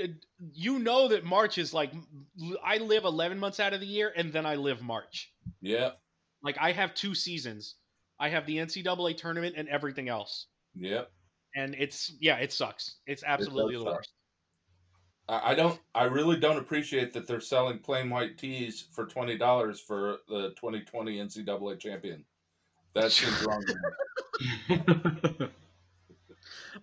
you 0.53 0.79
know 0.79 1.09
that 1.09 1.25
March 1.25 1.57
is 1.57 1.73
like 1.73 1.93
I 2.63 2.77
live 2.77 3.05
11 3.05 3.39
months 3.39 3.59
out 3.59 3.73
of 3.73 3.81
the 3.81 3.87
year, 3.87 4.13
and 4.15 4.33
then 4.33 4.45
I 4.45 4.57
live 4.57 4.83
March. 4.83 5.33
Yeah, 5.63 5.93
like 6.43 6.59
I 6.61 6.73
have 6.73 6.95
two 6.95 7.15
seasons. 7.15 7.77
I 8.21 8.29
have 8.29 8.47
the 8.47 8.59
NCAA 8.59 9.17
tournament 9.17 9.55
and 9.57 9.69
everything 9.69 10.09
else. 10.09 10.47
Yep. 10.77 11.11
And 11.57 11.75
it's 11.79 12.13
yeah, 12.21 12.37
it 12.37 12.53
sucks. 12.53 12.97
It's 13.07 13.25
absolutely 13.27 13.75
it 13.75 13.79
the 13.79 13.85
worst. 13.85 14.11
I 15.29 15.55
don't. 15.55 15.79
I 15.95 16.05
really 16.05 16.37
don't 16.37 16.59
appreciate 16.59 17.13
that 17.13 17.27
they're 17.27 17.41
selling 17.41 17.79
plain 17.79 18.11
white 18.11 18.37
tees 18.37 18.85
for 18.93 19.07
twenty 19.07 19.39
dollars 19.39 19.81
for 19.81 20.19
the 20.29 20.51
2020 20.51 21.19
NCAA 21.19 21.79
champion. 21.79 22.25
That 22.95 23.13
seems 23.13 23.43
wrong. 23.47 23.65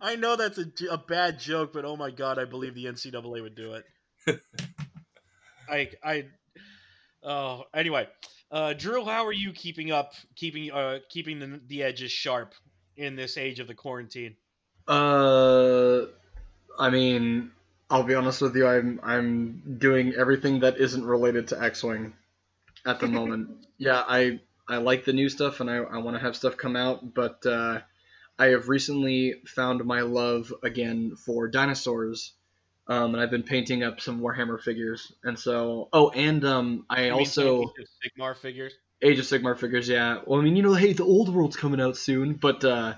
I 0.02 0.15
know 0.15 0.36
that's 0.36 0.58
a, 0.58 0.65
a 0.89 0.97
bad 0.97 1.39
joke, 1.39 1.73
but 1.73 1.86
oh 1.86 1.97
my 1.97 2.12
god, 2.12 2.39
I 2.39 2.45
believe 2.45 2.75
the 2.75 2.86
NCAA 2.86 3.41
would 3.41 3.56
do 3.56 3.73
it. 3.73 3.86
I 5.69 5.89
I. 6.04 6.25
Oh, 7.21 7.65
anyway, 7.73 8.08
uh, 8.52 8.73
Drew, 8.73 9.04
how 9.04 9.25
are 9.25 9.34
you 9.34 9.52
keeping 9.52 9.91
up, 9.91 10.13
keeping 10.36 10.71
uh, 10.71 10.99
keeping 11.10 11.39
the, 11.39 11.60
the 11.67 11.84
edges 11.84 12.12
sharp 12.12 12.54
in 12.95 13.15
this 13.15 13.38
age 13.38 13.60
of 13.60 13.67
the 13.67 13.75
quarantine? 13.75 14.36
Uh, 14.88 16.06
I 16.80 16.89
mean, 16.89 17.52
I'll 17.89 18.04
be 18.04 18.15
honest 18.15 18.41
with 18.41 18.56
you. 18.56 18.67
I'm 18.67 18.99
I'm 19.04 19.78
doing 19.80 20.13
everything 20.15 20.62
that 20.62 20.78
isn't 20.78 21.04
related 21.04 21.49
to 21.49 21.62
X-wing 21.62 22.13
at 22.86 22.99
the 22.99 23.08
moment. 23.19 23.65
yeah, 23.78 24.04
I 24.08 24.39
I 24.67 24.78
like 24.78 25.06
the 25.06 25.13
new 25.13 25.30
stuff 25.30 25.60
and 25.60 25.69
I 25.69 25.78
I 25.78 25.97
want 25.97 26.15
to 26.15 26.21
have 26.21 26.36
stuff 26.36 26.58
come 26.58 26.75
out, 26.75 27.13
but 27.13 27.45
uh, 27.45 27.82
I 28.38 28.47
have 28.47 28.69
recently 28.69 29.41
found 29.47 29.84
my 29.86 30.02
love 30.02 30.54
again 30.63 31.15
for 31.15 31.47
dinosaurs 31.47 32.34
um, 32.89 33.13
and 33.13 33.21
I've 33.21 33.30
been 33.30 33.43
painting 33.43 33.84
up 33.84 34.02
some 34.02 34.19
Warhammer 34.19 34.60
figures. 34.60 35.13
And 35.23 35.38
so, 35.38 35.89
oh, 35.93 36.10
and 36.10 36.43
um, 36.43 36.86
I 36.89 37.06
you 37.06 37.13
also 37.13 37.62
Age 37.62 37.69
of 37.80 37.88
Sigmar 38.04 38.36
figures. 38.36 38.73
Age 39.02 39.19
of 39.19 39.25
Sigmar 39.25 39.58
figures, 39.58 39.88
yeah. 39.88 40.21
Well, 40.25 40.41
I 40.41 40.43
mean, 40.43 40.56
you 40.56 40.63
know, 40.63 40.73
hey, 40.73 40.93
the 40.93 41.06
old 41.06 41.34
world's 41.34 41.56
coming 41.56 41.80
out 41.80 41.97
soon, 41.97 42.34
but 42.34 42.65
uh, 42.65 42.95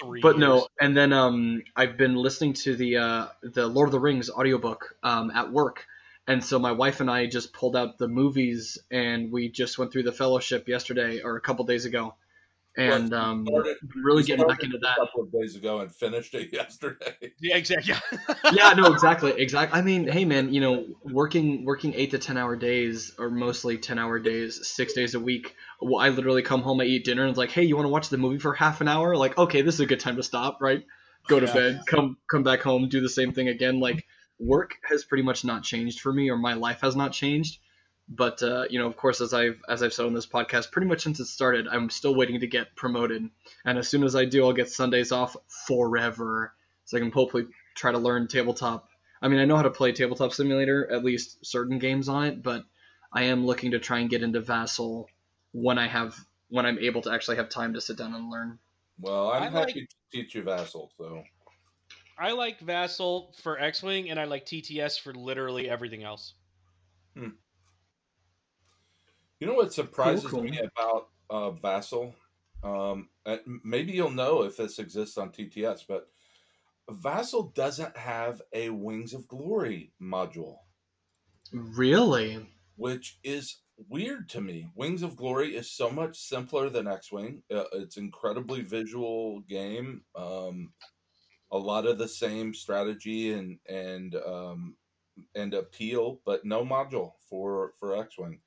Three 0.00 0.20
but 0.20 0.36
years. 0.36 0.40
no. 0.40 0.68
And 0.80 0.96
then 0.96 1.12
um, 1.12 1.62
I've 1.76 1.96
been 1.96 2.14
listening 2.16 2.54
to 2.54 2.76
the 2.76 2.96
uh, 2.96 3.26
the 3.42 3.66
Lord 3.66 3.88
of 3.88 3.92
the 3.92 4.00
Rings 4.00 4.30
audiobook 4.30 4.96
um, 5.02 5.30
at 5.30 5.52
work. 5.52 5.86
And 6.26 6.42
so 6.42 6.58
my 6.58 6.72
wife 6.72 7.00
and 7.00 7.10
I 7.10 7.26
just 7.26 7.52
pulled 7.52 7.76
out 7.76 7.98
the 7.98 8.08
movies 8.08 8.78
and 8.90 9.30
we 9.30 9.50
just 9.50 9.78
went 9.78 9.92
through 9.92 10.04
the 10.04 10.12
Fellowship 10.12 10.68
yesterday 10.68 11.20
or 11.20 11.36
a 11.36 11.40
couple 11.40 11.66
days 11.66 11.84
ago 11.84 12.14
and 12.76 13.14
um, 13.14 13.46
started, 13.46 13.76
really 14.02 14.22
getting 14.22 14.46
back 14.46 14.62
into 14.62 14.78
that. 14.78 14.94
A 14.94 15.06
couple 15.06 15.22
of 15.22 15.32
days 15.32 15.54
ago 15.54 15.80
and 15.80 15.94
finished 15.94 16.34
it 16.34 16.52
yesterday. 16.52 17.32
Yeah, 17.40 17.56
exactly. 17.56 17.94
yeah, 18.52 18.72
no, 18.76 18.92
exactly, 18.92 19.32
exactly. 19.40 19.78
I 19.78 19.82
mean, 19.82 20.08
hey, 20.08 20.24
man, 20.24 20.52
you 20.52 20.60
know, 20.60 20.86
working 21.04 21.64
working 21.64 21.94
eight 21.94 22.10
to 22.10 22.18
ten 22.18 22.36
hour 22.36 22.56
days, 22.56 23.12
or 23.18 23.30
mostly 23.30 23.78
ten 23.78 23.98
hour 23.98 24.18
days, 24.18 24.68
six 24.68 24.92
days 24.92 25.14
a 25.14 25.20
week. 25.20 25.54
Well, 25.80 26.00
I 26.00 26.08
literally 26.08 26.42
come 26.42 26.62
home, 26.62 26.80
I 26.80 26.84
eat 26.84 27.04
dinner, 27.04 27.22
and 27.22 27.30
it's 27.30 27.38
like, 27.38 27.50
hey, 27.50 27.64
you 27.64 27.76
want 27.76 27.86
to 27.86 27.90
watch 27.90 28.08
the 28.08 28.18
movie 28.18 28.38
for 28.38 28.54
half 28.54 28.80
an 28.80 28.88
hour? 28.88 29.16
Like, 29.16 29.38
okay, 29.38 29.62
this 29.62 29.74
is 29.74 29.80
a 29.80 29.86
good 29.86 30.00
time 30.00 30.16
to 30.16 30.22
stop, 30.22 30.58
right? 30.60 30.82
Go 31.28 31.40
to 31.40 31.46
yeah. 31.46 31.54
bed, 31.54 31.80
come 31.86 32.16
come 32.30 32.42
back 32.42 32.60
home, 32.60 32.88
do 32.88 33.00
the 33.00 33.08
same 33.08 33.32
thing 33.32 33.48
again. 33.48 33.78
Like, 33.80 34.04
work 34.38 34.74
has 34.88 35.04
pretty 35.04 35.22
much 35.22 35.44
not 35.44 35.62
changed 35.62 36.00
for 36.00 36.12
me, 36.12 36.28
or 36.30 36.36
my 36.36 36.54
life 36.54 36.80
has 36.80 36.96
not 36.96 37.12
changed. 37.12 37.58
But 38.08 38.42
uh, 38.42 38.64
you 38.68 38.78
know, 38.78 38.86
of 38.86 38.96
course, 38.96 39.20
as 39.20 39.32
I've 39.32 39.60
as 39.68 39.82
I've 39.82 39.94
said 39.94 40.06
on 40.06 40.14
this 40.14 40.26
podcast, 40.26 40.70
pretty 40.70 40.88
much 40.88 41.02
since 41.02 41.20
it 41.20 41.26
started, 41.26 41.66
I'm 41.68 41.88
still 41.88 42.14
waiting 42.14 42.40
to 42.40 42.46
get 42.46 42.76
promoted. 42.76 43.28
And 43.64 43.78
as 43.78 43.88
soon 43.88 44.04
as 44.04 44.14
I 44.14 44.26
do, 44.26 44.44
I'll 44.44 44.52
get 44.52 44.70
Sundays 44.70 45.10
off 45.10 45.36
forever, 45.66 46.52
so 46.84 46.96
I 46.96 47.00
can 47.00 47.10
hopefully 47.10 47.46
try 47.74 47.92
to 47.92 47.98
learn 47.98 48.28
tabletop. 48.28 48.88
I 49.22 49.28
mean, 49.28 49.40
I 49.40 49.46
know 49.46 49.56
how 49.56 49.62
to 49.62 49.70
play 49.70 49.92
tabletop 49.92 50.34
simulator, 50.34 50.90
at 50.92 51.02
least 51.02 51.46
certain 51.46 51.78
games 51.78 52.10
on 52.10 52.24
it, 52.26 52.42
but 52.42 52.64
I 53.10 53.24
am 53.24 53.46
looking 53.46 53.70
to 53.70 53.78
try 53.78 54.00
and 54.00 54.10
get 54.10 54.22
into 54.22 54.40
Vassal 54.40 55.08
when 55.52 55.78
I 55.78 55.86
have 55.86 56.14
when 56.50 56.66
I'm 56.66 56.78
able 56.78 57.00
to 57.02 57.10
actually 57.10 57.36
have 57.36 57.48
time 57.48 57.72
to 57.72 57.80
sit 57.80 57.96
down 57.96 58.14
and 58.14 58.30
learn. 58.30 58.58
Well, 59.00 59.30
I'm 59.30 59.44
I 59.44 59.46
happy 59.46 59.56
like, 59.56 59.74
to 59.74 59.86
teach 60.12 60.34
you 60.34 60.42
Vassal, 60.42 60.90
so. 60.98 61.24
I 62.18 62.32
like 62.32 62.60
Vassal 62.60 63.34
for 63.42 63.58
X-wing, 63.58 64.10
and 64.10 64.20
I 64.20 64.24
like 64.24 64.46
TTS 64.46 65.00
for 65.00 65.12
literally 65.14 65.68
everything 65.68 66.04
else. 66.04 66.34
Hmm. 67.16 67.30
You 69.44 69.50
know 69.50 69.56
what 69.56 69.74
surprises 69.74 70.24
cool, 70.24 70.40
cool. 70.40 70.50
me 70.50 70.58
about 70.58 71.08
uh, 71.28 71.50
Vassal? 71.50 72.14
Um, 72.62 73.10
maybe 73.62 73.92
you'll 73.92 74.08
know 74.08 74.42
if 74.44 74.56
this 74.56 74.78
exists 74.78 75.18
on 75.18 75.32
TTS, 75.32 75.80
but 75.86 76.06
Vassal 76.88 77.52
doesn't 77.54 77.94
have 77.94 78.40
a 78.54 78.70
Wings 78.70 79.12
of 79.12 79.28
Glory 79.28 79.92
module. 80.00 80.56
Really? 81.52 82.46
Which 82.76 83.18
is 83.22 83.58
weird 83.90 84.30
to 84.30 84.40
me. 84.40 84.66
Wings 84.74 85.02
of 85.02 85.14
Glory 85.14 85.54
is 85.54 85.70
so 85.70 85.90
much 85.90 86.16
simpler 86.16 86.70
than 86.70 86.88
X 86.88 87.12
Wing. 87.12 87.42
Uh, 87.54 87.64
it's 87.74 87.98
incredibly 87.98 88.62
visual 88.62 89.40
game. 89.40 90.04
Um, 90.16 90.72
a 91.52 91.58
lot 91.58 91.84
of 91.84 91.98
the 91.98 92.08
same 92.08 92.54
strategy 92.54 93.34
and 93.34 93.58
and 93.68 94.16
um, 94.26 94.76
and 95.34 95.52
appeal, 95.52 96.22
but 96.24 96.46
no 96.46 96.64
module 96.64 97.12
for 97.28 97.72
for 97.78 97.94
X 97.94 98.16
Wing. 98.16 98.40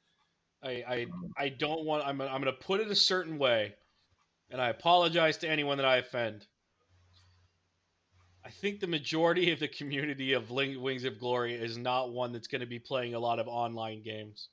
I 0.64 0.84
I, 0.88 1.04
um, 1.04 1.34
I 1.38 1.50
don't 1.50 1.86
want. 1.86 2.06
I'm 2.06 2.22
I'm 2.22 2.42
going 2.42 2.46
to 2.46 2.52
put 2.54 2.80
it 2.80 2.90
a 2.90 2.96
certain 2.96 3.38
way, 3.38 3.74
and 4.50 4.62
I 4.62 4.70
apologize 4.70 5.38
to 5.38 5.50
anyone 5.50 5.78
that 5.78 5.86
I 5.86 5.98
offend. 5.98 6.46
I 8.48 8.50
think 8.50 8.80
the 8.80 8.88
majority 8.88 9.52
of 9.52 9.60
the 9.60 9.68
community 9.68 10.32
of 10.32 10.50
Wings 10.50 11.04
of 11.04 11.20
Glory 11.20 11.54
is 11.54 11.78
not 11.78 12.14
one 12.14 12.32
that's 12.32 12.48
going 12.48 12.62
to 12.62 12.68
be 12.68 12.80
playing 12.80 13.14
a 13.14 13.20
lot 13.20 13.40
of 13.40 13.48
online 13.50 14.02
games. 14.02 14.48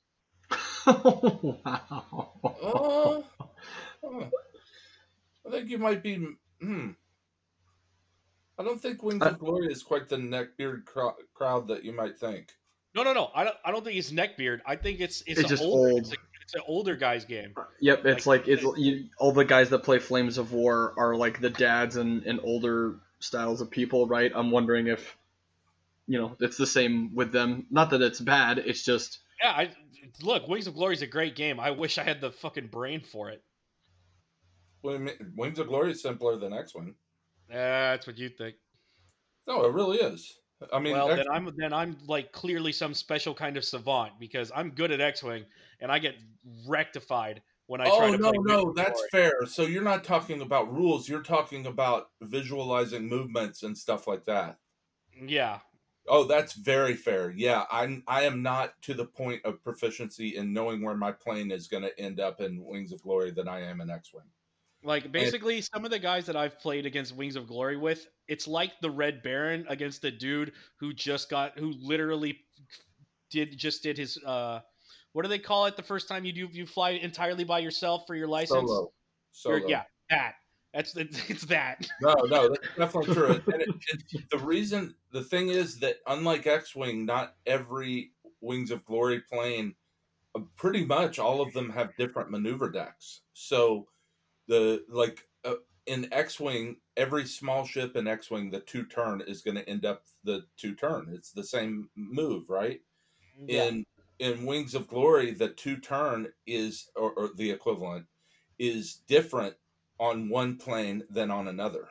oh, 0.87 1.57
wow. 1.63 3.23
Uh, 4.03 4.25
I 5.47 5.51
think 5.51 5.69
you 5.69 5.77
might 5.77 6.03
be. 6.03 6.27
Hmm. 6.59 6.89
I 8.57 8.63
don't 8.63 8.81
think 8.81 9.01
Wings 9.01 9.25
of 9.25 9.39
Glory 9.39 9.71
is 9.71 9.81
quite 9.81 10.09
the 10.09 10.17
neckbeard 10.17 10.85
cr- 10.85 11.21
crowd 11.33 11.67
that 11.69 11.85
you 11.85 11.93
might 11.93 12.17
think. 12.17 12.51
No, 12.95 13.03
no, 13.03 13.13
no. 13.13 13.29
I 13.35 13.43
don't. 13.43 13.55
I 13.65 13.71
don't 13.71 13.83
think 13.83 13.97
it's 13.97 14.11
neck 14.11 14.37
beard. 14.37 14.61
I 14.65 14.77
think 14.77 15.01
it's 15.01 15.21
it's, 15.27 15.41
it's 15.41 15.49
just 15.49 15.61
older, 15.61 15.91
old. 15.91 15.99
It's, 15.99 16.11
a, 16.13 16.15
it's, 16.41 16.55
an 16.55 16.61
older 16.65 16.95
guy's 16.95 17.25
game. 17.25 17.53
Yep, 17.81 18.05
it's 18.05 18.25
like, 18.25 18.41
like 18.41 18.47
it's 18.47 18.63
you, 18.77 19.09
all 19.17 19.33
the 19.33 19.43
guys 19.43 19.69
that 19.71 19.79
play 19.79 19.99
Flames 19.99 20.37
of 20.37 20.53
War 20.53 20.93
are 20.97 21.15
like 21.15 21.41
the 21.41 21.49
dads 21.49 21.97
and, 21.97 22.23
and 22.23 22.39
older 22.41 22.95
styles 23.19 23.59
of 23.59 23.69
people, 23.69 24.07
right? 24.07 24.31
I'm 24.33 24.49
wondering 24.49 24.87
if 24.87 25.17
you 26.07 26.17
know 26.17 26.37
it's 26.39 26.55
the 26.55 26.67
same 26.67 27.13
with 27.13 27.33
them. 27.33 27.65
Not 27.69 27.89
that 27.89 28.01
it's 28.01 28.21
bad. 28.21 28.59
It's 28.59 28.83
just 28.83 29.19
yeah. 29.43 29.49
I 29.51 29.69
look, 30.21 30.47
Wings 30.47 30.67
of 30.67 30.75
Glory 30.75 30.93
is 30.93 31.01
a 31.01 31.07
great 31.07 31.35
game. 31.35 31.59
I 31.59 31.71
wish 31.71 31.97
I 31.97 32.03
had 32.03 32.21
the 32.21 32.31
fucking 32.31 32.67
brain 32.67 33.01
for 33.01 33.29
it. 33.29 33.43
Wings 34.83 35.59
of 35.59 35.67
Glory 35.67 35.91
is 35.91 36.01
simpler 36.01 36.37
than 36.37 36.53
X 36.53 36.73
Wing. 36.73 36.95
That's 37.49 38.07
what 38.07 38.17
you 38.17 38.29
think. 38.29 38.55
No, 39.47 39.65
it 39.65 39.73
really 39.73 39.97
is. 39.97 40.37
I 40.71 40.79
mean, 40.79 40.93
well, 40.93 41.09
X- 41.09 41.17
then 41.17 41.27
I'm 41.31 41.53
then 41.57 41.73
I'm 41.73 41.97
like 42.07 42.31
clearly 42.31 42.71
some 42.71 42.93
special 42.93 43.33
kind 43.33 43.57
of 43.57 43.65
savant 43.65 44.13
because 44.19 44.51
I'm 44.55 44.69
good 44.69 44.91
at 44.91 45.01
X-wing 45.01 45.45
and 45.81 45.91
I 45.91 45.99
get 45.99 46.15
rectified 46.67 47.41
when 47.67 47.81
I. 47.81 47.85
Try. 47.85 47.95
Oh 47.95 48.15
no, 48.15 48.31
no, 48.31 48.73
that's 48.73 49.01
fair. 49.11 49.45
So 49.47 49.63
you're 49.63 49.83
not 49.83 50.03
talking 50.03 50.41
about 50.41 50.73
rules. 50.73 51.09
You're 51.09 51.23
talking 51.23 51.65
about 51.65 52.09
visualizing 52.21 53.07
movements 53.07 53.63
and 53.63 53.77
stuff 53.77 54.07
like 54.07 54.25
that. 54.25 54.57
Yeah. 55.21 55.59
Oh, 56.07 56.23
that's 56.23 56.53
very 56.53 56.93
fair. 56.93 57.31
Yeah, 57.35 57.63
I'm. 57.71 58.03
I 58.07 58.23
am 58.23 58.41
not 58.41 58.73
to 58.83 58.93
the 58.93 59.05
point 59.05 59.43
of 59.43 59.63
proficiency 59.63 60.37
in 60.37 60.53
knowing 60.53 60.81
where 60.83 60.95
my 60.95 61.11
plane 61.11 61.51
is 61.51 61.67
going 61.67 61.83
to 61.83 61.99
end 61.99 62.19
up 62.19 62.39
in 62.39 62.63
Wings 62.63 62.91
of 62.91 63.01
Glory 63.01 63.31
than 63.31 63.47
I 63.47 63.61
am 63.61 63.81
in 63.81 63.89
X-wing. 63.89 64.25
Like 64.85 65.11
basically, 65.11 65.55
and, 65.55 65.63
some 65.73 65.83
of 65.83 65.91
the 65.91 65.99
guys 65.99 66.27
that 66.27 66.35
I've 66.35 66.59
played 66.59 66.85
against 66.85 67.15
Wings 67.15 67.35
of 67.35 67.47
Glory 67.47 67.75
with, 67.75 68.07
it's 68.27 68.47
like 68.47 68.71
the 68.81 68.89
Red 68.91 69.23
Baron 69.23 69.65
against 69.67 70.03
the 70.03 70.11
dude 70.11 70.51
who 70.79 70.93
just 70.93 71.29
got, 71.29 71.57
who 71.57 71.73
literally 71.81 72.37
did 73.31 73.57
just 73.57 73.81
did 73.81 73.97
his, 73.97 74.17
uh, 74.23 74.59
what 75.13 75.23
do 75.23 75.29
they 75.29 75.39
call 75.39 75.65
it? 75.65 75.75
The 75.75 75.83
first 75.83 76.07
time 76.07 76.23
you 76.23 76.31
do 76.31 76.47
you 76.51 76.67
fly 76.67 76.91
entirely 76.91 77.43
by 77.43 77.59
yourself 77.59 78.03
for 78.05 78.15
your 78.15 78.27
license? 78.27 78.69
Solo. 78.69 78.91
Solo. 79.31 79.67
Yeah, 79.67 79.83
that. 80.11 80.35
That's 80.71 80.95
it's 80.97 81.45
that. 81.45 81.87
No, 82.01 82.13
no, 82.25 82.49
that's 82.49 82.67
definitely 82.77 83.13
true. 83.15 83.41
and 83.53 83.61
it, 83.61 83.69
it, 84.11 84.29
the 84.29 84.37
reason, 84.37 84.93
the 85.11 85.23
thing 85.23 85.49
is 85.49 85.79
that 85.79 85.95
unlike 86.05 86.45
X-wing, 86.45 87.05
not 87.05 87.35
every 87.47 88.11
Wings 88.41 88.69
of 88.69 88.85
Glory 88.85 89.21
plane, 89.21 89.73
uh, 90.35 90.41
pretty 90.57 90.85
much 90.85 91.17
all 91.17 91.41
of 91.41 91.53
them 91.53 91.71
have 91.71 91.95
different 91.97 92.29
maneuver 92.29 92.69
decks. 92.69 93.21
So 93.33 93.87
the 94.47 94.83
like 94.89 95.27
uh, 95.43 95.55
in 95.85 96.11
X-wing, 96.11 96.77
every 96.97 97.25
small 97.25 97.65
ship 97.65 97.95
in 97.95 98.07
X-wing, 98.07 98.49
the 98.49 98.59
two 98.59 98.85
turn 98.85 99.21
is 99.21 99.41
going 99.41 99.55
to 99.55 99.69
end 99.69 99.85
up 99.85 100.03
the 100.23 100.45
two 100.57 100.73
turn. 100.73 101.09
It's 101.13 101.31
the 101.31 101.43
same 101.43 101.89
move, 101.95 102.49
right? 102.49 102.81
Yeah. 103.47 103.65
In 103.65 103.85
in 104.19 104.45
Wings 104.45 104.75
of 104.75 104.87
Glory, 104.87 105.31
the 105.31 105.49
two 105.49 105.77
turn 105.77 106.27
is 106.47 106.89
or, 106.95 107.11
or 107.11 107.29
the 107.35 107.51
equivalent 107.51 108.05
is 108.57 109.01
different 109.07 109.55
on 109.99 110.29
one 110.29 110.57
plane 110.57 111.03
than 111.09 111.31
on 111.31 111.47
another. 111.47 111.87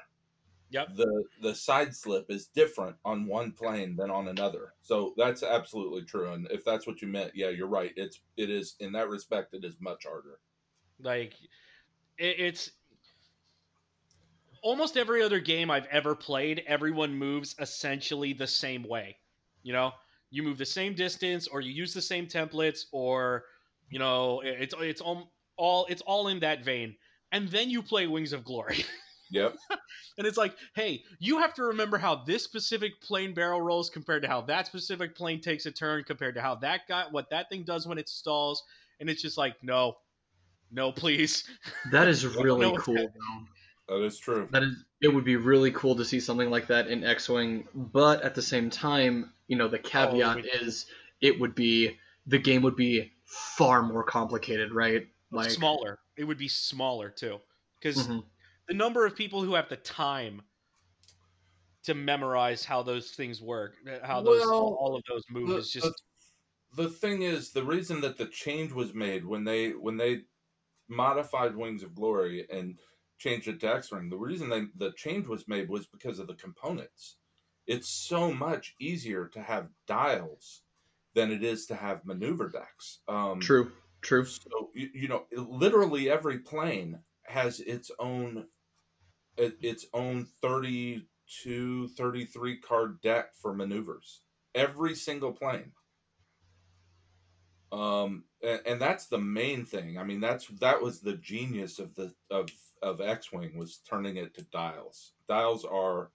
Yep. 0.71 0.97
The 0.97 1.25
the 1.43 1.55
side 1.55 1.95
slip 1.95 2.31
is 2.31 2.47
different 2.47 2.97
on 3.05 3.27
one 3.27 3.53
plane 3.53 3.95
than 3.95 4.11
on 4.11 4.29
another. 4.29 4.73
So 4.83 5.15
that's 5.17 5.43
absolutely 5.43 6.03
true. 6.03 6.33
And 6.33 6.49
if 6.51 6.65
that's 6.65 6.87
what 6.87 7.01
you 7.01 7.09
meant, 7.09 7.33
yeah, 7.35 7.51
you're 7.51 7.69
right. 7.69 7.93
It's 7.97 8.21
it 8.37 8.51
is 8.51 8.75
in 8.81 8.93
that 8.93 9.09
respect 9.09 9.55
it 9.55 9.65
is 9.65 9.77
much 9.79 10.05
harder. 10.05 10.41
Like 11.01 11.35
it's 12.19 12.71
almost 14.63 14.97
every 14.97 15.23
other 15.23 15.41
game 15.41 15.71
I've 15.71 15.87
ever 15.87 16.15
played, 16.15 16.63
everyone 16.67 17.15
moves 17.15 17.55
essentially 17.61 18.33
the 18.33 18.47
same 18.47 18.83
way. 18.83 19.17
You 19.63 19.73
know, 19.73 19.93
you 20.31 20.43
move 20.43 20.59
the 20.59 20.67
same 20.67 20.95
distance, 20.95 21.47
or 21.47 21.61
you 21.61 21.73
use 21.73 21.95
the 21.95 22.03
same 22.03 22.27
templates, 22.27 22.87
or 22.93 23.45
you 23.91 23.99
know, 23.99 24.41
it's 24.45 24.75
it's 24.81 25.01
all, 25.01 25.33
all 25.57 25.87
it's 25.89 26.03
all 26.03 26.29
in 26.29 26.41
that 26.41 26.65
vein. 26.65 26.97
And 27.33 27.49
then 27.49 27.71
you 27.71 27.83
play 27.83 28.07
Wings 28.07 28.33
of 28.33 28.45
Glory. 28.45 28.85
Yep. 29.31 29.57
and 30.19 30.27
it's 30.27 30.37
like, 30.37 30.55
hey, 30.77 31.03
you 31.19 31.39
have 31.39 31.55
to 31.55 31.65
remember 31.65 31.99
how 31.99 32.15
this 32.15 32.45
specific 32.45 33.01
plane 33.01 33.35
barrel 33.35 33.61
rolls 33.61 33.91
compared 33.91 34.23
to 34.23 34.29
how 34.29 34.43
that 34.43 34.67
specific 34.67 35.17
plane 35.17 35.41
takes 35.41 35.67
a 35.67 35.73
turn 35.73 36.05
compared 36.05 36.37
to 36.37 36.43
how 36.43 36.55
that 36.57 36.83
guy 36.87 37.07
what 37.11 37.31
that 37.31 37.49
thing 37.49 37.65
does 37.65 37.89
when 37.89 37.99
it 37.99 38.09
stalls. 38.09 38.63
And 39.01 39.11
it's 39.11 39.23
just 39.23 39.37
like, 39.37 39.57
no, 39.63 39.97
no, 40.71 40.93
please. 40.93 41.45
That 41.93 42.09
is 42.09 42.27
really 42.37 42.73
no, 42.73 42.77
cool. 42.77 43.13
That 43.89 44.03
is 44.03 44.19
true. 44.19 44.49
That 44.51 44.63
is. 44.63 44.85
It 45.01 45.09
would 45.09 45.25
be 45.25 45.37
really 45.37 45.71
cool 45.73 45.95
to 45.97 46.05
see 46.05 46.21
something 46.21 46.51
like 46.51 46.67
that 46.69 46.87
in 46.89 47.05
X-wing, 47.05 47.69
but 47.75 48.23
at 48.23 48.35
the 48.35 48.41
same 48.41 48.71
time, 48.71 49.33
you 49.49 49.57
know, 49.57 49.69
the 49.69 49.79
oh, 49.79 49.83
caveat 49.83 50.39
oh, 50.39 50.65
is 50.65 50.87
it 51.21 51.39
would 51.39 51.55
be 51.55 51.99
the 52.27 52.39
game 52.39 52.63
would 52.63 52.77
be 52.77 53.13
far 53.25 53.83
more 53.83 54.03
complicated, 54.03 54.73
right? 54.73 55.07
Like 55.31 55.51
smaller. 55.51 55.99
It 56.17 56.25
would 56.25 56.39
be 56.39 56.49
smaller 56.49 57.11
too, 57.11 57.41
because 57.81 58.07
mm-hmm. 58.07 58.21
the 58.69 58.75
number 58.75 59.05
of 59.05 59.15
people 59.17 59.43
who 59.43 59.55
have 59.55 59.69
the 59.69 59.77
time 59.77 60.43
to 61.85 61.95
memorize 61.95 62.65
how 62.65 62.83
those 62.83 63.11
things 63.11 63.43
work, 63.43 63.75
how 64.03 64.23
those 64.23 64.41
well, 64.41 64.77
all 64.81 64.97
of 64.97 65.03
those 65.09 65.23
moves, 65.29 65.73
the, 65.73 65.81
just. 65.81 66.03
The, 66.77 66.85
the 66.85 66.89
thing 66.89 67.23
is, 67.23 67.51
the 67.51 67.63
reason 67.63 68.01
that 68.01 68.17
the 68.17 68.27
change 68.27 68.73
was 68.73 68.95
made 68.95 69.25
when 69.25 69.45
they 69.45 69.71
when 69.71 69.97
they 69.97 70.23
modified 70.89 71.57
Wings 71.57 71.83
of 71.83 71.95
Glory 71.95 72.47
and 72.51 72.79
changed 73.19 73.49
it 73.49 73.61
to 73.61 73.75
X 73.75 73.91
Wing, 73.91 74.09
the 74.09 74.17
reason 74.17 74.49
they, 74.49 74.65
the 74.77 74.93
change 74.93 75.27
was 75.27 75.49
made 75.49 75.69
was 75.69 75.87
because 75.87 76.19
of 76.19 76.27
the 76.27 76.35
components. 76.35 77.17
It's 77.67 77.89
so 77.89 78.33
much 78.33 78.75
easier 78.79 79.27
to 79.29 79.41
have 79.41 79.69
dials 79.87 80.63
than 81.15 81.31
it 81.31 81.43
is 81.43 81.67
to 81.67 81.75
have 81.75 82.05
maneuver 82.05 82.49
decks. 82.49 83.01
Um, 83.09 83.41
true, 83.41 83.73
true. 84.03 84.25
So 84.25 84.71
you, 84.75 84.91
you 84.93 85.09
know, 85.09 85.25
literally 85.33 86.11
every 86.11 86.41
plane 86.41 86.99
has 87.27 87.61
its 87.61 87.91
own 87.99 88.47
its 89.37 89.87
own 89.93 90.27
32 90.43 91.89
33 91.89 92.57
card 92.59 93.01
deck 93.01 93.35
for 93.35 93.53
maneuvers 93.53 94.21
every 94.55 94.95
single 94.95 95.33
plane 95.33 95.73
um 97.73 98.25
and, 98.45 98.61
and, 98.67 98.81
that's 98.81 99.07
the 99.07 99.19
main 99.19 99.65
thing. 99.65 99.99
I 99.99 100.05
mean, 100.05 100.21
that's 100.21 100.47
that 100.61 100.81
was 100.81 101.01
the 101.01 101.15
genius 101.15 101.79
of 101.79 101.95
the 101.95 102.13
of 102.31 102.51
of 102.83 103.01
X 103.01 103.33
Wing 103.33 103.57
was 103.57 103.81
turning 103.89 104.17
it 104.17 104.35
to 104.35 104.43
dials. 104.45 105.13
Dials 105.29 105.65
are 105.65 106.11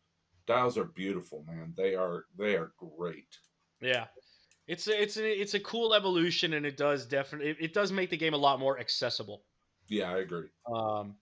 dials 0.47 0.77
are 0.77 0.85
beautiful, 0.85 1.43
man. 1.47 1.73
They 1.75 1.95
are 1.95 2.25
they 2.37 2.55
are 2.55 2.71
great. 2.77 3.37
Yeah, 3.81 4.05
It's 4.67 4.87
a, 4.87 5.01
it's 5.01 5.17
a, 5.17 5.41
it's 5.41 5.53
a 5.53 5.59
cool 5.59 5.93
evolution, 5.93 6.53
and 6.53 6.65
it 6.65 6.77
does 6.77 7.05
definitely 7.05 7.51
it, 7.51 7.57
it 7.59 7.73
does 7.73 7.91
make 7.91 8.09
the 8.09 8.17
game 8.17 8.33
a 8.33 8.37
lot 8.37 8.59
more 8.59 8.79
accessible. 8.79 9.43
Yeah, 9.87 10.11
I 10.11 10.19
agree. 10.19 10.49
Um, 10.71 11.15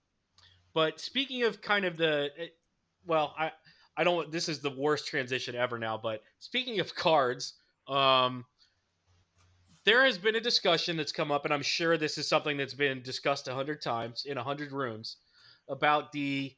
but 0.74 1.00
speaking 1.00 1.44
of 1.44 1.62
kind 1.62 1.86
of 1.86 1.98
the, 1.98 2.30
it, 2.38 2.56
well, 3.06 3.34
I 3.38 3.52
I 3.98 4.04
don't. 4.04 4.32
This 4.32 4.48
is 4.48 4.60
the 4.60 4.70
worst 4.70 5.08
transition 5.08 5.56
ever 5.56 5.80
now. 5.80 5.98
But 5.98 6.22
speaking 6.40 6.80
of 6.80 6.94
cards, 6.94 7.54
um, 7.88 8.46
there 9.88 10.04
has 10.04 10.18
been 10.18 10.36
a 10.36 10.42
discussion 10.42 10.98
that's 10.98 11.14
come 11.14 11.32
up, 11.32 11.46
and 11.46 11.54
I'm 11.54 11.62
sure 11.62 11.98
this 11.98 12.18
is 12.18 12.28
something 12.28 12.58
that's 12.58 12.74
been 12.74 13.02
discussed 13.02 13.48
a 13.48 13.54
hundred 13.54 13.82
times 13.82 14.26
in 14.26 14.38
a 14.38 14.44
hundred 14.44 14.74
rooms 14.74 15.16
about 15.70 16.12
the, 16.12 16.54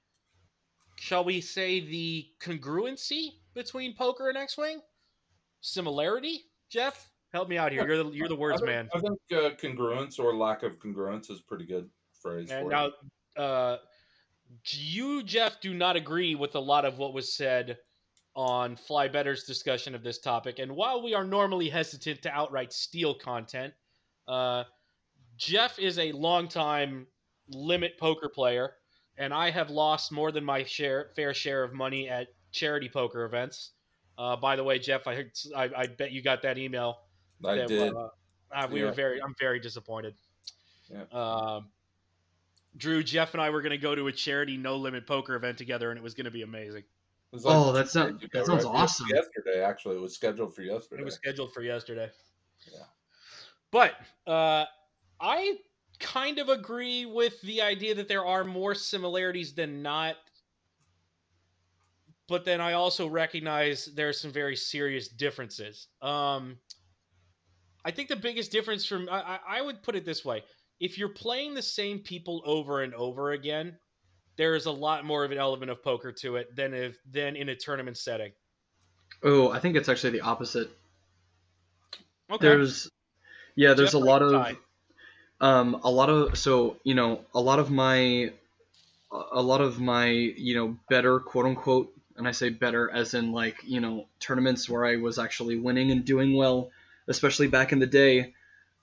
shall 0.96 1.24
we 1.24 1.40
say, 1.40 1.80
the 1.80 2.26
congruency 2.42 3.34
between 3.54 3.96
poker 3.96 4.30
and 4.30 4.38
X-wing, 4.38 4.82
similarity. 5.62 6.42
Jeff, 6.72 7.12
help 7.32 7.50
me 7.50 7.60
out 7.60 7.72
here. 7.72 7.88
You're 7.88 8.04
the 8.04 8.10
you're 8.10 8.28
the 8.28 8.36
words 8.36 8.64
I 8.64 8.66
think, 8.66 8.68
man. 8.68 8.90
I 8.96 9.00
think 9.00 9.20
uh, 9.32 9.56
congruence 9.62 10.20
or 10.20 10.36
lack 10.36 10.64
of 10.64 10.80
congruence 10.80 11.30
is 11.30 11.40
pretty 11.40 11.68
good 11.68 11.88
phrase. 12.20 12.50
And 12.50 12.68
now, 12.68 12.90
uh, 13.38 13.78
you, 14.70 15.22
Jeff, 15.22 15.62
do 15.62 15.76
not 15.76 15.96
agree 15.96 16.34
with 16.34 16.56
a 16.56 16.60
lot 16.60 16.84
of 16.84 16.98
what 16.98 17.14
was 17.14 17.36
said 17.36 17.78
on 18.40 18.74
Fly 18.78 19.06
Better's 19.10 19.44
discussion 19.44 19.94
of 19.94 20.02
this 20.02 20.18
topic. 20.18 20.60
And 20.60 20.74
while 20.74 21.04
we 21.04 21.14
are 21.14 21.26
normally 21.26 21.68
hesitant 21.68 22.22
to 22.22 22.32
outright 22.32 22.72
steal 22.72 23.14
content, 23.14 23.74
uh, 24.30 24.64
Jeff 25.36 25.78
is 25.78 26.00
a 26.00 26.14
longtime 26.14 27.06
limit 27.50 27.98
poker 27.98 28.30
player, 28.30 28.76
and 29.18 29.34
I 29.34 29.50
have 29.50 29.70
lost 29.70 30.14
more 30.14 30.32
than 30.32 30.46
my 30.46 30.64
share, 30.64 31.12
fair 31.18 31.34
share 31.34 31.66
of 31.66 31.74
money 31.74 32.08
at 32.08 32.28
charity 32.52 32.88
poker 32.88 33.26
events. 33.26 33.72
Uh, 34.18 34.38
by 34.38 34.56
the 34.56 34.64
way, 34.64 34.80
Jeff, 34.80 35.06
I, 35.06 35.26
I 35.54 35.70
I 35.76 35.88
bet 35.88 36.14
you 36.14 36.22
got 36.22 36.42
that 36.44 36.58
email. 36.58 37.00
I 37.44 37.56
that, 37.56 37.68
did. 37.68 37.94
uh, 37.94 38.08
uh, 38.54 38.68
we 38.72 38.80
Yeah. 38.80 38.86
were 38.86 38.94
very. 38.94 39.22
I'm 39.22 39.36
very 39.38 39.60
disappointed. 39.60 40.16
Yeah. 40.90 41.04
Um, 41.12 41.72
Drew, 42.78 43.04
Jeff, 43.04 43.34
and 43.34 43.42
I 43.42 43.50
were 43.50 43.62
going 43.62 43.72
to 43.72 43.78
go 43.78 43.96
to 43.96 44.08
a 44.08 44.14
charity 44.14 44.56
no 44.56 44.78
limit 44.78 45.06
poker 45.06 45.36
event 45.36 45.58
together, 45.58 45.90
and 45.92 45.98
it 45.98 46.04
was 46.04 46.14
going 46.14 46.26
to 46.26 46.32
be 46.32 46.44
amazing. 46.44 46.84
It 47.32 47.36
was 47.36 47.46
Oh, 47.46 47.68
two 47.72 47.78
that 47.78 47.90
sound- 47.90 48.20
days 48.20 48.30
that 48.34 48.46
sounds 48.46 48.66
right? 48.66 48.74
Awesome. 48.76 49.08
Yesterday, 49.10 49.62
actually, 49.62 49.96
it 49.98 50.02
was 50.02 50.16
scheduled 50.16 50.56
for 50.56 50.64
yesterday. 50.64 51.02
It 51.02 51.06
was 51.06 51.16
scheduled 51.16 51.54
for 51.54 51.62
yesterday. 51.62 52.10
Yeah. 52.72 52.86
But 53.72 53.94
uh, 54.26 54.66
I 55.22 55.60
kind 56.00 56.40
of 56.40 56.50
agree 56.50 57.06
with 57.06 57.40
the 57.42 57.62
idea 57.62 57.94
that 57.96 58.08
there 58.08 58.26
are 58.26 58.44
more 58.44 58.74
similarities 58.74 59.54
than 59.54 59.84
not. 59.84 60.16
But 62.28 62.46
then 62.46 62.62
I 62.62 62.74
also 62.74 63.08
recognize 63.08 63.86
there 63.86 64.10
are 64.10 64.14
some 64.14 64.32
very 64.32 64.56
serious 64.56 65.08
differences. 65.08 65.88
Um, 66.02 66.60
I 67.86 67.92
think 67.92 68.08
the 68.10 68.16
biggest 68.16 68.52
difference 68.52 68.86
from 68.86 69.08
I, 69.10 69.22
I 69.22 69.40
I 69.58 69.62
would 69.62 69.82
put 69.84 69.96
it 69.96 70.06
this 70.06 70.24
way: 70.26 70.44
if 70.80 70.98
you're 70.98 71.10
playing 71.10 71.54
the 71.54 71.62
same 71.62 72.00
people 72.00 72.42
over 72.46 72.82
and 72.84 72.94
over 72.94 73.32
again, 73.32 73.78
there 74.40 74.56
is 74.56 74.68
a 74.68 74.72
lot 74.72 75.06
more 75.06 75.26
of 75.26 75.32
an 75.32 75.38
element 75.38 75.70
of 75.70 75.84
poker 75.84 76.14
to 76.14 76.38
it 76.38 76.56
than 76.56 76.74
if 76.74 76.98
than 77.12 77.36
in 77.36 77.50
a 77.50 77.56
tournament 77.56 77.98
setting. 77.98 78.32
Oh, 79.22 79.52
I 79.52 79.60
think 79.60 79.76
it's 79.76 79.90
actually 79.90 80.12
the 80.12 80.22
opposite. 80.22 80.72
Okay, 82.32 82.48
There's, 82.48 82.90
yeah, 83.56 83.74
there's 83.74 83.92
Jeff, 83.92 84.02
a 84.02 84.06
lot 84.06 84.22
of, 84.22 84.56
um, 85.42 85.82
a 85.84 85.92
lot 85.92 86.10
of, 86.10 86.38
so 86.38 86.78
you 86.86 86.96
know, 86.96 87.26
a 87.36 87.42
lot 87.42 87.60
of 87.60 87.70
my, 87.70 88.32
a 89.12 89.42
lot 89.42 89.60
of 89.60 89.82
my, 89.82 90.08
you 90.08 90.56
know, 90.56 90.78
better 90.90 91.20
quote 91.20 91.46
unquote, 91.46 91.92
and 92.16 92.26
I 92.26 92.32
say 92.32 92.50
better 92.50 92.90
as 92.90 93.14
in 93.14 93.34
like, 93.34 93.58
you 93.66 93.82
know, 93.82 94.06
tournaments 94.22 94.70
where 94.70 94.86
I 94.86 94.96
was 94.96 95.20
actually 95.20 95.58
winning 95.58 95.92
and 95.92 96.06
doing 96.06 96.34
well, 96.34 96.70
especially 97.10 97.48
back 97.48 97.74
in 97.74 97.80
the 97.80 97.88
day, 97.88 98.34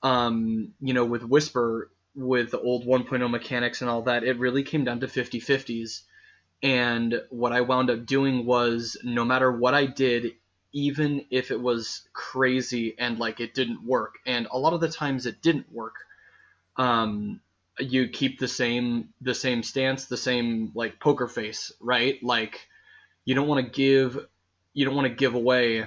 um, 0.03 0.75
you 0.83 0.93
know, 0.93 1.07
with 1.07 1.23
Whisper, 1.23 1.89
with 2.17 2.51
the 2.51 2.61
old 2.61 2.87
1.0 2.87 3.31
mechanics 3.31 3.83
and 3.83 3.91
all 3.91 4.03
that, 4.03 4.25
it 4.25 4.39
really 4.39 4.63
came 4.63 4.85
down 4.85 5.01
to 5.01 5.09
50 5.09 5.41
50s. 5.41 6.03
And 6.63 7.21
what 7.29 7.53
I 7.53 7.61
wound 7.61 7.91
up 7.91 8.07
doing 8.07 8.47
was 8.47 8.97
no 9.05 9.25
matter 9.25 9.53
what 9.53 9.75
I 9.75 9.85
did, 9.85 10.33
even 10.73 11.27
if 11.31 11.51
it 11.51 11.61
was 11.61 12.09
crazy 12.15 12.99
and 12.99 13.19
like 13.19 13.41
it 13.41 13.55
didn't 13.55 13.85
work, 13.85 14.17
and 14.27 14.49
a 14.51 14.59
lot 14.59 14.73
of 14.73 14.81
the 14.81 14.89
times 14.89 15.27
it 15.27 15.43
didn't 15.43 15.71
work, 15.71 15.97
um, 16.77 17.41
you 17.79 18.09
keep 18.09 18.39
the 18.39 18.49
same 18.49 19.11
the 19.21 19.35
same 19.35 19.63
stance, 19.63 20.07
the 20.07 20.17
same 20.17 20.73
like 20.75 20.99
poker 20.99 21.29
face, 21.29 21.73
right? 21.81 22.23
Like 22.23 22.67
you 23.27 23.35
don't 23.35 23.49
want 23.49 23.65
to 23.65 23.71
give 23.71 24.27
you 24.73 24.87
don't 24.87 24.97
want 24.97 25.09
to 25.09 25.15
give 25.15 25.35
away 25.35 25.87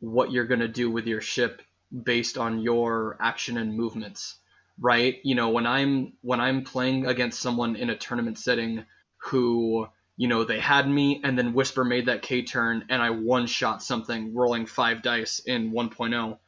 what 0.00 0.32
you're 0.32 0.46
gonna 0.46 0.68
do 0.68 0.90
with 0.90 1.06
your 1.06 1.20
ship 1.20 1.62
based 2.04 2.36
on 2.36 2.60
your 2.60 3.16
action 3.20 3.56
and 3.56 3.76
movements 3.76 4.39
right? 4.80 5.18
You 5.24 5.34
know 5.34 5.50
when 5.50 5.66
i'm 5.66 6.14
when 6.22 6.40
i'm 6.40 6.64
playing 6.64 7.06
against 7.06 7.40
someone 7.40 7.76
in 7.76 7.90
a 7.90 7.96
tournament 7.96 8.38
setting 8.38 8.84
who 9.18 9.86
you 10.16 10.28
know 10.28 10.44
they 10.44 10.60
had 10.60 10.88
me 10.88 11.20
and 11.24 11.38
then 11.38 11.54
whisper 11.54 11.84
made 11.84 12.06
that 12.06 12.22
k 12.22 12.42
turn 12.42 12.84
and 12.90 13.02
i 13.02 13.10
one 13.10 13.46
shot 13.46 13.82
something 13.82 14.34
rolling 14.34 14.66
five 14.66 15.02
dice 15.02 15.40
in 15.46 15.72
1.0 15.72 16.38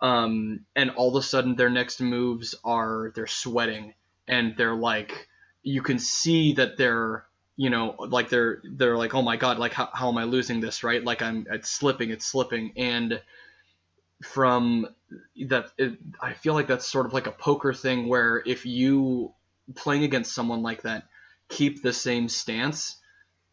um, 0.00 0.66
and 0.74 0.90
all 0.90 1.16
of 1.16 1.22
a 1.22 1.26
sudden 1.26 1.54
their 1.54 1.70
next 1.70 2.00
moves 2.00 2.54
are 2.64 3.12
they're 3.14 3.26
sweating 3.26 3.94
and 4.28 4.56
they're 4.56 4.74
like 4.74 5.28
you 5.62 5.82
can 5.82 5.98
see 5.98 6.54
that 6.54 6.76
they're 6.76 7.24
you 7.56 7.70
know 7.70 7.94
like 7.98 8.28
they're 8.28 8.62
they're 8.64 8.96
like 8.96 9.14
oh 9.14 9.22
my 9.22 9.36
god 9.36 9.58
like 9.58 9.72
how, 9.72 9.88
how 9.92 10.08
am 10.08 10.18
i 10.18 10.24
losing 10.24 10.60
this? 10.60 10.82
Right? 10.82 11.04
Like 11.04 11.22
i'm 11.22 11.46
it's 11.50 11.70
slipping 11.70 12.10
it's 12.10 12.26
slipping. 12.26 12.72
And 12.76 13.20
from 14.22 14.86
that 15.48 15.66
it, 15.78 15.98
i 16.20 16.32
feel 16.32 16.54
like 16.54 16.66
that's 16.66 16.86
sort 16.86 17.06
of 17.06 17.12
like 17.12 17.26
a 17.26 17.32
poker 17.32 17.72
thing 17.72 18.08
where 18.08 18.42
if 18.46 18.64
you 18.64 19.32
playing 19.74 20.04
against 20.04 20.34
someone 20.34 20.62
like 20.62 20.82
that 20.82 21.04
keep 21.48 21.82
the 21.82 21.92
same 21.92 22.28
stance 22.28 22.96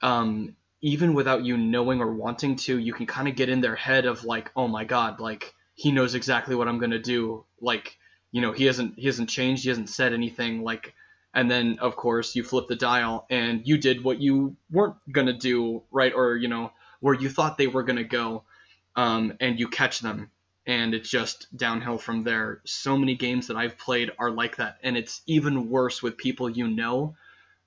um, 0.02 0.56
even 0.82 1.14
without 1.14 1.44
you 1.44 1.58
knowing 1.58 2.02
or 2.02 2.14
wanting 2.14 2.56
to 2.56 2.78
you 2.78 2.94
can 2.94 3.06
kind 3.06 3.28
of 3.28 3.36
get 3.36 3.50
in 3.50 3.62
their 3.62 3.76
head 3.76 4.06
of 4.06 4.24
like 4.24 4.52
oh 4.56 4.68
my 4.68 4.86
god 4.86 5.20
like 5.20 5.54
he 5.80 5.94
knows 5.94 6.14
exactly 6.14 6.56
what 6.56 6.68
i'm 6.68 6.78
going 6.78 6.92
to 6.92 7.00
do. 7.00 7.46
Like 7.62 7.98
you 8.32 8.42
know 8.42 8.52
he 8.52 8.66
hasn't 8.66 9.00
he 9.00 9.06
hasn't 9.06 9.30
changed 9.30 9.64
he 9.64 9.70
hasn't 9.70 9.90
said 9.90 10.14
anything 10.14 10.62
like 10.64 10.94
and 11.34 11.50
then 11.50 11.80
of 11.80 11.96
course 11.96 12.36
you 12.36 12.44
flip 12.44 12.68
the 12.68 12.76
dial 12.76 13.26
and 13.30 13.66
you 13.66 13.78
did 13.78 14.04
what 14.04 14.20
you 14.20 14.58
weren't 14.70 14.96
going 15.10 15.28
to 15.28 15.34
do 15.34 15.84
right? 15.90 16.14
Or 16.14 16.36
you 16.36 16.50
know 16.50 16.74
where 17.00 17.14
you 17.16 17.30
thought 17.30 17.58
they 17.58 17.68
were 17.68 17.84
going 17.84 17.96
to 17.96 18.04
go 18.04 18.44
um, 18.98 19.34
and 19.40 19.58
you 19.58 19.70
catch 19.70 20.02
them 20.02 20.32
and 20.70 20.94
it's 20.94 21.10
just 21.10 21.48
downhill 21.58 21.98
from 21.98 22.24
there. 22.24 22.62
So 22.64 22.96
many 22.96 23.16
games 23.16 23.48
that 23.48 23.58
i've 23.58 23.78
played 23.78 24.12
are 24.20 24.30
like 24.30 24.58
that 24.58 24.78
and 24.84 24.96
it's 24.96 25.22
even 25.26 25.70
worse 25.70 26.04
with 26.04 26.16
people 26.16 26.48
you 26.48 26.68
know 26.68 27.16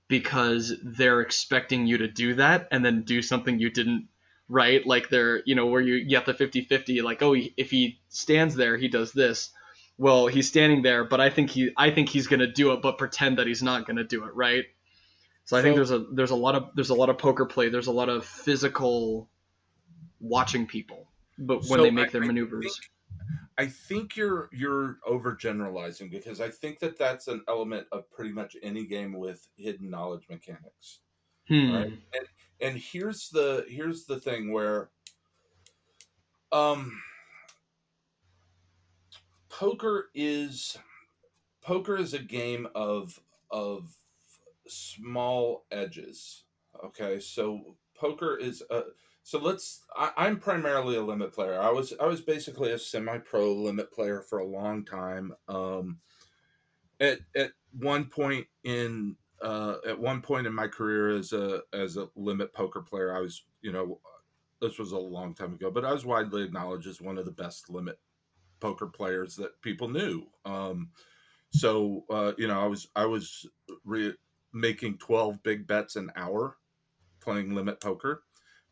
because 0.06 0.72
they're 0.84 1.20
expecting 1.20 1.86
you 1.86 1.98
to 1.98 2.06
do 2.06 2.34
that 2.34 2.68
and 2.70 2.84
then 2.84 3.02
do 3.02 3.20
something 3.20 3.58
you 3.58 3.70
didn't 3.70 4.08
right? 4.48 4.86
Like 4.86 5.08
they're 5.08 5.42
you 5.46 5.54
know 5.56 5.66
where 5.66 5.80
you, 5.80 5.94
you 5.94 6.16
have 6.16 6.26
the 6.26 6.34
50-50 6.34 7.02
like 7.02 7.22
oh 7.22 7.34
if 7.56 7.70
he 7.70 8.00
stands 8.08 8.54
there 8.54 8.76
he 8.76 8.88
does 8.88 9.12
this. 9.12 9.50
Well 9.98 10.28
he's 10.28 10.48
standing 10.48 10.82
there 10.82 11.04
but 11.04 11.20
i 11.20 11.28
think 11.28 11.50
he 11.50 11.70
i 11.76 11.90
think 11.90 12.08
he's 12.08 12.28
going 12.28 12.40
to 12.40 12.52
do 12.52 12.72
it 12.72 12.82
but 12.82 12.98
pretend 12.98 13.38
that 13.38 13.46
he's 13.48 13.62
not 13.62 13.84
going 13.86 13.96
to 13.96 14.04
do 14.04 14.24
it 14.24 14.34
right? 14.34 14.64
So 15.44 15.56
i 15.56 15.62
think 15.62 15.74
there's 15.74 15.90
a 15.90 15.98
there's 16.12 16.30
a 16.30 16.36
lot 16.36 16.54
of 16.54 16.68
there's 16.76 16.90
a 16.90 16.94
lot 16.94 17.10
of 17.10 17.18
poker 17.18 17.46
play. 17.46 17.68
There's 17.68 17.88
a 17.88 17.92
lot 17.92 18.08
of 18.08 18.24
physical 18.24 19.28
watching 20.20 20.66
people 20.66 21.08
but 21.38 21.58
when 21.64 21.78
So 21.78 21.82
they 21.82 21.90
make 21.90 22.12
their 22.12 22.22
I 22.22 22.26
maneuvers 22.26 22.80
I 23.58 23.66
think 23.66 24.16
you're 24.16 24.48
you're 24.52 24.98
overgeneralizing 25.08 26.10
because 26.10 26.40
I 26.40 26.48
think 26.48 26.78
that 26.80 26.98
that's 26.98 27.28
an 27.28 27.42
element 27.48 27.86
of 27.92 28.10
pretty 28.10 28.32
much 28.32 28.56
any 28.62 28.86
game 28.86 29.12
with 29.12 29.46
hidden 29.56 29.90
knowledge 29.90 30.26
mechanics. 30.30 31.00
hmm. 31.48 31.72
right? 31.72 31.92
And 32.14 32.26
and 32.60 32.78
here's 32.78 33.28
the 33.28 33.66
here's 33.68 34.06
the 34.06 34.18
thing 34.20 34.52
where 34.52 34.90
um 36.50 37.00
poker 39.48 40.10
is 40.14 40.78
poker 41.60 41.96
is 41.96 42.14
a 42.14 42.18
game 42.18 42.66
of 42.74 43.20
of 43.50 43.94
small 44.66 45.66
edges. 45.70 46.44
Okay, 46.84 47.20
so 47.20 47.76
poker 47.94 48.36
is 48.36 48.62
a 48.70 48.82
so 49.22 49.38
let's 49.38 49.84
I, 49.96 50.10
i'm 50.16 50.38
primarily 50.38 50.96
a 50.96 51.02
limit 51.02 51.32
player. 51.32 51.60
I 51.60 51.70
was 51.70 51.92
i 52.00 52.06
was 52.06 52.20
basically 52.20 52.72
a 52.72 52.78
semi-pro 52.78 53.52
limit 53.52 53.92
player 53.92 54.22
for 54.22 54.38
a 54.38 54.46
long 54.46 54.84
time. 54.84 55.32
Um 55.48 55.98
at 57.00 57.20
at 57.34 57.52
one 57.78 58.06
point 58.06 58.46
in 58.64 59.16
uh 59.42 59.76
at 59.86 59.98
one 59.98 60.22
point 60.22 60.46
in 60.46 60.54
my 60.54 60.68
career 60.68 61.16
as 61.16 61.32
a 61.32 61.62
as 61.72 61.96
a 61.96 62.08
limit 62.14 62.52
poker 62.52 62.80
player 62.80 63.16
i 63.16 63.20
was 63.20 63.44
you 63.60 63.72
know 63.72 63.98
this 64.60 64.78
was 64.78 64.92
a 64.92 64.98
long 64.98 65.34
time 65.34 65.54
ago 65.54 65.70
but 65.70 65.84
i 65.84 65.92
was 65.92 66.04
widely 66.04 66.44
acknowledged 66.44 66.86
as 66.86 67.00
one 67.00 67.18
of 67.18 67.24
the 67.24 67.32
best 67.32 67.68
limit 67.68 67.98
poker 68.60 68.86
players 68.86 69.34
that 69.34 69.60
people 69.60 69.88
knew. 69.88 70.24
Um 70.44 70.90
so 71.50 72.04
uh 72.08 72.32
you 72.38 72.48
know 72.48 72.60
i 72.60 72.66
was 72.66 72.88
i 72.96 73.04
was 73.04 73.46
re- 73.84 74.14
making 74.54 74.96
12 74.98 75.42
big 75.42 75.66
bets 75.66 75.96
an 75.96 76.10
hour 76.16 76.56
playing 77.20 77.54
limit 77.54 77.80
poker 77.80 78.22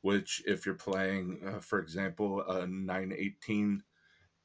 which 0.03 0.43
if 0.47 0.67
you're 0.67 0.75
playing 0.75 1.41
uh, 1.47 1.61
for 1.61 1.79
example 1.79 2.43
a 2.43 2.67
918 2.67 3.83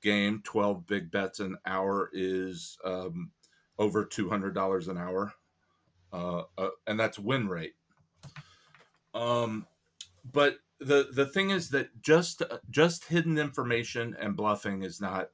game, 0.01 0.41
12 0.43 0.85
big 0.85 1.11
bets 1.11 1.39
an 1.39 1.57
hour 1.65 2.09
is 2.13 2.77
um, 2.85 3.31
over 3.79 4.05
$200 4.05 4.87
an 4.87 4.97
hour. 4.97 5.33
Uh, 6.13 6.43
uh, 6.57 6.69
and 6.87 6.99
that's 6.99 7.19
win 7.19 7.49
rate. 7.49 7.73
Um, 9.13 9.65
but 10.31 10.59
the 10.79 11.07
the 11.11 11.25
thing 11.25 11.49
is 11.51 11.69
that 11.69 12.01
just 12.01 12.41
just 12.69 13.05
hidden 13.05 13.37
information 13.37 14.15
and 14.19 14.35
bluffing 14.35 14.83
is 14.83 14.99
not 14.99 15.29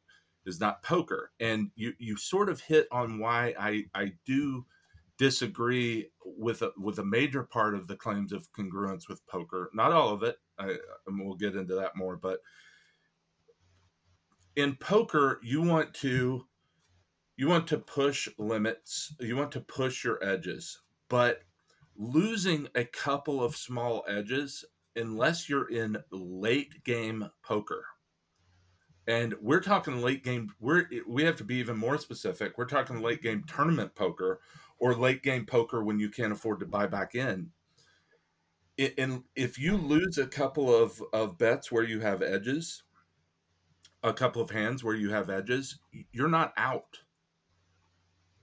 is 0.45 0.59
not 0.59 0.83
poker 0.83 1.31
and 1.39 1.71
you 1.75 1.93
you 1.97 2.15
sort 2.15 2.49
of 2.49 2.61
hit 2.61 2.87
on 2.91 3.19
why 3.19 3.53
i 3.59 3.83
i 3.95 4.11
do 4.25 4.65
disagree 5.21 6.09
with 6.25 6.63
a 6.63 6.71
with 6.79 6.97
a 6.97 7.05
major 7.05 7.43
part 7.43 7.75
of 7.75 7.85
the 7.87 7.95
claims 7.95 8.31
of 8.31 8.51
congruence 8.53 9.07
with 9.07 9.23
poker. 9.27 9.69
Not 9.71 9.91
all 9.91 10.09
of 10.09 10.23
it. 10.23 10.37
I, 10.57 10.77
and 11.05 11.23
we'll 11.23 11.35
get 11.35 11.55
into 11.55 11.75
that 11.75 11.95
more 11.95 12.17
but 12.17 12.39
in 14.55 14.75
poker 14.77 15.39
you 15.43 15.61
want 15.61 15.93
to 15.93 16.47
you 17.37 17.47
want 17.47 17.67
to 17.67 17.77
push 17.77 18.29
limits. 18.39 19.13
You 19.19 19.35
want 19.35 19.51
to 19.51 19.61
push 19.61 20.03
your 20.03 20.23
edges. 20.23 20.81
But 21.07 21.43
losing 21.95 22.67
a 22.73 22.85
couple 22.85 23.43
of 23.43 23.55
small 23.55 24.03
edges 24.07 24.65
unless 24.95 25.47
you're 25.47 25.69
in 25.69 25.97
late 26.11 26.83
game 26.83 27.29
poker 27.43 27.85
and 29.07 29.35
we're 29.41 29.59
talking 29.59 30.01
late 30.01 30.23
game 30.23 30.51
we're 30.59 30.87
we 31.07 31.23
have 31.23 31.35
to 31.35 31.43
be 31.43 31.55
even 31.55 31.77
more 31.77 31.97
specific. 31.97 32.57
We're 32.57 32.65
talking 32.65 33.01
late 33.01 33.21
game 33.21 33.43
tournament 33.47 33.93
poker 33.95 34.39
or 34.81 34.93
late 34.93 35.23
game 35.23 35.45
poker 35.45 35.83
when 35.83 35.99
you 35.99 36.09
can't 36.09 36.33
afford 36.33 36.59
to 36.59 36.65
buy 36.65 36.85
back 36.85 37.15
in 37.15 37.49
and 38.97 39.23
if 39.35 39.59
you 39.59 39.77
lose 39.77 40.17
a 40.17 40.25
couple 40.25 40.73
of 40.73 41.01
of 41.13 41.37
bets 41.37 41.71
where 41.71 41.83
you 41.83 41.99
have 41.99 42.21
edges 42.21 42.83
a 44.03 44.13
couple 44.13 44.41
of 44.41 44.49
hands 44.49 44.83
where 44.83 44.95
you 44.95 45.11
have 45.11 45.29
edges 45.29 45.79
you're 46.11 46.27
not 46.27 46.53
out 46.57 46.99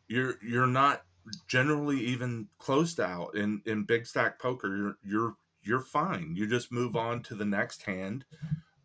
you're 0.06 0.36
you're 0.42 0.66
not 0.66 1.02
generally 1.46 2.00
even 2.00 2.48
close 2.58 2.94
to 2.94 3.04
out 3.04 3.34
in 3.34 3.60
in 3.66 3.84
big 3.84 4.06
stack 4.06 4.38
poker 4.38 4.76
you're 4.76 4.96
you're 5.04 5.36
you're 5.68 5.80
fine. 5.80 6.34
You 6.34 6.46
just 6.46 6.72
move 6.72 6.96
on 6.96 7.22
to 7.24 7.34
the 7.34 7.44
next 7.44 7.82
hand, 7.82 8.24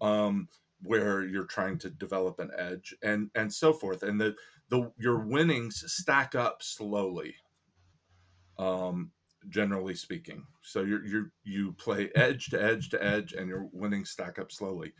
um, 0.01 0.49
where 0.83 1.23
you're 1.23 1.45
trying 1.45 1.77
to 1.79 1.89
develop 1.89 2.39
an 2.39 2.51
edge, 2.57 2.93
and 3.01 3.31
and 3.33 3.51
so 3.51 3.73
forth. 3.73 4.03
And 4.03 4.19
the 4.19 4.35
the 4.69 4.91
your 4.97 5.19
winnings 5.19 5.83
stack 5.87 6.35
up 6.35 6.61
slowly. 6.61 7.35
Um, 8.57 9.11
generally 9.49 9.95
speaking, 9.95 10.45
so 10.61 10.81
you're 10.83 11.05
you 11.05 11.31
you 11.43 11.73
play 11.73 12.09
edge 12.15 12.47
to 12.47 12.63
edge 12.63 12.89
to 12.89 13.03
edge, 13.03 13.33
and 13.33 13.47
your 13.47 13.67
winnings 13.71 14.11
stack 14.11 14.39
up 14.39 14.51
slowly. 14.51 14.93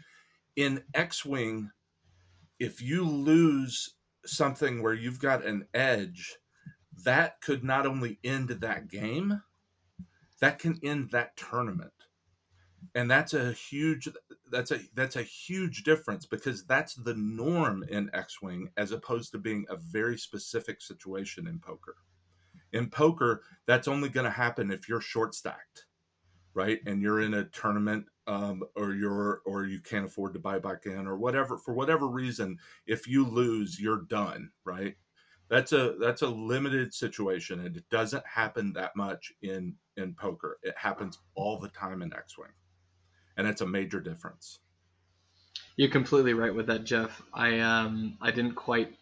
In 0.55 0.83
X 0.93 1.25
Wing, 1.25 1.69
if 2.59 2.81
you 2.81 3.03
lose 3.03 3.95
something 4.25 4.81
where 4.81 4.93
you've 4.93 5.19
got 5.19 5.45
an 5.45 5.67
edge, 5.73 6.37
that 7.03 7.41
could 7.41 7.63
not 7.63 7.85
only 7.85 8.19
end 8.23 8.49
that 8.49 8.87
game 8.87 9.41
that 10.43 10.59
can 10.59 10.77
end 10.83 11.09
that 11.11 11.37
tournament 11.37 11.93
and 12.95 13.09
that's 13.09 13.33
a 13.33 13.53
huge 13.53 14.09
that's 14.53 14.71
a 14.71 14.79
that's 14.93 15.17
a 15.17 15.23
huge 15.23 15.83
difference 15.83 16.25
because 16.25 16.65
that's 16.65 16.95
the 16.95 17.15
norm 17.15 17.83
in 17.89 18.09
x-wing 18.13 18.69
as 18.77 18.91
opposed 18.91 19.31
to 19.31 19.37
being 19.39 19.65
a 19.69 19.75
very 19.75 20.17
specific 20.17 20.81
situation 20.81 21.47
in 21.47 21.59
poker. 21.59 21.95
In 22.71 22.89
poker 22.89 23.43
that's 23.65 23.87
only 23.87 24.09
going 24.09 24.25
to 24.25 24.31
happen 24.31 24.71
if 24.71 24.87
you're 24.87 25.01
short 25.01 25.35
stacked 25.35 25.85
right? 26.53 26.79
And 26.85 27.01
you're 27.01 27.21
in 27.21 27.33
a 27.35 27.45
tournament 27.45 28.05
um, 28.27 28.63
or 28.75 28.93
you're 28.93 29.41
or 29.45 29.65
you 29.65 29.79
can't 29.79 30.05
afford 30.05 30.33
to 30.33 30.39
buy 30.39 30.59
back 30.59 30.85
in 30.85 31.07
or 31.07 31.17
whatever 31.17 31.57
for 31.57 31.73
whatever 31.73 32.07
reason 32.07 32.57
if 32.85 33.07
you 33.07 33.25
lose 33.25 33.79
you're 33.79 34.03
done 34.03 34.49
right? 34.65 34.95
That's 35.49 35.73
a 35.73 35.95
that's 35.99 36.21
a 36.21 36.27
limited 36.27 36.93
situation 36.93 37.65
and 37.65 37.75
it 37.75 37.89
doesn't 37.89 38.25
happen 38.25 38.73
that 38.73 38.95
much 38.95 39.33
in 39.41 39.75
in 39.97 40.13
poker. 40.15 40.59
It 40.63 40.75
happens 40.77 41.19
all 41.35 41.59
the 41.59 41.69
time 41.69 42.01
in 42.01 42.13
X 42.13 42.37
Wing, 42.37 42.49
and 43.37 43.47
that's 43.47 43.61
a 43.61 43.67
major 43.67 43.99
difference. 43.99 44.59
You're 45.75 45.89
completely 45.89 46.33
right 46.33 46.53
with 46.53 46.67
that, 46.67 46.83
Jeff. 46.83 47.21
I 47.33 47.59
um 47.59 48.17
I 48.21 48.31
didn't 48.31 48.55
quite 48.55 48.95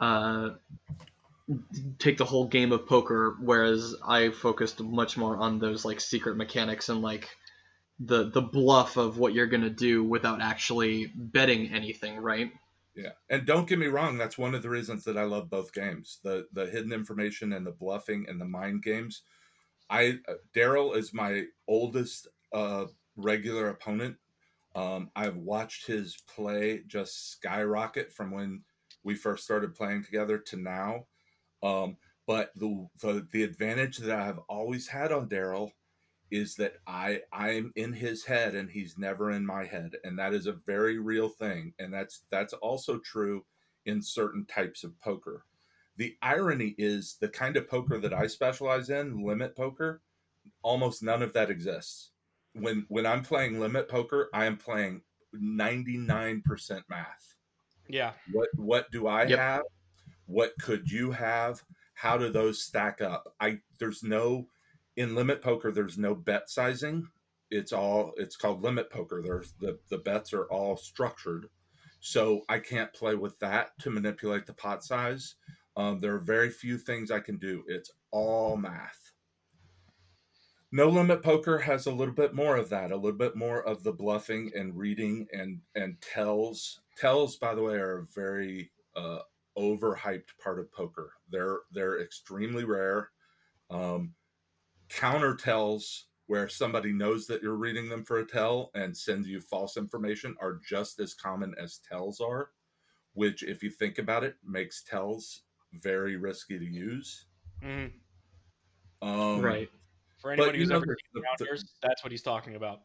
uh 0.00 0.50
take 1.98 2.18
the 2.18 2.24
whole 2.24 2.46
game 2.46 2.72
of 2.72 2.86
poker, 2.86 3.36
whereas 3.40 3.94
I 4.06 4.30
focused 4.30 4.82
much 4.82 5.16
more 5.16 5.36
on 5.36 5.58
those 5.58 5.84
like 5.84 6.00
secret 6.00 6.36
mechanics 6.36 6.88
and 6.88 7.00
like 7.00 7.28
the 8.00 8.30
the 8.30 8.42
bluff 8.42 8.96
of 8.96 9.18
what 9.18 9.34
you're 9.34 9.46
gonna 9.46 9.70
do 9.70 10.04
without 10.04 10.40
actually 10.40 11.12
betting 11.14 11.72
anything, 11.72 12.18
right? 12.18 12.52
Yeah, 12.94 13.12
and 13.30 13.46
don't 13.46 13.68
get 13.68 13.78
me 13.78 13.86
wrong, 13.86 14.18
that's 14.18 14.36
one 14.36 14.56
of 14.56 14.62
the 14.62 14.68
reasons 14.68 15.04
that 15.04 15.16
I 15.16 15.22
love 15.22 15.48
both 15.48 15.72
games 15.72 16.18
the 16.24 16.48
the 16.52 16.66
hidden 16.66 16.92
information 16.92 17.52
and 17.52 17.64
the 17.64 17.70
bluffing 17.70 18.26
and 18.28 18.40
the 18.40 18.44
mind 18.44 18.82
games 18.82 19.22
I 19.90 20.18
uh, 20.28 20.34
Daryl 20.54 20.96
is 20.96 21.14
my 21.14 21.44
oldest 21.66 22.28
uh, 22.52 22.86
regular 23.18 23.68
opponent. 23.68 24.16
Um, 24.74 25.10
I've 25.14 25.36
watched 25.36 25.86
his 25.86 26.16
play 26.34 26.82
just 26.86 27.32
skyrocket 27.32 28.12
from 28.12 28.30
when 28.30 28.62
we 29.02 29.14
first 29.14 29.44
started 29.44 29.74
playing 29.74 30.04
together 30.04 30.38
to 30.38 30.56
now. 30.56 31.06
Um, 31.62 31.96
but 32.26 32.52
the, 32.56 32.86
the 33.00 33.26
the 33.32 33.42
advantage 33.42 33.98
that 33.98 34.18
I've 34.18 34.38
always 34.48 34.88
had 34.88 35.12
on 35.12 35.28
Daryl 35.28 35.72
is 36.30 36.54
that 36.56 36.74
I 36.86 37.22
I'm 37.32 37.72
in 37.74 37.92
his 37.92 38.24
head 38.24 38.54
and 38.54 38.70
he's 38.70 38.98
never 38.98 39.30
in 39.32 39.44
my 39.44 39.64
head, 39.64 39.96
and 40.04 40.18
that 40.18 40.34
is 40.34 40.46
a 40.46 40.52
very 40.52 40.98
real 40.98 41.28
thing, 41.28 41.74
and 41.78 41.92
that's 41.92 42.22
that's 42.30 42.52
also 42.54 42.98
true 42.98 43.44
in 43.86 44.02
certain 44.02 44.44
types 44.46 44.84
of 44.84 44.98
poker 45.00 45.44
the 45.98 46.16
irony 46.22 46.76
is 46.78 47.16
the 47.20 47.28
kind 47.28 47.56
of 47.56 47.68
poker 47.68 47.98
that 47.98 48.14
I 48.14 48.28
specialize 48.28 48.88
in, 48.88 49.24
limit 49.24 49.56
poker, 49.56 50.00
almost 50.62 51.02
none 51.02 51.22
of 51.22 51.32
that 51.32 51.50
exists. 51.50 52.12
When 52.54 52.86
when 52.88 53.06
I'm 53.06 53.22
playing 53.22 53.60
limit 53.60 53.88
poker, 53.88 54.28
I 54.32 54.46
am 54.46 54.56
playing 54.56 55.02
99% 55.34 56.82
math. 56.88 57.34
Yeah. 57.88 58.12
What 58.32 58.48
what 58.56 58.90
do 58.90 59.06
I 59.06 59.24
yep. 59.24 59.38
have? 59.38 59.62
What 60.26 60.52
could 60.60 60.90
you 60.90 61.10
have? 61.10 61.62
How 61.94 62.16
do 62.16 62.30
those 62.30 62.62
stack 62.62 63.00
up? 63.00 63.34
I 63.40 63.58
there's 63.78 64.02
no 64.02 64.48
in 64.96 65.14
limit 65.14 65.42
poker 65.42 65.70
there's 65.70 65.98
no 65.98 66.14
bet 66.14 66.50
sizing. 66.50 67.08
It's 67.50 67.72
all 67.72 68.12
it's 68.16 68.36
called 68.36 68.62
limit 68.62 68.90
poker. 68.90 69.22
There's 69.22 69.54
the 69.60 69.78
the 69.90 69.98
bets 69.98 70.32
are 70.32 70.44
all 70.44 70.76
structured. 70.76 71.48
So 72.00 72.42
I 72.48 72.58
can't 72.58 72.92
play 72.92 73.14
with 73.14 73.38
that 73.40 73.70
to 73.80 73.90
manipulate 73.90 74.46
the 74.46 74.52
pot 74.52 74.84
size. 74.84 75.34
Um, 75.76 76.00
there 76.00 76.14
are 76.14 76.20
very 76.20 76.50
few 76.50 76.78
things 76.78 77.10
I 77.10 77.20
can 77.20 77.38
do. 77.38 77.64
It's 77.66 77.90
all 78.10 78.56
math. 78.56 79.07
No 80.70 80.88
limit 80.88 81.22
poker 81.22 81.58
has 81.58 81.86
a 81.86 81.92
little 81.92 82.14
bit 82.14 82.34
more 82.34 82.56
of 82.56 82.68
that, 82.68 82.92
a 82.92 82.96
little 82.96 83.18
bit 83.18 83.36
more 83.36 83.62
of 83.62 83.82
the 83.82 83.92
bluffing 83.92 84.50
and 84.54 84.76
reading 84.76 85.26
and 85.32 85.60
and 85.74 86.00
tells. 86.00 86.80
Tells, 86.96 87.36
by 87.36 87.54
the 87.54 87.62
way, 87.62 87.74
are 87.74 87.98
a 87.98 88.06
very 88.14 88.70
uh, 88.96 89.20
overhyped 89.56 90.36
part 90.42 90.58
of 90.58 90.72
poker. 90.72 91.12
They're 91.30 91.60
they're 91.72 92.00
extremely 92.02 92.64
rare. 92.64 93.10
Um, 93.70 94.14
counter 94.88 95.34
tells 95.36 96.06
where 96.26 96.48
somebody 96.48 96.92
knows 96.92 97.26
that 97.26 97.42
you're 97.42 97.54
reading 97.54 97.88
them 97.88 98.04
for 98.04 98.18
a 98.18 98.26
tell 98.26 98.70
and 98.74 98.96
sends 98.96 99.28
you 99.28 99.40
false 99.40 99.76
information 99.78 100.36
are 100.40 100.60
just 100.68 101.00
as 101.00 101.14
common 101.14 101.54
as 101.58 101.80
tells 101.88 102.20
are 102.20 102.50
which 103.18 103.42
if 103.42 103.64
you 103.64 103.70
think 103.70 103.98
about 103.98 104.22
it 104.22 104.36
makes 104.46 104.84
tells 104.84 105.42
very 105.72 106.16
risky 106.16 106.56
to 106.56 106.64
use. 106.64 107.26
Mm-hmm. 107.64 109.08
Um, 109.08 109.42
right. 109.42 109.68
For 110.18 110.32
anybody 110.32 110.58
who's 110.58 110.70
ever 110.70 110.84
the, 111.14 111.22
the, 111.38 111.64
that's 111.82 112.02
what 112.02 112.10
he's 112.10 112.22
talking 112.22 112.56
about. 112.56 112.80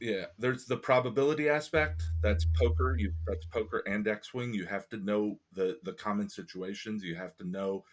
Yeah, 0.00 0.26
there's 0.38 0.66
the 0.66 0.76
probability 0.76 1.48
aspect. 1.48 2.02
That's 2.22 2.46
poker. 2.60 2.96
You 2.98 3.12
that's 3.26 3.46
poker 3.46 3.82
and 3.86 4.06
X 4.06 4.34
Wing. 4.34 4.52
You 4.52 4.66
have 4.66 4.88
to 4.90 4.98
know 4.98 5.38
the 5.52 5.78
the 5.84 5.92
common 5.92 6.28
situations. 6.28 7.02
You 7.02 7.14
have 7.14 7.36
to 7.36 7.44
know 7.44 7.84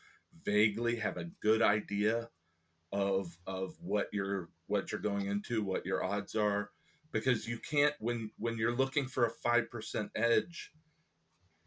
vaguely 0.43 0.95
have 0.97 1.17
a 1.17 1.29
good 1.41 1.61
idea 1.61 2.29
of 2.91 3.37
of 3.47 3.75
what 3.81 4.09
you're 4.11 4.49
what 4.67 4.91
you're 4.91 5.01
going 5.01 5.27
into, 5.27 5.63
what 5.63 5.85
your 5.85 6.03
odds 6.03 6.35
are, 6.35 6.71
because 7.11 7.47
you 7.47 7.57
can't 7.59 7.93
when 7.99 8.31
when 8.37 8.57
you're 8.57 8.75
looking 8.75 9.07
for 9.07 9.25
a 9.25 9.31
five 9.31 9.69
percent 9.71 10.11
edge 10.15 10.73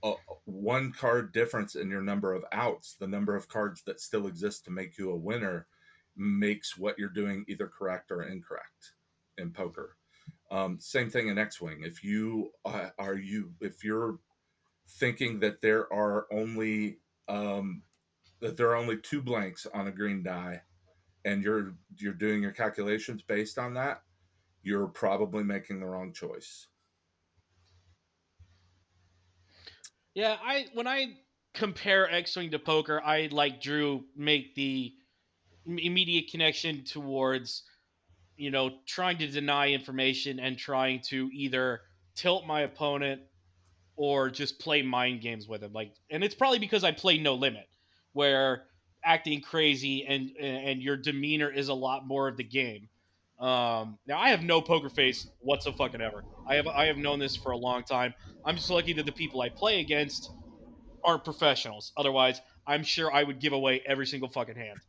a, 0.04 0.14
one 0.44 0.92
card 0.92 1.32
difference 1.32 1.74
in 1.74 1.88
your 1.88 2.02
number 2.02 2.34
of 2.34 2.44
outs, 2.52 2.94
the 3.00 3.06
number 3.06 3.34
of 3.34 3.48
cards 3.48 3.82
that 3.86 4.00
still 4.00 4.26
exist 4.26 4.64
to 4.64 4.70
make 4.70 4.98
you 4.98 5.10
a 5.10 5.16
winner, 5.16 5.66
makes 6.16 6.76
what 6.76 6.98
you're 6.98 7.08
doing 7.08 7.44
either 7.48 7.66
correct 7.66 8.10
or 8.10 8.22
incorrect 8.22 8.92
in 9.38 9.50
poker. 9.50 9.96
Um, 10.50 10.78
same 10.80 11.10
thing 11.10 11.28
in 11.28 11.38
X 11.38 11.60
Wing. 11.60 11.80
If 11.82 12.04
you 12.04 12.50
uh, 12.64 12.90
are 12.98 13.16
you 13.16 13.52
if 13.60 13.82
you're 13.82 14.18
thinking 14.88 15.40
that 15.40 15.62
there 15.62 15.92
are 15.92 16.26
only 16.30 16.98
um, 17.28 17.82
that 18.40 18.56
there 18.56 18.68
are 18.68 18.76
only 18.76 18.98
two 18.98 19.22
blanks 19.22 19.66
on 19.72 19.88
a 19.88 19.92
green 19.92 20.22
die, 20.22 20.60
and 21.24 21.42
you're 21.42 21.74
you're 21.96 22.12
doing 22.12 22.42
your 22.42 22.52
calculations 22.52 23.22
based 23.22 23.58
on 23.58 23.74
that, 23.74 24.02
you're 24.62 24.86
probably 24.86 25.42
making 25.42 25.80
the 25.80 25.86
wrong 25.86 26.12
choice. 26.12 26.68
Yeah, 30.14 30.36
I 30.40 30.66
when 30.74 30.86
I 30.86 31.16
compare 31.54 32.10
X-wing 32.10 32.50
to 32.50 32.58
poker, 32.58 33.00
I 33.02 33.28
like 33.32 33.60
Drew 33.60 34.04
make 34.16 34.54
the 34.54 34.92
immediate 35.66 36.30
connection 36.30 36.84
towards 36.84 37.62
you 38.36 38.50
know 38.50 38.70
trying 38.86 39.18
to 39.18 39.26
deny 39.26 39.70
information 39.70 40.40
and 40.40 40.58
trying 40.58 41.00
to 41.00 41.30
either 41.32 41.80
tilt 42.14 42.46
my 42.46 42.62
opponent 42.62 43.22
or 43.96 44.28
just 44.28 44.58
play 44.58 44.82
mind 44.82 45.20
games 45.20 45.48
with 45.48 45.62
him 45.62 45.72
like 45.72 45.92
and 46.10 46.22
it's 46.24 46.34
probably 46.34 46.58
because 46.58 46.84
I 46.84 46.92
play 46.92 47.18
no 47.18 47.34
limit 47.34 47.68
where 48.12 48.64
acting 49.04 49.40
crazy 49.40 50.04
and 50.06 50.30
and 50.40 50.82
your 50.82 50.96
demeanor 50.96 51.50
is 51.50 51.68
a 51.68 51.74
lot 51.74 52.06
more 52.06 52.26
of 52.26 52.36
the 52.36 52.44
game. 52.44 52.88
Um, 53.38 53.98
now 54.06 54.18
I 54.18 54.30
have 54.30 54.42
no 54.42 54.62
poker 54.62 54.88
face 54.88 55.26
whatsoever. 55.40 56.24
I 56.46 56.54
have 56.54 56.66
I 56.66 56.86
have 56.86 56.96
known 56.96 57.18
this 57.18 57.36
for 57.36 57.52
a 57.52 57.56
long 57.56 57.84
time. 57.84 58.14
I'm 58.44 58.56
just 58.56 58.70
lucky 58.70 58.94
that 58.94 59.06
the 59.06 59.12
people 59.12 59.42
I 59.42 59.50
play 59.50 59.80
against 59.80 60.30
aren't 61.04 61.24
professionals. 61.24 61.92
Otherwise, 61.96 62.40
I'm 62.66 62.82
sure 62.82 63.12
I 63.12 63.22
would 63.22 63.40
give 63.40 63.52
away 63.52 63.82
every 63.86 64.06
single 64.06 64.28
fucking 64.28 64.56
hand. 64.56 64.80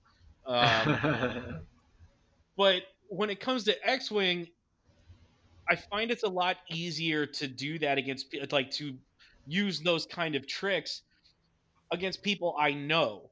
Um, 0.45 1.59
but 2.57 2.83
when 3.09 3.29
it 3.29 3.39
comes 3.39 3.63
to 3.65 3.89
X-wing, 3.89 4.47
I 5.69 5.75
find 5.75 6.11
it's 6.11 6.23
a 6.23 6.29
lot 6.29 6.57
easier 6.69 7.25
to 7.25 7.47
do 7.47 7.79
that 7.79 7.97
against 7.97 8.35
like 8.51 8.71
to 8.71 8.95
use 9.47 9.79
those 9.81 10.05
kind 10.05 10.35
of 10.35 10.47
tricks 10.47 11.01
against 11.91 12.21
people 12.21 12.55
I 12.59 12.73
know. 12.73 13.29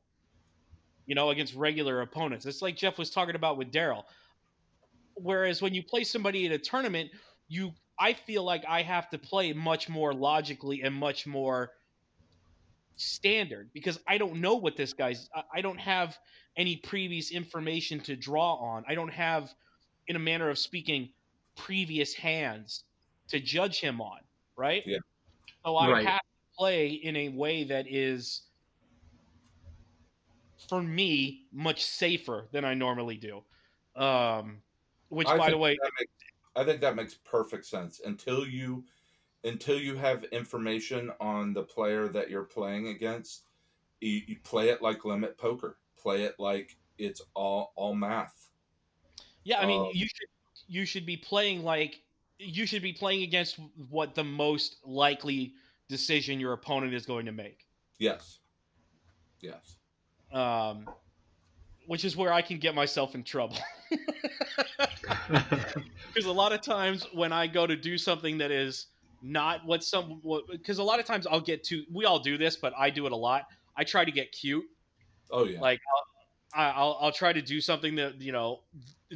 You 1.06 1.16
know, 1.16 1.32
against 1.32 1.54
regular 1.54 2.02
opponents. 2.02 2.46
It's 2.46 2.62
like 2.62 2.78
Jeff 2.78 2.98
was 2.98 3.10
talking 3.10 3.36
about 3.36 3.58
with 3.58 3.72
Daryl. 3.72 4.04
Whereas 5.16 5.62
when 5.62 5.74
you 5.74 5.84
play 5.84 6.06
somebody 6.06 6.46
in 6.46 6.54
a 6.54 6.58
tournament, 6.58 7.12
you 7.50 7.74
I 8.00 8.14
feel 8.14 8.44
like 8.44 8.64
I 8.68 8.82
have 8.82 9.10
to 9.12 9.18
play 9.18 9.54
much 9.54 9.90
more 9.90 10.14
logically 10.14 10.82
and 10.82 10.96
much 10.96 11.28
more 11.28 11.72
standard 12.96 13.70
because 13.74 14.00
I 14.08 14.18
don't 14.18 14.36
know 14.36 14.56
what 14.56 14.76
this 14.76 14.94
guy's 14.94 15.30
I 15.54 15.62
don't 15.62 15.80
have 15.80 16.18
any 16.58 16.78
previous 16.78 17.32
information 17.32 18.00
to 18.02 18.16
draw 18.16 18.56
on. 18.56 18.84
I 18.88 18.96
don't 18.96 19.12
have 19.12 19.54
in 20.08 20.16
a 20.16 20.20
manner 20.20 20.50
of 20.50 20.58
speaking 20.58 21.10
previous 21.56 22.14
hands 22.14 22.84
to 23.30 23.40
judge 23.40 23.80
him 23.80 24.02
on, 24.02 24.20
right? 24.56 24.84
Yeah. 24.86 25.00
So 25.66 25.76
I 25.76 25.90
right. 25.90 26.06
have 26.06 26.20
to 26.20 26.58
play 26.58 26.90
in 26.90 27.16
a 27.16 27.30
way 27.30 27.64
that 27.64 27.88
is 27.90 28.44
for 30.70 30.82
me 30.82 31.48
much 31.52 31.84
safer 31.84 32.48
than 32.52 32.66
I 32.66 32.74
normally 32.74 33.18
do. 33.18 33.44
Um 34.02 34.62
which 35.10 35.28
I 35.28 35.38
by 35.38 35.50
the 35.50 35.58
way 35.58 35.78
makes, 36.00 36.14
I 36.56 36.64
think 36.64 36.82
that 36.82 36.96
makes 36.96 37.16
perfect 37.16 37.66
sense 37.66 38.02
until 38.06 38.48
you 38.48 38.84
until 39.44 39.78
you 39.78 39.96
have 39.96 40.24
information 40.26 41.12
on 41.20 41.54
the 41.54 41.64
player 41.64 42.08
that 42.10 42.30
you're 42.30 42.44
playing 42.44 42.88
against, 42.88 43.44
you, 44.02 44.22
you 44.28 44.38
play 44.44 44.70
it 44.70 44.82
like 44.82 45.06
limit 45.06 45.38
poker. 45.38 45.78
Play 45.98 46.24
it 46.24 46.36
like 46.40 46.76
it's 46.98 47.22
all 47.34 47.74
all 47.76 47.96
math. 47.96 48.50
Yeah, 49.44 49.60
I 49.60 49.66
mean, 49.66 49.82
um, 49.82 49.92
you 49.94 50.08
should 50.08 50.28
you 50.68 50.86
should 50.86 51.06
be 51.06 51.18
playing 51.18 51.64
like 51.64 52.02
you 52.40 52.66
should 52.66 52.82
be 52.82 52.94
playing 52.94 53.24
against 53.24 53.60
what 53.90 54.16
the 54.16 54.24
most 54.24 54.78
likely 54.86 55.54
decision 55.88 56.40
your 56.40 56.54
opponent 56.54 56.94
is 56.94 57.06
going 57.06 57.26
to 57.26 57.32
make. 57.32 57.66
Yes. 58.00 58.40
Yes. 59.42 59.78
Um, 60.32 60.90
which 61.88 62.06
is 62.06 62.18
where 62.18 62.34
I 62.34 62.42
can 62.42 62.58
get 62.58 62.74
myself 62.74 63.16
in 63.16 63.24
trouble. 63.24 63.58
Because 66.14 66.28
a 66.28 66.32
lot 66.32 66.52
of 66.54 66.62
times 66.62 67.08
when 67.12 67.34
I 67.34 67.48
go 67.48 67.66
to 67.66 67.76
do 67.76 67.98
something 67.98 68.38
that 68.38 68.52
is 68.52 68.88
not 69.24 69.66
what 69.66 69.84
some 69.84 70.22
because 70.52 70.78
a 70.78 70.84
lot 70.84 71.00
of 71.00 71.06
times 71.06 71.26
I'll 71.26 71.42
get 71.42 71.64
to 71.66 71.84
we 71.92 72.06
all 72.06 72.20
do 72.20 72.38
this, 72.38 72.58
but 72.58 72.74
I 72.78 72.90
do 72.90 73.06
it 73.06 73.12
a 73.12 73.16
lot. 73.16 73.46
I 73.76 73.84
try 73.84 74.06
to 74.06 74.12
get 74.12 74.32
cute. 74.32 74.66
Oh 75.32 75.46
yeah. 75.46 75.60
Like 75.60 75.80
I'll, 76.56 76.74
I'll, 76.76 76.98
I'll 77.02 77.12
try 77.12 77.34
to 77.34 77.42
do 77.42 77.62
something 77.62 77.96
that 77.96 78.22
you 78.22 78.32
know 78.32 78.62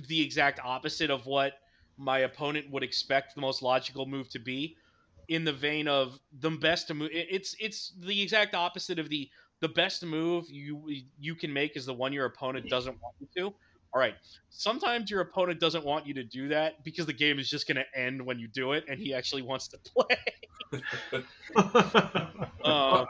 the 0.08 0.22
exact 0.22 0.60
opposite 0.64 1.12
of 1.12 1.26
what 1.26 1.54
my 1.98 2.20
opponent 2.20 2.72
would 2.72 2.84
expect 2.84 3.36
the 3.36 3.42
most 3.42 3.62
logical 3.62 4.06
move 4.06 4.30
to 4.30 4.40
be 4.40 4.78
in 5.28 5.44
the 5.44 5.54
vein 5.54 5.88
of 5.88 6.20
the 6.40 6.50
best 6.50 6.94
move 6.94 7.10
it's 7.12 7.56
it's 7.60 7.94
the 8.00 8.22
exact 8.22 8.56
opposite 8.56 8.98
of 8.98 9.10
the 9.10 9.30
the 9.60 9.68
best 9.68 10.06
move 10.06 10.46
you 10.50 10.82
you 11.20 11.36
can 11.36 11.52
make 11.52 11.76
is 11.76 11.86
the 11.86 11.94
one 11.94 12.14
your 12.14 12.26
opponent 12.26 12.70
doesn't 12.70 12.98
want 13.02 13.16
you 13.20 13.28
to 13.36 13.54
all 13.98 14.02
right. 14.02 14.14
Sometimes 14.52 15.10
your 15.10 15.22
opponent 15.22 15.60
doesn't 15.60 15.84
want 15.84 16.06
you 16.06 16.14
to 16.14 16.24
do 16.24 16.50
that 16.50 16.84
because 16.84 17.08
the 17.08 17.14
game 17.14 17.40
is 17.40 17.50
just 17.50 17.68
going 17.68 17.78
to 17.78 18.00
end 18.00 18.24
when 18.24 18.38
you 18.38 18.48
do 18.48 18.74
it, 18.74 18.86
and 18.88 19.00
he 19.00 19.12
actually 19.12 19.42
wants 19.42 19.68
to 19.70 19.78
play. 19.96 21.24
uh, 22.64 23.06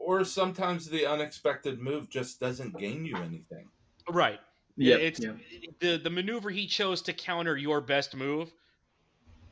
or 0.00 0.24
sometimes 0.24 0.88
the 0.88 1.06
unexpected 1.06 1.78
move 1.80 2.10
just 2.10 2.40
doesn't 2.40 2.76
gain 2.76 3.04
you 3.04 3.16
anything. 3.16 3.68
Right. 4.10 4.40
Yeah. 4.76 4.96
It's 4.96 5.20
yep. 5.20 5.36
the 5.78 5.98
the 5.98 6.10
maneuver 6.10 6.50
he 6.50 6.66
chose 6.66 7.00
to 7.02 7.12
counter 7.12 7.56
your 7.56 7.80
best 7.80 8.16
move 8.16 8.52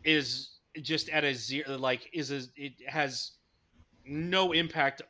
is 0.02 0.50
just 0.80 1.10
at 1.10 1.22
a 1.22 1.32
zero. 1.32 1.78
Like 1.78 2.10
is 2.12 2.32
a, 2.32 2.40
it 2.56 2.72
has 2.88 3.34
no 4.04 4.50
impact 4.50 5.02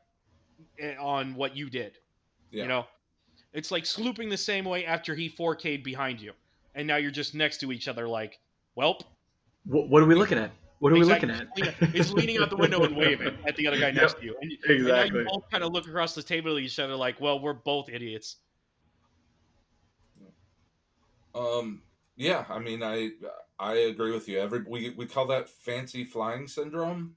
eh, 0.78 0.96
on 1.00 1.34
what 1.34 1.56
you 1.56 1.70
did. 1.70 1.96
Yeah. 2.50 2.64
You 2.64 2.68
know, 2.68 2.86
it's 3.52 3.70
like 3.70 3.84
slooping 3.84 4.30
the 4.30 4.36
same 4.36 4.64
way 4.64 4.84
after 4.84 5.14
he 5.14 5.28
4K'd 5.28 5.82
behind 5.82 6.20
you, 6.20 6.32
and 6.74 6.86
now 6.86 6.96
you're 6.96 7.10
just 7.10 7.34
next 7.34 7.58
to 7.58 7.72
each 7.72 7.88
other. 7.88 8.08
Like, 8.08 8.38
welp. 8.78 9.02
What, 9.64 9.88
what 9.88 10.02
are 10.02 10.06
we 10.06 10.14
looking 10.14 10.38
at? 10.38 10.50
What 10.78 10.92
are 10.92 10.96
exactly. 10.96 11.28
we 11.28 11.34
looking 11.34 11.84
at? 11.84 11.90
He's 11.90 12.12
leaning 12.12 12.38
out 12.38 12.50
the 12.50 12.56
window 12.56 12.82
and 12.82 12.96
waving 12.96 13.38
at 13.46 13.54
the 13.56 13.68
other 13.68 13.78
guy 13.78 13.90
next 13.92 14.14
yep. 14.14 14.20
to 14.20 14.24
you, 14.24 14.36
and, 14.40 14.52
exactly. 14.52 14.76
and 14.76 14.88
now 14.88 15.04
you 15.04 15.26
both 15.26 15.50
kind 15.50 15.62
of 15.62 15.72
look 15.72 15.86
across 15.86 16.14
the 16.14 16.22
table 16.22 16.56
at 16.56 16.62
each 16.62 16.78
other, 16.78 16.96
like, 16.96 17.20
well, 17.20 17.40
we're 17.40 17.52
both 17.52 17.88
idiots. 17.88 18.36
Um. 21.34 21.82
Yeah, 22.16 22.44
I 22.50 22.58
mean, 22.58 22.82
I 22.82 23.10
I 23.58 23.74
agree 23.74 24.12
with 24.12 24.28
you. 24.28 24.38
Every 24.38 24.62
we 24.66 24.90
we 24.90 25.06
call 25.06 25.26
that 25.28 25.48
fancy 25.48 26.04
flying 26.04 26.46
syndrome. 26.46 27.16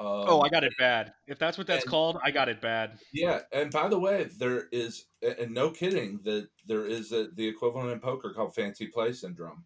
Um, 0.00 0.06
oh, 0.28 0.40
I 0.42 0.48
got 0.48 0.62
it 0.62 0.74
bad. 0.78 1.12
If 1.26 1.40
that's 1.40 1.58
what 1.58 1.66
that's 1.66 1.82
and, 1.82 1.90
called, 1.90 2.18
I 2.22 2.30
got 2.30 2.48
it 2.48 2.60
bad. 2.60 2.98
Yeah, 3.12 3.40
and 3.52 3.72
by 3.72 3.88
the 3.88 3.98
way, 3.98 4.28
there 4.38 4.68
is, 4.70 5.06
and 5.22 5.52
no 5.52 5.70
kidding, 5.70 6.20
that 6.22 6.48
there 6.66 6.86
is 6.86 7.10
a, 7.10 7.28
the 7.34 7.48
equivalent 7.48 7.90
in 7.90 7.98
poker 7.98 8.32
called 8.32 8.54
fancy 8.54 8.86
play 8.86 9.12
syndrome. 9.12 9.64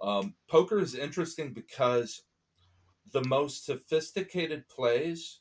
Um, 0.00 0.34
poker 0.48 0.80
is 0.80 0.96
interesting 0.96 1.52
because 1.52 2.22
the 3.12 3.24
most 3.24 3.66
sophisticated 3.66 4.68
plays 4.68 5.40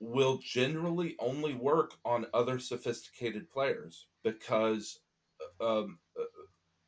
will 0.00 0.38
generally 0.42 1.16
only 1.18 1.54
work 1.54 1.92
on 2.04 2.26
other 2.34 2.58
sophisticated 2.58 3.50
players 3.50 4.06
because 4.22 5.00
um, 5.60 5.98
uh, 6.18 6.24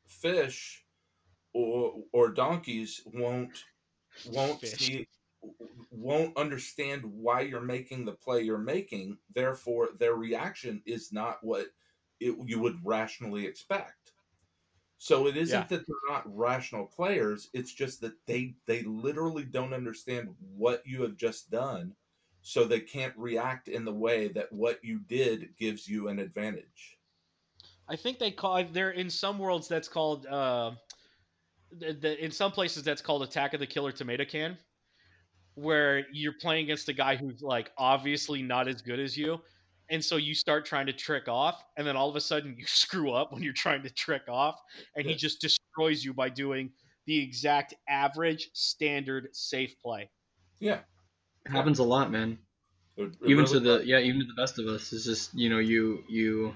fish 0.07 0.85
or 1.55 1.95
or 2.13 2.31
donkeys 2.31 3.03
won't 3.13 3.65
won't 4.31 4.61
fish. 4.61 4.79
see 4.79 5.09
won't 5.91 6.37
understand 6.37 7.03
why 7.05 7.43
you're 7.43 7.61
making 7.61 8.05
the 8.05 8.13
play 8.13 8.43
you're 8.43 8.59
making. 8.59 9.19
Therefore, 9.35 9.91
their 9.99 10.15
reaction 10.15 10.83
is 10.87 11.13
not 11.13 11.39
what 11.43 11.67
it, 12.21 12.37
you 12.47 12.59
would 12.61 12.79
rationally 12.85 13.47
expect. 13.47 14.13
So 14.99 15.27
it 15.27 15.37
isn't 15.37 15.61
yeah. 15.63 15.67
that 15.67 15.87
they're 15.87 16.11
not 16.15 16.37
rational 16.37 16.87
players. 16.87 17.51
It's 17.53 17.73
just 17.73 18.01
that 18.03 18.15
they 18.27 18.55
they 18.67 18.83
literally 18.83 19.45
don't 19.45 19.75
understand 19.75 20.29
what 20.57 20.83
you 20.87 21.03
have 21.03 21.17
just 21.17 21.51
done, 21.51 21.95
so 22.41 22.65
they 22.65 22.81
can't 22.81 23.15
react 23.17 23.67
in 23.67 23.85
the 23.85 23.93
way 23.93 24.29
that 24.29 24.53
what 24.53 24.79
you 24.85 25.01
did 25.01 25.57
gives 25.59 25.89
you 25.89 26.07
an 26.07 26.21
advantage. 26.21 26.99
I 27.89 27.97
think 27.97 28.21
they 28.21 28.31
call 28.31 28.65
there 28.73 28.91
in 28.91 29.11
some 29.11 29.41
worlds 29.41 29.67
that's 29.67 29.89
called 29.89 30.25
uh, 30.27 30.71
the, 31.77 31.93
the, 31.95 32.25
in 32.25 32.31
some 32.31 32.53
places 32.53 32.85
that's 32.85 33.03
called 33.03 33.25
Attack 33.25 33.55
of 33.55 33.61
the 33.61 33.67
Killer 33.67 33.91
Tomato 33.91 34.25
Can 34.25 34.57
where 35.55 36.07
you're 36.13 36.35
playing 36.41 36.65
against 36.65 36.89
a 36.89 36.93
guy 36.93 37.17
who's 37.17 37.43
like 37.43 37.71
obviously 37.77 38.43
not 38.43 38.69
as 38.69 38.81
good 38.81 38.99
as 38.99 39.17
you 39.17 39.41
and 39.93 40.03
so 40.03 40.17
you 40.17 40.35
start 40.35 40.65
trying 40.65 40.87
to 40.87 40.93
trick 40.93 41.29
off 41.29 41.63
and 41.77 41.87
then 41.87 41.97
all 41.97 42.09
of 42.09 42.17
a 42.17 42.21
sudden 42.21 42.57
you 42.59 42.65
screw 42.67 43.13
up 43.13 43.33
when 43.33 43.43
you're 43.43 43.53
trying 43.53 43.83
to 43.83 43.91
trick 43.91 44.23
off 44.29 44.61
and 44.97 45.07
he 45.07 45.15
just 45.15 45.41
destroys 45.41 46.03
you 46.03 46.13
by 46.13 46.29
doing 46.29 46.71
the 47.07 47.23
exact 47.23 47.75
average 47.89 48.49
standard 48.53 49.29
safe 49.33 49.75
play. 49.83 50.09
Yeah. 50.61 50.79
It 51.45 51.53
happens 51.53 51.79
a 51.79 51.85
lot 51.85 52.11
man. 52.11 52.39
It, 52.97 53.03
it 53.03 53.15
even 53.25 53.45
really 53.45 53.53
to 53.53 53.61
the 53.61 53.83
yeah 53.85 53.99
even 53.99 54.21
to 54.21 54.27
the 54.27 54.41
best 54.41 54.59
of 54.59 54.67
us 54.67 54.93
is 54.93 55.05
just 55.05 55.35
you 55.35 55.49
know 55.49 55.59
you 55.59 56.05
you 56.09 56.55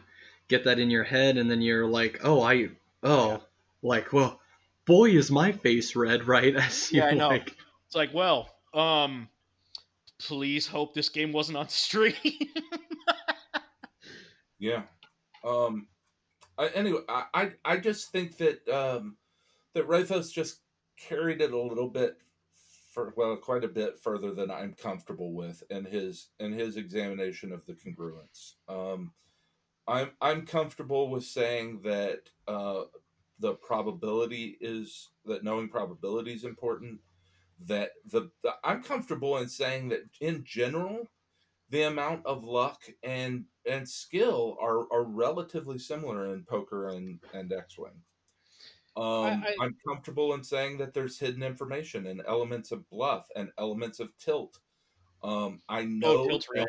get 0.49 0.65
that 0.65 0.79
in 0.79 0.91
your 0.91 1.03
head 1.03 1.39
and 1.39 1.51
then 1.51 1.63
you're 1.63 1.87
like 1.87 2.21
oh 2.25 2.43
i 2.43 2.69
oh 3.03 3.31
yeah. 3.31 3.39
like 3.83 4.13
well 4.13 4.39
boy 4.85 5.11
is 5.11 5.31
my 5.31 5.53
face 5.53 5.97
red 5.97 6.25
right? 6.29 6.55
As 6.55 6.93
yeah 6.93 7.07
i 7.07 7.13
know. 7.13 7.29
like, 7.29 7.57
it's 7.87 7.97
like 7.97 8.13
well 8.13 8.51
um, 8.77 9.29
please 10.18 10.66
hope 10.66 10.95
this 10.95 11.09
game 11.09 11.33
wasn't 11.33 11.59
on 11.59 11.68
stream. 11.70 12.14
yeah. 14.59 14.83
Um. 15.45 15.89
I, 16.59 16.68
anyway, 16.68 17.01
I 17.09 17.53
I 17.64 17.77
just 17.77 18.11
think 18.11 18.39
that 18.39 18.66
um 18.68 19.16
that 19.74 19.87
Raythos 19.87 20.33
just 20.33 20.61
carried 20.97 21.43
it 21.43 21.53
a 21.53 21.59
little 21.59 21.89
bit 21.89 22.16
for 22.97 23.12
well, 23.14 23.37
quite 23.37 23.62
a 23.62 23.68
bit 23.68 23.99
further 23.99 24.33
than 24.33 24.51
I'm 24.51 24.72
comfortable 24.72 25.35
with 25.35 25.62
in 25.68 25.85
his 25.85 26.29
in 26.41 26.53
his 26.53 26.79
examination 26.79 27.53
of 27.53 27.66
the 27.66 27.74
congruence. 27.74 28.55
Um, 28.68 29.12
I'm 29.87 30.12
I'm 30.22 30.47
comfortable 30.47 31.11
with 31.11 31.24
saying 31.24 31.81
that 31.85 32.22
uh, 32.49 32.85
the 33.39 33.53
probability 33.55 34.57
is 34.62 35.11
that 35.27 35.45
knowing 35.45 35.68
probability 35.68 36.33
is 36.33 36.45
important. 36.45 37.01
That 37.65 37.93
the, 38.05 38.31
the 38.43 38.53
I'm 38.63 38.83
comfortable 38.83 39.39
in 39.39 39.49
saying 39.49 39.89
that 39.89 40.03
in 40.21 40.45
general, 40.45 41.09
the 41.71 41.83
amount 41.83 42.27
of 42.27 42.45
luck 42.45 42.83
and 43.03 43.45
and 43.69 43.89
skill 43.89 44.57
are 44.61 44.93
are 44.93 45.05
relatively 45.05 45.79
similar 45.79 46.33
in 46.35 46.45
poker 46.45 46.89
and 46.89 47.19
and 47.33 47.53
X 47.53 47.79
Wing. 47.79 48.03
Um, 48.97 49.45
I, 49.61 49.65
am 49.65 49.77
comfortable 49.87 50.33
in 50.33 50.43
saying 50.43 50.79
that 50.79 50.95
there's 50.95 51.19
hidden 51.19 51.43
information 51.43 52.07
and 52.07 52.23
elements 52.27 52.73
of 52.73 52.89
bluff 52.89 53.29
and 53.37 53.51
elements 53.59 54.01
of 54.01 54.17
tilt. 54.17 54.59
Um, 55.23 55.61
I 55.69 55.83
oh, 55.83 55.85
know. 55.85 56.31
Oh, 56.31 56.39
that, 56.55 56.69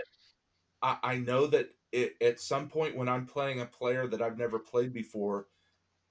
I, 0.82 0.98
I, 1.04 1.16
know 1.20 1.48
that 1.48 1.70
it, 1.94 2.16
at 2.22 2.42
some 2.42 2.68
point 2.68 2.98
when 2.98 3.08
I'm 3.08 3.26
playing 3.26 3.62
a 3.62 3.66
player 3.66 4.08
that 4.08 4.22
I've 4.22 4.38
never 4.38 4.60
played 4.60 4.92
before, 4.92 5.48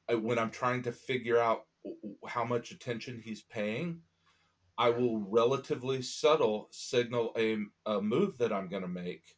when 0.08 0.38
I'm 0.38 0.50
trying 0.50 0.82
to 0.84 0.92
figure 0.92 1.38
out 1.38 1.66
how 2.26 2.44
much 2.44 2.70
attention 2.70 3.20
he's 3.22 3.42
paying, 3.42 4.00
I 4.78 4.90
will 4.90 5.18
relatively 5.18 6.02
subtle 6.02 6.68
signal 6.70 7.32
a, 7.36 7.58
a 7.86 8.00
move 8.00 8.38
that 8.38 8.52
I'm 8.52 8.68
going 8.68 8.82
to 8.82 8.88
make 8.88 9.36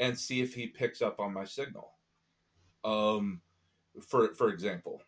and 0.00 0.18
see 0.18 0.40
if 0.40 0.54
he 0.54 0.66
picks 0.66 1.02
up 1.02 1.20
on 1.20 1.32
my 1.32 1.44
signal. 1.44 1.92
Um, 2.82 3.40
for 4.00 4.34
for 4.34 4.48
example, 4.48 5.02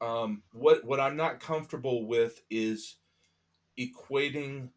um, 0.00 0.42
what 0.52 0.84
what 0.84 1.00
I'm 1.00 1.16
not 1.16 1.40
comfortable 1.40 2.06
with 2.06 2.42
is 2.50 2.96
equating 3.78 4.68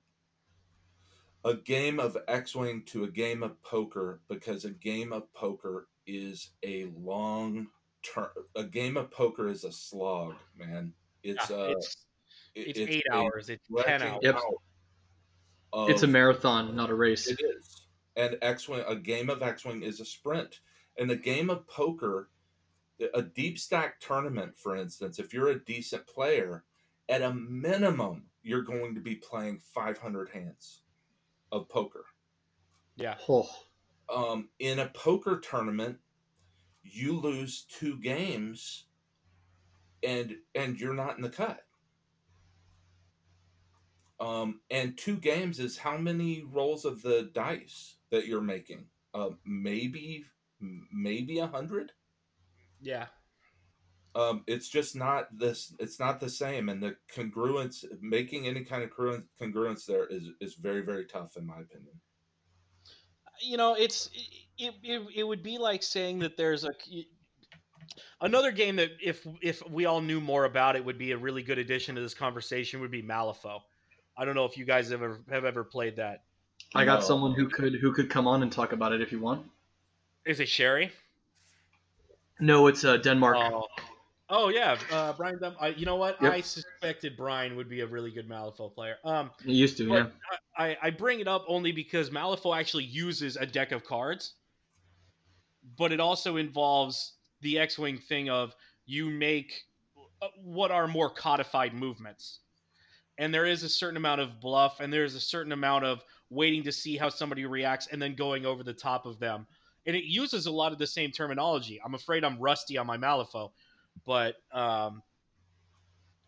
a 1.46 1.54
game 1.54 2.00
of 2.00 2.18
X-wing 2.28 2.84
to 2.88 3.04
a 3.04 3.10
game 3.10 3.44
of 3.44 3.62
poker 3.64 4.22
because 4.30 4.66
a 4.66 4.70
game 4.70 5.12
of 5.12 5.32
poker 5.34 5.88
is 6.08 6.52
a 6.66 6.88
long 6.98 7.68
term. 8.02 8.30
A 8.56 8.64
game 8.64 8.98
of 8.98 9.12
poker 9.12 9.50
is 9.50 9.64
a 9.64 9.72
slog, 9.72 10.36
man. 10.58 10.94
It's 11.24 11.50
yeah, 11.50 11.56
uh, 11.56 11.74
it's, 11.78 12.06
it's, 12.56 12.80
it's 12.80 12.92
eight 12.92 13.04
hours. 13.12 13.50
It's 13.50 13.68
ten 13.86 14.02
hours. 14.02 14.20
Yep. 14.22 14.40
it's 15.74 16.04
a 16.04 16.08
marathon, 16.08 16.76
not 16.76 16.90
a 16.90 16.96
race. 16.96 17.28
It 17.28 17.40
is. 17.42 17.86
And 18.16 18.38
X-wing, 18.42 18.84
a 18.88 18.96
game 18.96 19.30
of 19.30 19.42
X-wing 19.42 19.82
is 19.82 20.00
a 20.00 20.06
sprint, 20.06 20.60
and 20.98 21.10
a 21.10 21.16
game 21.16 21.50
of 21.50 21.68
poker 21.68 22.30
a 23.14 23.22
deep 23.22 23.58
stack 23.60 24.00
tournament, 24.00 24.58
for 24.58 24.76
instance, 24.76 25.20
if 25.20 25.34
you're 25.34 25.50
a 25.50 25.64
decent 25.64 26.06
player, 26.08 26.64
at 27.10 27.22
a 27.22 27.34
minimum, 27.34 28.26
you're 28.44 28.62
going 28.62 28.96
to 28.96 29.02
be 29.02 29.16
playing 29.16 29.60
500 29.74 30.30
hands 30.30 30.82
of 31.52 31.68
poker. 31.70 32.06
Yeah. 32.96 33.16
Oh. 33.28 33.50
Um, 34.14 34.50
in 34.60 34.80
a 34.80 34.88
poker 34.90 35.40
tournament, 35.40 35.98
you 36.84 37.20
lose 37.20 37.66
two 37.70 37.98
games, 38.00 38.86
and 40.04 40.36
and 40.54 40.78
you're 40.78 40.94
not 40.94 41.16
in 41.16 41.22
the 41.22 41.30
cut. 41.30 41.62
Um, 44.24 44.62
and 44.72 44.98
two 44.98 45.18
games 45.18 45.60
is 45.60 45.78
how 45.78 45.98
many 45.98 46.46
rolls 46.50 46.86
of 46.86 47.02
the 47.02 47.30
dice 47.34 47.98
that 48.10 48.26
you're 48.26 48.42
making? 48.42 48.86
Uh, 49.14 49.32
maybe 49.46 50.24
maybe 50.94 51.40
a 51.40 51.48
hundred. 51.48 51.92
Yeah. 52.82 53.08
Um, 54.16 54.44
it's 54.48 54.70
just 54.70 54.96
not 54.96 55.28
this. 55.38 55.74
It's 55.78 56.00
not 56.00 56.22
the 56.22 56.30
same, 56.30 56.70
and 56.70 56.82
the 56.82 56.96
congruence, 57.14 57.84
making 58.00 58.48
any 58.48 58.64
kind 58.64 58.84
of 58.84 58.92
congruence 58.92 59.86
there 59.86 60.06
is 60.08 60.30
is 60.40 60.54
very 60.54 60.82
very 60.82 61.06
tough, 61.06 61.36
in 61.36 61.46
my 61.46 61.60
opinion. 61.60 62.00
You 63.42 63.58
know, 63.58 63.76
it's 63.76 64.10
it, 64.58 64.74
it, 64.84 65.06
it 65.16 65.24
would 65.26 65.44
be 65.44 65.58
like 65.58 65.84
saying 65.84 66.20
that 66.20 66.38
there's 66.38 66.64
a 66.64 66.72
another 68.22 68.54
game 68.54 68.78
that 68.78 68.92
if 69.04 69.28
if 69.42 69.68
we 69.70 69.86
all 69.86 70.00
knew 70.00 70.22
more 70.22 70.46
about 70.46 70.78
it 70.78 70.86
would 70.86 70.98
be 70.98 71.12
a 71.12 71.18
really 71.18 71.44
good 71.44 71.58
addition 71.58 71.96
to 71.96 72.02
this 72.02 72.14
conversation 72.14 72.80
would 72.80 72.92
be 72.92 73.04
Malifaux. 73.04 73.60
I 74.18 74.26
don't 74.26 74.36
know 74.36 74.46
if 74.46 74.58
you 74.58 74.66
guys 74.66 74.90
have 74.90 75.02
ever 75.02 75.22
have 75.30 75.46
ever 75.46 75.64
played 75.64 75.96
that. 75.98 76.24
I 76.76 76.86
got 76.86 77.02
no. 77.02 77.06
someone 77.06 77.34
who 77.34 77.48
could 77.48 77.76
who 77.76 77.94
could 77.94 78.10
come 78.10 78.28
on 78.28 78.44
and 78.44 78.52
talk 78.52 78.74
about 78.74 78.94
it 78.94 79.02
if 79.02 79.12
you 79.12 79.20
want. 79.20 79.46
Is 80.26 80.40
it 80.40 80.48
Sherry? 80.48 80.92
No, 82.40 82.68
it's 82.68 82.84
uh, 82.84 82.98
Denmark. 82.98 83.38
Oh. 83.40 83.68
oh 84.30 84.50
yeah, 84.50 84.78
uh, 84.92 85.14
Brian. 85.14 85.40
I, 85.60 85.70
you 85.70 85.86
know 85.86 85.96
what? 85.96 86.22
Yep. 86.22 86.34
I 86.34 86.42
suspected 86.42 87.16
Brian 87.16 87.56
would 87.56 87.70
be 87.70 87.82
a 87.82 87.88
really 87.88 88.12
good 88.12 88.28
Malifaux 88.28 88.74
player. 88.74 88.96
Um, 89.04 89.32
he 89.46 89.54
used 89.54 89.78
to, 89.78 89.86
yeah. 89.86 90.08
I, 90.58 90.78
I 90.82 90.90
bring 90.90 91.20
it 91.20 91.28
up 91.28 91.46
only 91.48 91.72
because 91.72 92.10
Malifaux 92.10 92.58
actually 92.58 92.86
uses 92.86 93.36
a 93.38 93.46
deck 93.46 93.72
of 93.72 93.84
cards, 93.84 94.34
but 95.78 95.92
it 95.92 96.00
also 96.00 96.38
involves 96.38 97.14
the 97.42 97.60
X-wing 97.60 97.98
thing 97.98 98.30
of 98.30 98.56
you 98.86 99.10
make 99.10 99.64
uh, 100.22 100.28
what 100.44 100.72
are 100.72 100.88
more 100.88 101.10
codified 101.10 101.74
movements, 101.74 102.40
and 103.18 103.34
there 103.34 103.46
is 103.46 103.64
a 103.64 103.70
certain 103.70 103.98
amount 103.98 104.22
of 104.22 104.40
bluff, 104.40 104.80
and 104.80 104.92
there's 104.92 105.16
a 105.16 105.20
certain 105.20 105.52
amount 105.52 105.86
of 105.86 106.04
waiting 106.30 106.64
to 106.64 106.72
see 106.72 106.98
how 106.98 107.10
somebody 107.10 107.46
reacts, 107.46 107.88
and 107.88 108.02
then 108.02 108.16
going 108.16 108.46
over 108.46 108.64
the 108.64 108.74
top 108.74 109.06
of 109.06 109.20
them 109.20 109.46
and 109.86 109.96
it 109.96 110.06
uses 110.06 110.46
a 110.46 110.52
lot 110.52 110.72
of 110.72 110.78
the 110.78 110.88
same 110.88 111.12
terminology. 111.12 111.82
I'm 111.84 111.94
afraid 111.94 112.24
I'm 112.24 112.40
rusty 112.40 112.78
on 112.78 112.88
my 112.88 112.98
Malifaux, 112.98 113.52
but 114.06 114.36
um, 114.52 115.02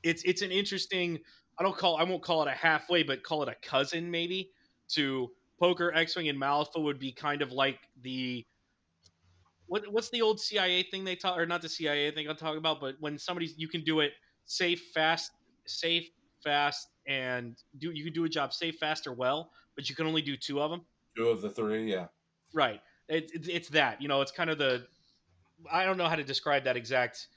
it's 0.04 0.24
it's 0.24 0.42
an 0.42 0.52
interesting. 0.52 1.20
I 1.58 1.64
don't 1.64 1.78
call 1.78 1.98
I 1.98 2.04
won't 2.04 2.24
call 2.24 2.42
it 2.44 2.48
a 2.48 2.52
halfway, 2.52 3.04
but 3.04 3.24
call 3.24 3.44
it 3.44 3.50
a 3.50 3.56
cousin 3.68 4.10
maybe 4.12 4.52
to 4.90 5.32
poker, 5.60 5.94
X 5.94 6.16
Wing, 6.16 6.28
and 6.28 6.40
Malifaux 6.40 6.84
would 6.84 7.00
be 7.00 7.12
kind 7.12 7.42
of 7.42 7.52
like 7.52 7.80
the 8.02 8.46
what 9.68 9.84
what's 9.92 10.10
the 10.10 10.22
old 10.22 10.40
CIA 10.40 10.84
thing 10.84 11.04
they 11.04 11.16
talk 11.16 11.38
or 11.38 11.46
not 11.46 11.62
the 11.62 11.70
CIA 11.70 12.12
thing 12.12 12.28
I'm 12.28 12.36
talking 12.36 12.58
about, 12.58 12.82
but 12.82 12.96
when 13.00 13.18
somebody's 13.18 13.54
you 13.58 13.70
can 13.70 13.84
do 13.84 14.02
it 14.02 14.12
safe, 14.46 14.82
fast, 14.94 15.32
safe, 15.66 16.10
fast, 16.46 16.88
and 17.06 17.58
do 17.80 17.92
you 17.92 18.06
can 18.06 18.14
do 18.14 18.24
a 18.24 18.30
job 18.30 18.54
safe, 18.54 18.78
fast, 18.78 19.08
or 19.08 19.12
well, 19.12 19.52
but 19.76 19.90
you 19.90 19.96
can 19.96 20.08
only 20.08 20.22
do 20.22 20.38
two 20.38 20.62
of 20.62 20.72
them. 20.72 20.82
Two 21.18 21.28
of 21.28 21.42
the 21.42 21.50
three, 21.50 21.92
yeah. 21.92 22.06
Right. 22.54 22.80
It, 23.10 23.32
it, 23.34 23.50
it's 23.50 23.70
that 23.70 24.02
you 24.02 24.08
know 24.08 24.22
it's 24.22 24.32
kind 24.32 24.50
of 24.50 24.58
the 24.58 24.88
I 25.70 25.84
don't 25.84 25.98
know 25.98 26.08
how 26.08 26.16
to 26.16 26.24
describe 26.24 26.64
that 26.64 26.78
exact 26.78 27.28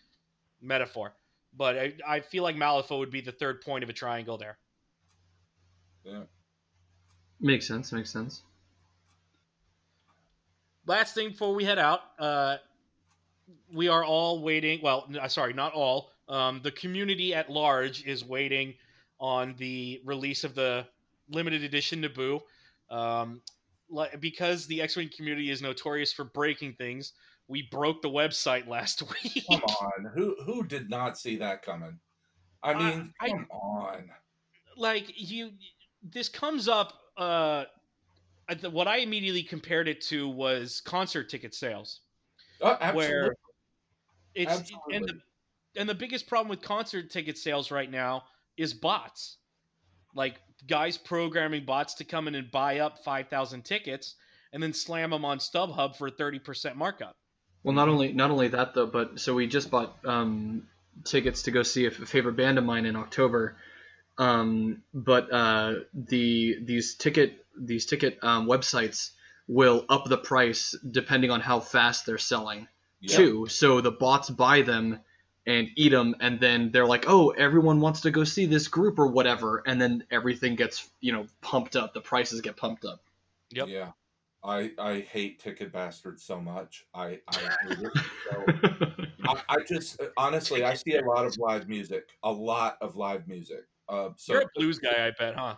metaphor, 0.62 1.14
but 1.56 1.76
I, 1.76 1.92
I 2.06 2.20
feel 2.20 2.44
like 2.44 2.54
Malifaux 2.54 2.98
would 3.00 3.10
be 3.10 3.20
the 3.20 3.32
third 3.32 3.62
point 3.62 3.82
of 3.82 3.90
a 3.90 3.92
triangle 3.92 4.38
there. 4.38 4.58
Yeah, 6.04 6.22
makes 7.40 7.66
sense. 7.66 7.90
Makes 7.92 8.10
sense. 8.10 8.42
Last 10.86 11.14
thing 11.14 11.30
before 11.30 11.54
we 11.54 11.64
head 11.64 11.78
out, 11.78 12.00
uh, 12.18 12.56
we 13.72 13.88
are 13.88 14.04
all 14.04 14.42
waiting. 14.42 14.80
Well, 14.82 15.08
sorry, 15.28 15.52
not 15.52 15.74
all. 15.74 16.12
Um, 16.28 16.60
the 16.62 16.70
community 16.70 17.34
at 17.34 17.50
large 17.50 18.04
is 18.06 18.24
waiting 18.24 18.74
on 19.20 19.54
the 19.58 20.00
release 20.04 20.44
of 20.44 20.54
the 20.54 20.86
limited 21.30 21.62
edition 21.62 22.02
Naboo. 22.02 22.40
Um, 22.90 23.42
because 24.20 24.66
the 24.66 24.82
X-wing 24.82 25.10
community 25.14 25.50
is 25.50 25.62
notorious 25.62 26.12
for 26.12 26.24
breaking 26.24 26.74
things, 26.74 27.12
we 27.48 27.62
broke 27.62 28.02
the 28.02 28.10
website 28.10 28.68
last 28.68 29.02
week. 29.02 29.44
Come 29.50 29.62
on, 29.62 30.10
who 30.14 30.36
who 30.44 30.64
did 30.64 30.90
not 30.90 31.18
see 31.18 31.36
that 31.36 31.62
coming? 31.62 31.98
I 32.62 32.74
mean, 32.74 33.12
uh, 33.20 33.26
come 33.26 33.46
I, 33.50 33.54
on. 33.54 34.10
Like 34.76 35.12
you, 35.16 35.50
this 36.02 36.28
comes 36.28 36.68
up. 36.68 36.92
Uh, 37.16 37.64
what 38.70 38.88
I 38.88 38.98
immediately 38.98 39.42
compared 39.42 39.88
it 39.88 40.00
to 40.02 40.28
was 40.28 40.80
concert 40.80 41.28
ticket 41.28 41.54
sales, 41.54 42.00
absolutely. 42.62 42.96
where 42.96 43.34
it's 44.34 44.52
absolutely. 44.52 44.96
and 44.96 45.08
the 45.08 45.20
and 45.80 45.88
the 45.88 45.94
biggest 45.94 46.26
problem 46.26 46.48
with 46.48 46.62
concert 46.62 47.10
ticket 47.10 47.36
sales 47.36 47.70
right 47.70 47.90
now 47.90 48.24
is 48.58 48.74
bots. 48.74 49.38
Like 50.14 50.40
guys 50.66 50.98
programming 50.98 51.64
bots 51.64 51.94
to 51.94 52.04
come 52.04 52.28
in 52.28 52.34
and 52.34 52.50
buy 52.50 52.80
up 52.80 52.98
5,000 53.04 53.64
tickets 53.64 54.16
and 54.52 54.62
then 54.62 54.72
slam 54.72 55.10
them 55.10 55.24
on 55.24 55.38
StubHub 55.38 55.96
for 55.96 56.10
30% 56.10 56.74
markup. 56.76 57.16
Well, 57.62 57.74
not 57.74 57.88
only 57.88 58.12
not 58.12 58.30
only 58.30 58.48
that 58.48 58.74
though, 58.74 58.86
but 58.86 59.18
so 59.20 59.34
we 59.34 59.46
just 59.46 59.70
bought 59.70 59.98
um, 60.04 60.68
tickets 61.04 61.42
to 61.42 61.50
go 61.50 61.62
see 61.62 61.86
a 61.86 61.90
favorite 61.90 62.36
band 62.36 62.56
of 62.56 62.64
mine 62.64 62.86
in 62.86 62.96
October. 62.96 63.56
Um, 64.16 64.82
but 64.94 65.32
uh, 65.32 65.74
the 65.92 66.56
these 66.62 66.94
ticket 66.94 67.44
these 67.60 67.86
ticket 67.86 68.18
um, 68.22 68.46
websites 68.46 69.10
will 69.48 69.84
up 69.88 70.04
the 70.06 70.18
price 70.18 70.74
depending 70.88 71.30
on 71.30 71.40
how 71.40 71.60
fast 71.60 72.06
they're 72.06 72.18
selling 72.18 72.68
yep. 73.00 73.16
too. 73.16 73.46
So 73.48 73.80
the 73.80 73.90
bots 73.90 74.30
buy 74.30 74.62
them 74.62 75.00
and 75.48 75.68
eat 75.76 75.88
them 75.88 76.14
and 76.20 76.38
then 76.38 76.70
they're 76.70 76.86
like 76.86 77.04
oh 77.08 77.30
everyone 77.30 77.80
wants 77.80 78.00
to 78.00 78.10
go 78.10 78.22
see 78.22 78.46
this 78.46 78.68
group 78.68 78.98
or 78.98 79.08
whatever 79.08 79.62
and 79.66 79.80
then 79.80 80.04
everything 80.10 80.54
gets 80.54 80.90
you 81.00 81.12
know 81.12 81.26
pumped 81.40 81.74
up 81.74 81.92
the 81.94 82.00
prices 82.00 82.40
get 82.40 82.56
pumped 82.56 82.84
up 82.84 83.00
yep 83.50 83.66
yeah 83.68 83.90
i 84.44 84.70
i 84.78 85.00
hate 85.00 85.40
ticket 85.40 85.72
bastards 85.72 86.22
so 86.22 86.40
much 86.40 86.86
i 86.94 87.18
i 87.28 87.50
so 88.30 88.44
I, 89.24 89.42
I, 89.48 89.56
just 89.66 90.00
honestly 90.16 90.64
i 90.64 90.74
see 90.74 90.94
a 90.94 91.04
lot 91.04 91.26
of 91.26 91.36
live 91.38 91.68
music 91.68 92.10
a 92.22 92.30
lot 92.30 92.78
of 92.80 92.94
live 92.94 93.26
music 93.26 93.64
uh 93.88 94.10
so 94.16 94.34
you're 94.34 94.42
a 94.42 94.50
blues 94.54 94.78
guy 94.78 95.06
i 95.06 95.10
bet 95.18 95.34
huh 95.34 95.56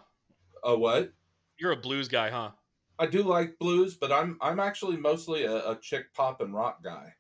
A 0.65 0.77
what? 0.77 1.13
You're 1.59 1.73
a 1.73 1.77
blues 1.77 2.09
guy, 2.09 2.31
huh? 2.31 2.51
I 2.99 3.07
do 3.07 3.23
like 3.23 3.59
blues, 3.59 3.95
but 3.95 4.13
I'm 4.13 4.37
I'm 4.41 4.61
actually 4.61 4.97
mostly 4.97 5.45
a, 5.45 5.71
a 5.71 5.79
chick 5.81 6.13
pop 6.15 6.41
and 6.41 6.55
rock 6.55 6.83
guy. 6.83 7.15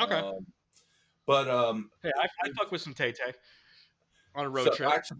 Okay. 0.00 0.14
Um, 0.14 0.46
but 1.28 1.46
um, 1.46 1.90
hey, 2.02 2.10
I, 2.18 2.26
I 2.42 2.52
fuck 2.56 2.72
with 2.72 2.80
some 2.80 2.94
Tay 2.94 3.12
Tay 3.12 3.34
on 4.34 4.46
a 4.46 4.48
road 4.48 4.64
so 4.64 4.74
trip. 4.74 4.90
Actually, 4.90 5.18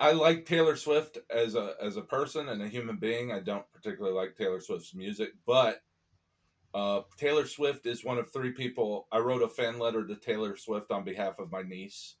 I 0.00 0.12
like 0.12 0.46
Taylor 0.46 0.76
Swift 0.76 1.18
as 1.30 1.54
a 1.54 1.74
as 1.80 1.98
a 1.98 2.02
person 2.02 2.48
and 2.48 2.62
a 2.62 2.68
human 2.68 2.96
being. 2.96 3.30
I 3.30 3.40
don't 3.40 3.70
particularly 3.74 4.16
like 4.16 4.34
Taylor 4.34 4.60
Swift's 4.60 4.94
music, 4.94 5.32
but 5.46 5.82
uh, 6.72 7.02
Taylor 7.18 7.44
Swift 7.44 7.84
is 7.84 8.02
one 8.02 8.16
of 8.16 8.32
three 8.32 8.52
people. 8.52 9.06
I 9.12 9.18
wrote 9.18 9.42
a 9.42 9.48
fan 9.48 9.78
letter 9.78 10.06
to 10.06 10.16
Taylor 10.16 10.56
Swift 10.56 10.90
on 10.90 11.04
behalf 11.04 11.38
of 11.38 11.52
my 11.52 11.60
niece. 11.60 12.14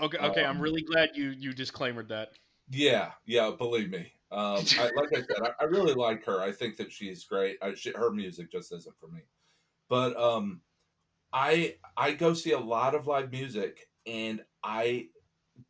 Okay, 0.00 0.18
okay, 0.18 0.44
Um, 0.44 0.56
I'm 0.56 0.62
really 0.62 0.82
glad 0.82 1.10
you 1.14 1.30
you 1.30 1.52
disclaimered 1.52 2.08
that. 2.10 2.28
Yeah, 2.70 3.10
yeah, 3.26 3.50
believe 3.50 3.90
me. 3.90 4.12
Um, 4.30 4.62
I, 4.78 4.90
like 4.94 5.08
I 5.12 5.22
said, 5.22 5.42
I, 5.42 5.50
I 5.62 5.64
really 5.64 5.94
like 5.94 6.24
her. 6.26 6.40
I 6.40 6.52
think 6.52 6.76
that 6.76 6.92
she's 6.92 7.24
great. 7.24 7.56
I, 7.60 7.74
she, 7.74 7.90
her 7.96 8.12
music 8.12 8.52
just 8.52 8.72
isn't 8.72 8.94
for 9.00 9.08
me. 9.08 9.22
But 9.88 10.16
um, 10.16 10.60
I 11.32 11.76
I 11.96 12.12
go 12.12 12.32
see 12.34 12.52
a 12.52 12.58
lot 12.58 12.94
of 12.94 13.06
live 13.06 13.30
music, 13.30 13.88
and 14.06 14.42
I 14.62 15.08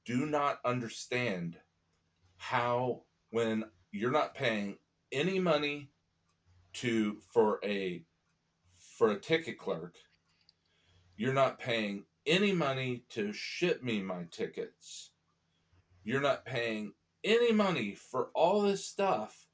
do 0.04 0.26
not 0.26 0.58
understand 0.64 1.56
how 2.36 3.02
when 3.30 3.64
you're 3.90 4.12
not 4.12 4.34
paying 4.34 4.78
any 5.10 5.38
money 5.38 5.90
to 6.74 7.18
for 7.32 7.58
a 7.64 8.04
for 8.96 9.10
a 9.10 9.18
ticket 9.20 9.58
clerk, 9.58 9.96
you're 11.16 11.34
not 11.34 11.58
paying 11.58 12.04
any 12.26 12.52
money 12.52 13.04
to 13.10 13.32
ship 13.32 13.82
me 13.82 14.00
my 14.00 14.24
tickets. 14.30 15.10
You're 16.04 16.20
not 16.20 16.44
paying 16.44 16.92
any 17.24 17.52
money 17.52 17.94
for 17.94 18.30
all 18.34 18.62
this 18.62 18.86
stuff, 18.86 19.48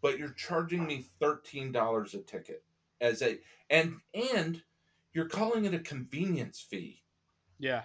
but 0.00 0.18
you're 0.18 0.30
charging 0.30 0.86
me 0.86 1.04
thirteen 1.20 1.72
dollars 1.72 2.14
a 2.14 2.18
ticket 2.20 2.62
as 3.00 3.22
a 3.22 3.38
and 3.68 3.96
and 4.14 4.62
you're 5.18 5.28
calling 5.28 5.64
it 5.64 5.74
a 5.74 5.80
convenience 5.80 6.60
fee. 6.60 7.02
Yeah, 7.58 7.82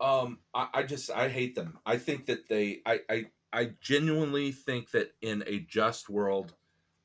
Um, 0.00 0.38
I, 0.54 0.68
I 0.74 0.82
just 0.84 1.10
I 1.10 1.28
hate 1.28 1.56
them. 1.56 1.80
I 1.84 1.98
think 1.98 2.26
that 2.26 2.48
they 2.48 2.82
I, 2.86 3.00
I 3.10 3.24
I 3.52 3.70
genuinely 3.80 4.52
think 4.52 4.92
that 4.92 5.12
in 5.22 5.42
a 5.48 5.58
just 5.60 6.08
world 6.08 6.54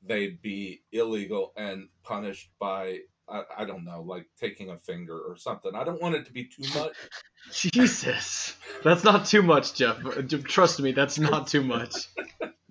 they'd 0.04 0.42
be 0.44 0.84
illegal 0.92 1.54
and 1.58 1.90
punished 2.04 2.52
by 2.60 3.00
I, 3.28 3.44
I 3.60 3.66
don't 3.66 3.84
know, 3.84 4.04
like 4.04 4.28
taking 4.40 4.70
a 4.70 4.78
finger 4.78 5.20
or 5.20 5.38
something. 5.38 5.74
I 5.76 5.84
don't 5.84 6.02
want 6.02 6.16
it 6.16 6.28
to 6.28 6.32
be 6.32 6.46
too 6.46 6.64
much. 6.76 6.94
Jesus, 7.52 8.56
that's 8.84 9.04
not 9.04 9.26
too 9.26 9.42
much, 9.42 9.74
Jeff. 9.74 9.98
Trust 10.46 10.82
me, 10.82 10.92
that's 10.92 11.18
not 11.18 11.48
too 11.48 11.64
much. 11.64 12.10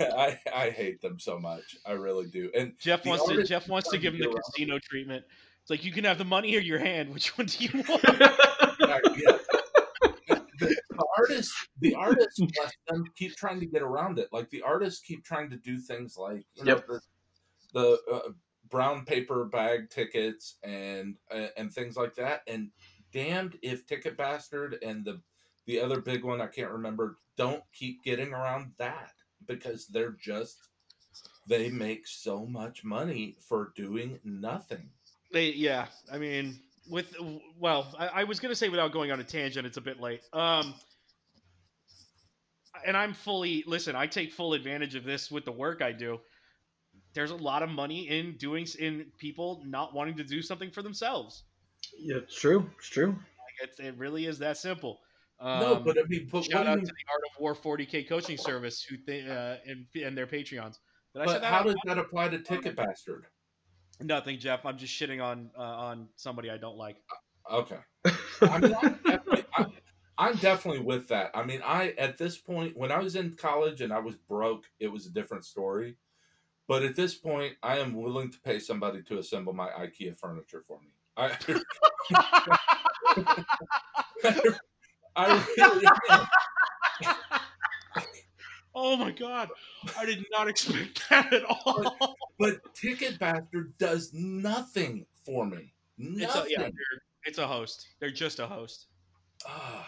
I 0.00 0.38
I 0.54 0.70
hate 0.70 1.00
them 1.00 1.18
so 1.18 1.38
much. 1.38 1.76
I 1.86 1.92
really 1.92 2.26
do. 2.26 2.50
And 2.54 2.72
Jeff 2.78 3.04
wants 3.06 3.26
to 3.28 3.42
Jeff 3.44 3.68
wants 3.68 3.90
to 3.90 3.98
give 3.98 4.12
to 4.12 4.16
him 4.16 4.20
the 4.20 4.26
get 4.26 4.34
around 4.34 4.42
casino 4.54 4.78
treatment. 4.82 5.24
It's 5.62 5.70
like 5.70 5.84
you 5.84 5.92
can 5.92 6.04
have 6.04 6.18
the 6.18 6.24
money 6.24 6.54
or 6.56 6.60
your 6.60 6.78
hand. 6.78 7.12
Which 7.14 7.36
one 7.38 7.46
do 7.46 7.64
you 7.64 7.82
want? 7.88 8.02
Yeah, 8.04 8.98
yeah. 9.16 9.38
The, 10.58 10.76
the 10.90 11.04
artists, 11.18 11.66
the 11.80 11.94
artists, 11.94 12.38
bless 12.56 12.72
them, 12.88 13.04
keep 13.16 13.34
trying 13.36 13.60
to 13.60 13.66
get 13.66 13.82
around 13.82 14.18
it. 14.18 14.28
Like 14.32 14.50
the 14.50 14.62
artists 14.62 15.00
keep 15.00 15.24
trying 15.24 15.50
to 15.50 15.56
do 15.56 15.78
things 15.78 16.16
like 16.18 16.44
you 16.54 16.64
know, 16.64 16.74
Yep. 16.76 16.86
the, 16.86 17.00
the 17.72 17.98
uh, 18.12 18.28
brown 18.70 19.04
paper 19.04 19.44
bag 19.46 19.90
tickets 19.90 20.56
and 20.62 21.16
uh, 21.34 21.48
and 21.56 21.72
things 21.72 21.96
like 21.96 22.14
that. 22.16 22.42
And 22.46 22.70
damned 23.12 23.58
if 23.62 23.86
Ticket 23.86 24.16
Bastard 24.16 24.76
and 24.82 25.04
the 25.04 25.20
the 25.66 25.80
other 25.80 26.00
big 26.00 26.24
one 26.24 26.40
I 26.40 26.46
can't 26.46 26.70
remember 26.72 27.16
don't 27.36 27.62
keep 27.72 28.02
getting 28.04 28.32
around 28.32 28.72
that 28.78 29.12
because 29.46 29.86
they're 29.86 30.16
just 30.20 30.56
they 31.46 31.68
make 31.68 32.06
so 32.06 32.46
much 32.46 32.84
money 32.84 33.36
for 33.48 33.72
doing 33.76 34.18
nothing. 34.24 34.88
They 35.32 35.50
yeah, 35.50 35.86
I 36.12 36.18
mean 36.18 36.58
with 36.88 37.14
well, 37.58 37.94
I, 37.98 38.06
I 38.08 38.24
was 38.24 38.40
gonna 38.40 38.54
say 38.54 38.68
without 38.68 38.92
going 38.92 39.10
on 39.10 39.20
a 39.20 39.24
tangent, 39.24 39.66
it's 39.66 39.76
a 39.76 39.82
bit 39.82 40.00
late. 40.00 40.22
Um, 40.32 40.74
and 42.86 42.96
I'm 42.96 43.14
fully 43.14 43.64
listen. 43.66 43.96
I 43.96 44.06
take 44.06 44.32
full 44.32 44.54
advantage 44.54 44.94
of 44.94 45.04
this 45.04 45.30
with 45.30 45.44
the 45.44 45.52
work 45.52 45.82
I 45.82 45.92
do. 45.92 46.20
There's 47.14 47.30
a 47.30 47.36
lot 47.36 47.62
of 47.62 47.70
money 47.70 48.08
in 48.08 48.36
doing 48.36 48.66
in 48.78 49.06
people 49.18 49.62
not 49.64 49.94
wanting 49.94 50.16
to 50.16 50.24
do 50.24 50.42
something 50.42 50.70
for 50.70 50.82
themselves. 50.82 51.44
yeah, 51.98 52.16
it's 52.16 52.38
true. 52.38 52.68
It's 52.78 52.88
true. 52.88 53.10
Like 53.10 53.68
it's, 53.68 53.80
it 53.80 53.94
really 53.96 54.26
is 54.26 54.38
that 54.38 54.56
simple. 54.56 55.00
Um, 55.40 55.60
no, 55.60 55.76
but 55.76 55.98
I 55.98 56.02
mean, 56.08 56.28
but 56.30 56.44
shout 56.44 56.66
out 56.66 56.78
do 56.78 56.86
to 56.86 56.86
the 56.86 57.12
Art 57.12 57.22
of 57.30 57.40
War 57.40 57.54
40k 57.54 58.08
coaching 58.08 58.36
service 58.36 58.82
who 58.82 58.96
th- 58.96 59.26
uh, 59.28 59.56
and 59.66 59.86
and 59.94 60.16
their 60.16 60.26
Patreons. 60.26 60.78
Did 61.12 61.22
I 61.22 61.24
but 61.24 61.40
that? 61.42 61.52
how 61.52 61.58
out 61.60 61.66
does 61.66 61.76
that 61.84 61.98
apply 61.98 62.28
to 62.28 62.38
Ticket 62.38 62.76
Bastard? 62.76 63.26
Nothing, 64.00 64.38
Jeff. 64.38 64.64
I'm 64.64 64.78
just 64.78 64.92
shitting 64.92 65.22
on 65.22 65.50
uh, 65.58 65.62
on 65.62 66.08
somebody 66.16 66.50
I 66.50 66.56
don't 66.56 66.76
like. 66.76 66.96
Okay. 67.50 67.78
I 68.42 68.58
mean, 68.58 68.74
I'm 68.82 68.98
definitely, 69.04 69.44
I'm, 69.56 69.72
I'm 70.18 70.36
definitely 70.36 70.82
with 70.82 71.08
that. 71.08 71.30
I 71.34 71.44
mean, 71.44 71.60
I 71.64 71.94
at 71.98 72.16
this 72.16 72.38
point, 72.38 72.76
when 72.76 72.90
I 72.92 72.98
was 72.98 73.16
in 73.16 73.34
college 73.34 73.80
and 73.80 73.92
I 73.92 73.98
was 73.98 74.16
broke, 74.16 74.64
it 74.80 74.88
was 74.88 75.06
a 75.06 75.10
different 75.10 75.44
story. 75.44 75.96
But 76.66 76.82
at 76.82 76.96
this 76.96 77.14
point, 77.14 77.54
I 77.62 77.78
am 77.78 77.94
willing 77.94 78.30
to 78.30 78.40
pay 78.40 78.58
somebody 78.58 79.02
to 79.02 79.18
assemble 79.18 79.52
my 79.52 79.68
IKEA 79.68 80.18
furniture 80.18 80.64
for 80.66 80.80
me. 80.80 80.88
I, 81.16 81.36
I 85.16 85.44
really 85.58 85.86
oh 88.74 88.96
my 88.96 89.10
god, 89.10 89.48
I 89.98 90.04
did 90.06 90.24
not 90.32 90.48
expect 90.48 91.08
that 91.10 91.32
at 91.32 91.44
all. 91.44 92.16
But 92.38 92.74
Ticket 92.74 93.18
Bastard 93.18 93.76
does 93.78 94.12
nothing 94.12 95.06
for 95.24 95.46
me. 95.46 95.72
Nothing. 95.98 96.22
It's 96.24 96.36
a, 96.36 96.44
yeah, 96.62 96.68
it's 97.24 97.38
a 97.38 97.46
host. 97.46 97.86
They're 98.00 98.10
just 98.10 98.38
a 98.40 98.46
host. 98.46 98.86
Ah, 99.46 99.86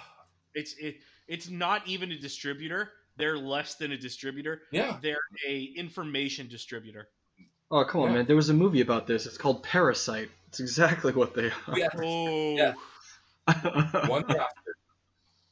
It's 0.55 0.74
it. 0.79 0.97
It's 1.29 1.49
not 1.51 1.87
even 1.89 2.12
a 2.12 2.18
distributor. 2.18 2.91
They're 3.16 3.39
less 3.39 3.74
than 3.74 3.93
a 3.93 3.97
distributor. 3.99 4.62
yeah. 4.70 4.99
They're 5.03 5.16
a 5.49 5.62
information 5.77 6.49
distributor. 6.49 7.09
Oh 7.70 7.85
come 7.85 8.03
on, 8.03 8.09
Yeah. 8.11 8.16
man! 8.18 8.27
There 8.27 8.37
was 8.37 8.49
a 8.51 8.55
movie 8.55 8.81
about 8.81 9.07
this. 9.09 9.27
It's 9.27 9.39
called 9.39 9.64
Parasite. 9.64 10.31
It's 10.49 10.61
exactly 10.61 11.12
what 11.12 11.35
they 11.35 11.51
Yeah. 11.74 11.89
Oh, 11.99 12.55
Yeah. 12.57 12.74
are. 13.49 14.09
Won 14.09 14.24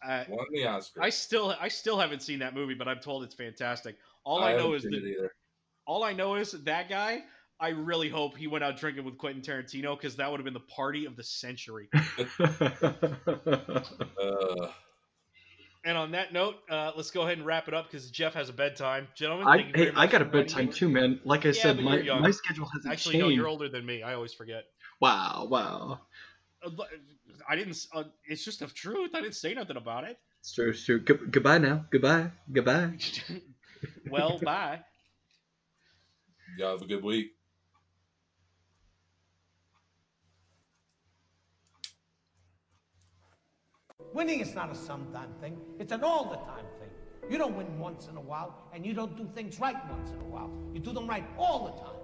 the 0.05 0.12
Oscar. 0.12 0.32
I, 0.32 0.36
Won 0.36 0.46
the 0.52 0.66
Oscar. 0.66 1.02
I 1.02 1.11
still 1.11 1.55
I 1.61 1.68
still 1.68 1.98
haven't 1.98 2.22
seen 2.22 2.38
that 2.40 2.55
movie, 2.55 2.74
but 2.74 2.88
I'm 2.88 3.00
told 3.00 3.24
it's 3.24 3.34
fantastic. 3.34 3.96
All 4.24 4.42
I, 4.42 4.50
haven't 4.50 4.64
know 4.64 4.74
is 4.74 4.82
that 4.82 5.30
all 5.86 6.05
I 6.05 6.12
know 6.12 6.34
is 6.36 6.52
that 6.52 6.88
guy. 6.88 7.24
I 7.61 7.68
really 7.68 8.09
hope 8.09 8.36
he 8.36 8.46
went 8.48 8.64
out 8.64 8.76
drinking 8.76 9.05
with 9.05 9.16
Quentin 9.16 9.40
Tarantino 9.40 9.96
because 9.96 10.16
that 10.16 10.30
would 10.30 10.40
have 10.40 10.44
been 10.44 10.55
the 10.55 10.61
party 10.61 11.05
of 11.07 11.16
the 11.16 11.22
century. 11.24 11.88
Uh, 14.20 14.68
And 15.84 15.98
on 15.98 16.12
that 16.12 16.32
note, 16.32 16.57
uh, 16.70 16.92
let's 16.96 17.11
go 17.11 17.22
ahead 17.22 17.36
and 17.36 17.46
wrap 17.46 17.68
it 17.68 17.74
up 17.74 17.90
because 17.90 18.11
Jeff 18.11 18.32
has 18.34 18.48
a 18.48 18.55
bedtime. 18.55 19.07
Gentlemen, 19.14 19.46
I 19.46 19.57
thank 19.57 19.68
you 19.68 19.72
hey, 19.74 19.84
very 19.84 19.96
I 19.96 20.07
got 20.07 20.22
a 20.22 20.24
bedtime 20.24 20.70
too, 20.70 20.88
man. 20.88 21.20
Like 21.24 21.44
I 21.44 21.50
Yeah, 21.50 21.52
said, 21.52 21.80
my 21.80 22.02
my 22.02 22.30
schedule 22.30 22.66
hasn't 22.66 22.92
Actually, 22.92 23.14
changed. 23.18 23.24
no, 23.24 23.28
you're 23.28 23.48
older 23.48 23.68
than 23.68 23.84
me. 23.84 24.02
I 24.02 24.14
always 24.14 24.32
forget. 24.32 24.64
Wow, 25.00 25.46
wow. 25.50 26.00
But 26.77 26.89
I 27.49 27.57
didn't. 27.57 27.87
Uh, 27.95 28.05
it's 28.27 28.45
just 28.45 28.61
the 28.61 28.67
truth. 28.67 29.11
I 29.15 29.21
didn't 29.21 29.35
say 29.35 29.55
nothing 29.55 29.77
about 29.77 30.05
it. 30.05 30.19
It's 30.41 30.53
true. 30.53 30.71
It's 30.71 30.85
true. 30.85 31.01
Good, 31.01 31.31
goodbye 31.31 31.59
now. 31.59 31.85
Goodbye. 31.91 32.31
Goodbye. 32.53 32.99
well, 34.11 34.39
bye. 34.43 34.81
y'all 36.59 36.73
have 36.73 36.83
a 36.83 36.87
good 36.87 37.03
week. 37.03 37.33
Winning 44.15 44.39
is 44.39 44.55
not 44.55 44.71
a 44.71 44.75
sometime 44.77 45.31
thing, 45.41 45.59
it's 45.81 45.91
an 45.91 46.05
all 46.05 46.31
the 46.31 46.37
time 46.37 46.65
thing. 46.79 46.89
You 47.29 47.37
don't 47.37 47.57
win 47.57 47.81
once 47.81 48.07
in 48.07 48.17
a 48.17 48.21
while, 48.21 48.55
and 48.73 48.87
you 48.87 48.95
don't 48.95 49.17
do 49.17 49.27
things 49.35 49.59
right 49.59 49.77
once 49.91 50.11
in 50.11 50.21
a 50.21 50.25
while. 50.25 50.53
You 50.73 50.79
do 50.79 50.93
them 50.93 51.09
right 51.09 51.25
all 51.37 51.65
the 51.67 51.73
time. 51.83 52.01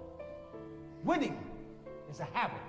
Winning 1.05 1.37
is 2.09 2.19
a 2.19 2.25
habit. 2.25 2.59